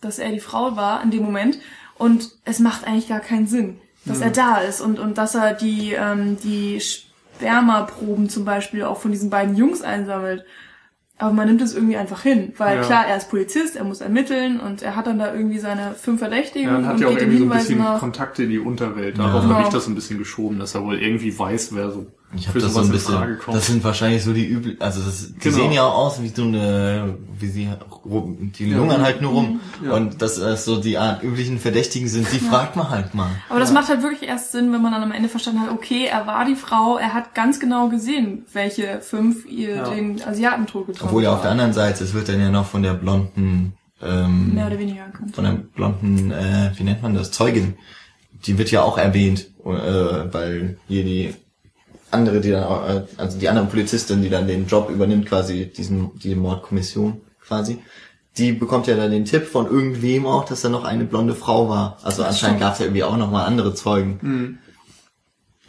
[0.00, 1.58] dass er die Frau war in dem Moment.
[1.96, 4.26] Und es macht eigentlich gar keinen Sinn, dass ja.
[4.26, 9.12] er da ist und, und dass er die, ähm, die Spermaproben zum Beispiel auch von
[9.12, 10.44] diesen beiden Jungs einsammelt.
[11.16, 12.82] Aber man nimmt es irgendwie einfach hin, weil ja.
[12.82, 16.18] klar, er ist Polizist, er muss ermitteln und er hat dann da irgendwie seine fünf
[16.18, 16.68] Verdächtigen.
[16.68, 18.00] Ja, und hat ja auch irgendwie so ein bisschen nach.
[18.00, 19.18] Kontakte in die Unterwelt.
[19.18, 19.50] Darauf ja.
[19.50, 19.70] habe ich genau.
[19.70, 22.80] das ein bisschen geschoben, dass er wohl irgendwie weiß, wer so ich habe das so
[22.80, 23.38] ein bisschen.
[23.46, 25.56] Das sind wahrscheinlich so die üblichen, also das, die genau.
[25.56, 27.68] sehen ja auch aus wie so eine, wie sie
[28.58, 29.04] die lungern ja.
[29.04, 29.60] halt nur rum.
[29.84, 29.92] Ja.
[29.92, 32.50] Und dass das so die Art üblichen Verdächtigen sind, die ja.
[32.50, 33.30] fragt man halt mal.
[33.48, 36.06] Aber das macht halt wirklich erst Sinn, wenn man dann am Ende verstanden hat, okay,
[36.06, 41.08] er war die Frau, er hat ganz genau gesehen, welche fünf ihr den Asiatentod getroffen
[41.08, 44.54] Obwohl ja auf der anderen Seite, es wird dann ja noch von der blonden ähm,
[44.54, 45.34] mehr oder weniger erkannt.
[45.34, 47.74] Von der blonden, äh, wie nennt man das, Zeugin.
[48.46, 51.34] Die wird ja auch erwähnt, äh, weil hier die
[52.14, 55.66] andere, die dann, auch, äh, also die andere Polizistin, die dann den Job übernimmt, quasi
[55.66, 57.78] diesen, die Mordkommission quasi,
[58.38, 61.68] die bekommt ja dann den Tipp von irgendwem auch, dass da noch eine blonde Frau
[61.68, 61.98] war.
[62.02, 64.18] Also das anscheinend gab es ja irgendwie auch noch mal andere Zeugen.
[64.22, 64.58] Mhm.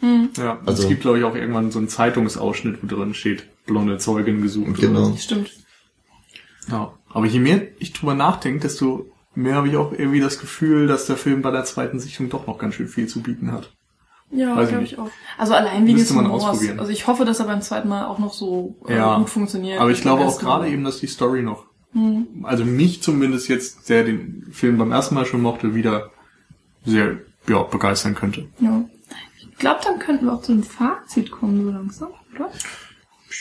[0.00, 0.28] Mhm.
[0.36, 3.98] Ja, also es gibt glaube ich auch irgendwann so einen Zeitungsausschnitt, wo drin steht, blonde
[3.98, 4.80] Zeugin gesucht.
[4.80, 5.14] Genau.
[5.16, 5.50] Stimmt.
[6.68, 10.86] Ja, aber je mehr ich drüber nachdenke, desto mehr habe ich auch irgendwie das Gefühl,
[10.86, 13.75] dass der Film bei der zweiten Sichtung doch noch ganz schön viel zu bieten hat.
[14.30, 15.08] Ja, glaube ich auch.
[15.38, 16.44] Also allein wegen des Humors.
[16.78, 19.80] Also ich hoffe, dass er beim zweiten Mal auch noch so äh, ja, gut funktioniert.
[19.80, 22.44] Aber ich glaube auch gerade eben, dass die Story noch, hm.
[22.44, 26.10] also mich zumindest jetzt, der den Film beim ersten Mal schon mochte, wieder
[26.84, 28.48] sehr ja, begeistern könnte.
[28.58, 28.84] Ja.
[29.38, 32.50] Ich glaube, dann könnten wir auch zu einem Fazit kommen, so langsam, oder?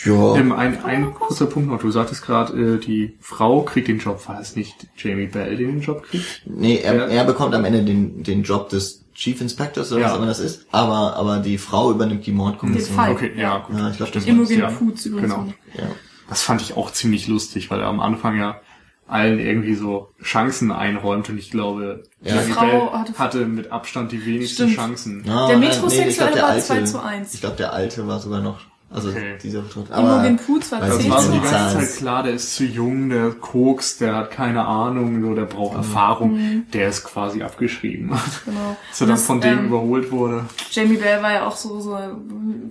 [0.03, 0.35] Ja.
[0.35, 1.79] Ähm, ein, ein kurzer Punkt noch.
[1.79, 4.27] Du sagtest gerade, äh, die Frau kriegt den Job.
[4.27, 6.43] War es nicht Jamie Bell, den den Job kriegt?
[6.45, 10.09] Nee, er, er bekommt am Ende den, den Job des Chief Inspectors oder ja.
[10.09, 10.67] was immer das ist.
[10.71, 12.99] Aber, aber die Frau übernimmt die Mordkommission.
[13.09, 13.77] Okay, ja, gut.
[13.77, 14.69] Ja, ich glaube, das Imogen ja.
[14.69, 15.33] Foods übrigens.
[15.33, 15.53] Genau.
[15.73, 15.87] Ja.
[16.27, 18.59] Das fand ich auch ziemlich lustig, weil er am Anfang ja
[19.07, 22.41] allen irgendwie so Chancen einräumt und ich glaube, ja.
[22.41, 24.75] die Frau hatte, hatte, mit Abstand die wenigsten Stimmt.
[24.75, 25.23] Chancen.
[25.25, 27.33] No, der Metrosexuelle nee, war 2 zu 1.
[27.35, 28.59] Ich glaube, der alte war sogar noch
[28.89, 29.37] also okay.
[29.41, 29.89] dieser Betrug.
[29.89, 33.09] Aber Imogen Poots war das war so die ganze Zeit klar, der ist zu jung,
[33.09, 35.79] der koks, der hat keine Ahnung, so, der braucht mhm.
[35.79, 36.65] Erfahrung, mhm.
[36.71, 38.11] der ist quasi abgeschrieben.
[38.45, 38.77] Genau.
[38.89, 40.45] Dass er dann von dem ähm, überholt wurde.
[40.71, 41.97] Jamie Bell war ja auch so, so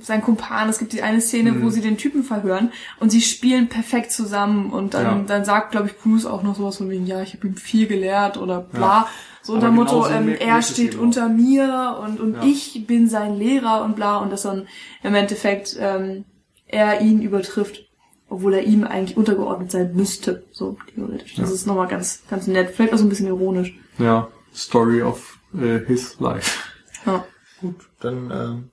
[0.01, 0.69] sein Kumpan.
[0.69, 1.63] Es gibt die eine Szene, mhm.
[1.63, 2.71] wo sie den Typen verhören
[3.01, 5.25] und sie spielen perfekt zusammen und dann, ja.
[5.27, 7.87] dann sagt, glaube ich, Bruce auch noch sowas von wegen, ja, ich habe ihm viel
[7.87, 8.81] gelehrt oder bla.
[8.81, 9.09] Ja.
[9.45, 12.45] So unter Motto, ähm, er steht unter mir und, und ja.
[12.45, 14.67] ich bin sein Lehrer und bla und dass dann
[15.03, 16.25] im Endeffekt ähm,
[16.67, 17.87] er ihn übertrifft,
[18.31, 21.35] obwohl er ihm eigentlich untergeordnet sein müsste, so theoretisch.
[21.35, 21.55] Das ja.
[21.57, 23.79] ist nochmal ganz, ganz nett, vielleicht auch so ein bisschen ironisch.
[23.99, 26.61] Ja, Story of uh, his life.
[27.05, 27.27] Ja.
[27.61, 28.71] Gut, dann ähm,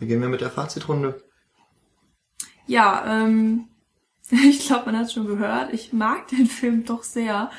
[0.00, 1.22] beginnen wir mit der Fazitrunde.
[2.66, 3.68] Ja, ähm,
[4.30, 7.52] ich glaube, man hat schon gehört, ich mag den Film doch sehr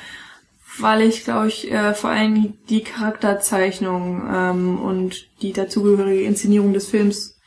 [0.80, 6.88] weil ich, glaube ich, äh, vor allem die Charakterzeichnung ähm, und die dazugehörige Inszenierung des
[6.88, 7.40] Films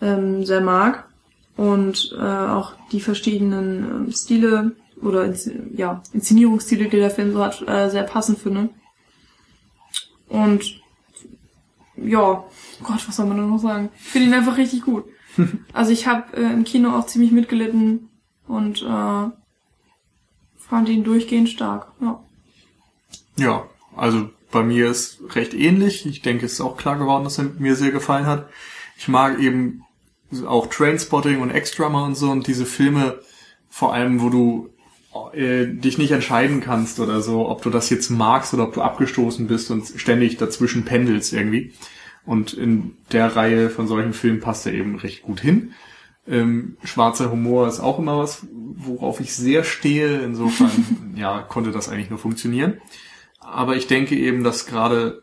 [0.00, 1.08] ähm, sehr mag
[1.56, 4.72] und äh, auch die verschiedenen äh, Stile
[5.02, 5.32] oder
[5.74, 8.70] ja Inszenierungsstile, die der Film so hat, äh, sehr passend finde.
[10.28, 10.80] Und
[11.96, 12.44] ja,
[12.82, 13.90] Gott, was soll man da noch sagen?
[13.96, 15.04] Ich finde ihn einfach richtig gut.
[15.72, 18.08] also ich habe äh, im Kino auch ziemlich mitgelitten
[18.46, 19.30] und äh,
[20.56, 21.92] fand ihn durchgehend stark.
[22.00, 22.24] Ja.
[23.36, 26.06] Ja, also bei mir ist recht ähnlich.
[26.06, 28.48] Ich denke, es ist auch klar geworden, dass er mir sehr gefallen hat.
[28.96, 29.82] Ich mag eben
[30.46, 33.20] auch Trainspotting und Extrama und so und diese Filme,
[33.68, 34.70] vor allem, wo du
[35.32, 38.82] äh, dich nicht entscheiden kannst oder so, ob du das jetzt magst oder ob du
[38.82, 41.72] abgestoßen bist und ständig dazwischen pendelst irgendwie.
[42.24, 45.72] Und in der Reihe von solchen Filmen passt er eben recht gut hin.
[46.26, 50.20] Ähm, schwarzer Humor ist auch immer was, worauf ich sehr stehe.
[50.20, 52.80] Insofern, ja, konnte das eigentlich nur funktionieren.
[53.44, 55.22] Aber ich denke eben, dass gerade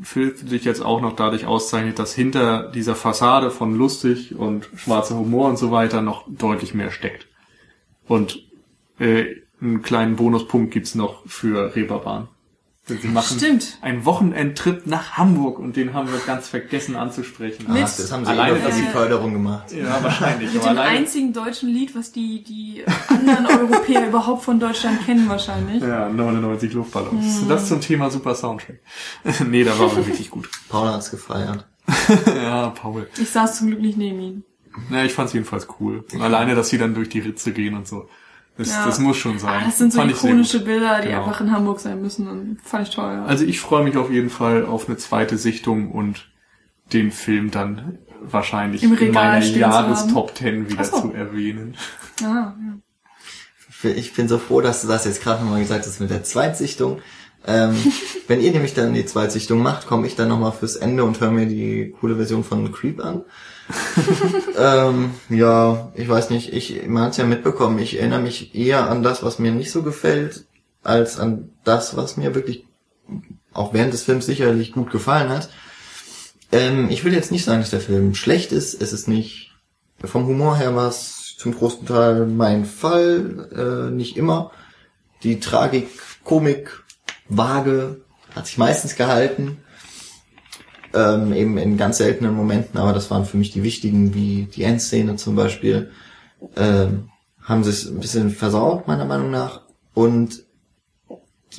[0.00, 5.16] Film sich jetzt auch noch dadurch auszeichnet, dass hinter dieser Fassade von lustig und schwarzer
[5.16, 7.28] Humor und so weiter noch deutlich mehr steckt.
[8.06, 8.42] Und
[8.98, 12.28] äh, einen kleinen Bonuspunkt gibt's noch für Reeperbahn.
[12.84, 13.78] Sie machen Stimmt.
[13.80, 17.66] einen Wochenendtrip nach Hamburg und den haben wir ganz vergessen anzusprechen.
[17.68, 19.70] Ah, das haben sie Alleine, für die Förderung gemacht.
[19.70, 20.52] Ja, wahrscheinlich.
[20.52, 25.28] Mit dem alleine- einzigen deutschen Lied, was die, die anderen Europäer überhaupt von Deutschland kennen
[25.28, 25.80] wahrscheinlich.
[25.80, 27.46] Ja, 99 Luftballons.
[27.46, 28.80] Das zum Thema super Soundtrack.
[29.48, 30.48] nee, da war er wirklich gut.
[30.68, 31.64] Paula hat's gefeiert.
[32.26, 33.08] ja, Paul.
[33.16, 34.42] Ich saß zum Glück nicht neben ihm.
[34.90, 36.04] Ja, ich fand's jedenfalls cool.
[36.12, 38.08] Und alleine, dass sie dann durch die Ritze gehen und so.
[38.58, 38.84] Das, Ja.
[38.84, 39.60] das muss schon sein.
[39.62, 40.60] Ah, das sind so Fand ikonische.
[40.60, 41.24] Bilder, die Genau.
[41.24, 42.28] einfach in Hamburg sein müssen.
[42.28, 43.12] Und fand ich toll.
[43.12, 43.24] Ja.
[43.24, 46.30] Also ich freue mich auf jeden Fall auf eine zweite Sichtung und
[46.92, 51.00] den Film dann wahrscheinlich Im in meiner Jahrestop 10 wieder so.
[51.00, 51.76] zu erwähnen.
[52.22, 52.54] ah,
[53.82, 53.90] ja.
[53.90, 57.00] Ich bin so froh, dass du das jetzt gerade nochmal gesagt hast mit der Zweitsichtung.
[57.46, 57.74] Ähm,
[58.28, 61.30] wenn ihr nämlich dann die Zweitsichtung macht, komme ich dann nochmal fürs Ende und höre
[61.30, 63.24] mir die coole Version von Creep an.
[64.58, 69.02] ähm, ja, ich weiß nicht, ich, man hat's ja mitbekommen, ich erinnere mich eher an
[69.02, 70.44] das, was mir nicht so gefällt,
[70.82, 72.66] als an das, was mir wirklich
[73.52, 75.48] auch während des Films sicherlich gut gefallen hat.
[76.50, 79.52] Ähm, ich will jetzt nicht sagen, dass der Film schlecht ist, es ist nicht,
[80.04, 84.52] vom Humor her war es zum großen Teil mein Fall, äh, nicht immer.
[85.22, 85.88] Die Tragik,
[86.24, 86.81] Komik,
[87.36, 88.00] Waage
[88.34, 89.58] hat sich meistens gehalten.
[90.94, 94.64] Ähm, eben in ganz seltenen Momenten, aber das waren für mich die wichtigen, wie die
[94.64, 95.90] Endszene zum Beispiel,
[96.56, 97.08] ähm,
[97.40, 99.62] haben es ein bisschen versaut, meiner Meinung nach.
[99.94, 100.44] Und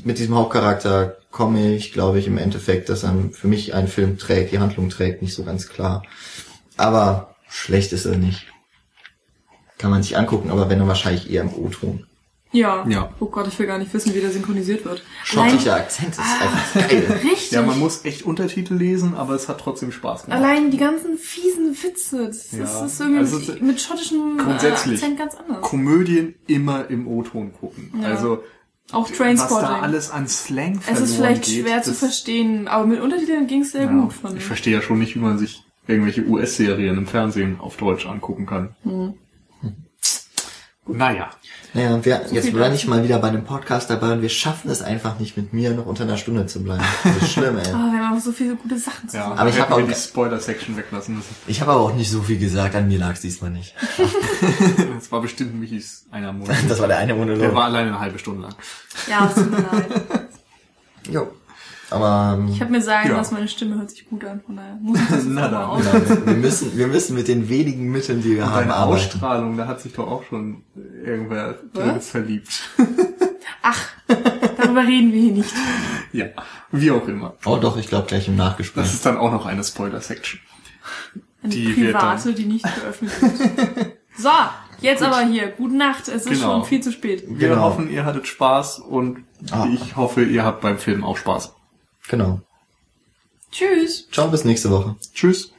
[0.04, 4.18] mit diesem Hauptcharakter komme ich, glaube ich, im Endeffekt, dass er für mich einen Film
[4.18, 6.04] trägt, die Handlung trägt, nicht so ganz klar.
[6.78, 8.46] Aber schlecht ist er nicht.
[9.78, 12.06] Kann man sich angucken, aber wenn dann wahrscheinlich eher im O-Ton.
[12.54, 12.86] Ja.
[12.88, 13.10] Ja.
[13.20, 15.04] Oh Gott, ich will gar nicht wissen, wie der synchronisiert wird.
[15.26, 17.20] Schottischer Akzent ist einfach geil.
[17.24, 17.52] Richtig.
[17.52, 20.40] Ja, man muss echt Untertitel lesen, aber es hat trotzdem Spaß gemacht.
[20.40, 25.02] Allein die ganzen fiesen Witze, das, Ja, das ist irgendwie also mit schottischem äh, grundsätzlich.
[25.02, 25.62] Akzent ganz anders.
[25.62, 27.92] Komödien immer im O-Ton gucken.
[28.02, 28.08] Ja.
[28.10, 28.44] Also
[28.92, 29.68] Auch was da Trainspotting.
[29.84, 33.72] alles an Slang Es ist vielleicht geht, schwer zu verstehen, aber mit Untertiteln ging es
[33.72, 34.14] sehr Ja, gut.
[34.14, 34.46] Fand ich ich.
[34.46, 38.76] verstehe ja schon nicht, wie man sich irgendwelche US-Serien im Fernsehen auf Deutsch angucken kann.
[38.84, 39.16] Hm.
[40.86, 41.30] Naja.
[41.76, 44.84] Naja, wir, jetzt bin ich mal wieder bei einem Podcast dabei und wir schaffen es
[44.84, 46.84] einfach nicht mit mir noch unter einer Stunde zu bleiben.
[47.04, 47.64] Das ist schlimm, ey.
[47.68, 49.40] Ah, wir haben auch so viele gute Sachen zu Ja, sagen.
[49.40, 51.36] Aber ich hätten hab wir auch- die Spoiler-Section weglassen müssen.
[51.48, 53.74] Ich habe aber auch nicht so viel gesagt, an mir lag es diesmal nicht.
[54.96, 56.56] Das war bestimmt Michis einer Monat.
[56.70, 57.56] Das war der eine Der war Monolog.
[57.58, 58.56] alleine eine halbe Stunde lang.
[59.10, 60.02] Ja, tut mir leid.
[61.10, 61.32] Jo.
[61.94, 63.18] Aber ähm, Ich habe mir sagen Ja.
[63.18, 65.80] lassen, meine Stimme hört sich gut an, von daher muss ich das Na genau,
[66.26, 68.98] wir müssen, wir müssen mit den wenigen Mitteln, die wir haben, Deine arbeiten.
[69.06, 70.64] Ausstrahlung, da hat sich doch auch schon
[71.06, 71.56] irgendwer
[72.00, 72.64] verliebt.
[73.62, 73.80] Ach,
[74.58, 75.54] darüber reden wir hier nicht.
[76.12, 76.26] ja,
[76.72, 77.36] wie auch immer.
[77.46, 78.84] Oh doch, ich glaube gleich im Nachgespräch.
[78.84, 80.40] Das ist dann auch noch eine Spoiler-Section.
[81.44, 83.92] Eine Die private, die nicht geöffnet wird.
[84.18, 84.30] So,
[84.82, 85.48] jetzt aber hier.
[85.50, 86.08] Gute Nacht.
[86.08, 86.42] Es ist Genau.
[86.60, 87.24] schon viel zu spät.
[87.28, 87.62] Wir Genau.
[87.64, 89.68] hoffen, ihr hattet Spaß und Ah.
[89.74, 91.54] ich hoffe, ihr habt beim Film auch Spaß.
[92.10, 92.42] Genau.
[93.52, 94.10] Tschüss.
[94.12, 94.96] Ciao, bis nächste Woche.
[95.14, 95.53] Tschüss.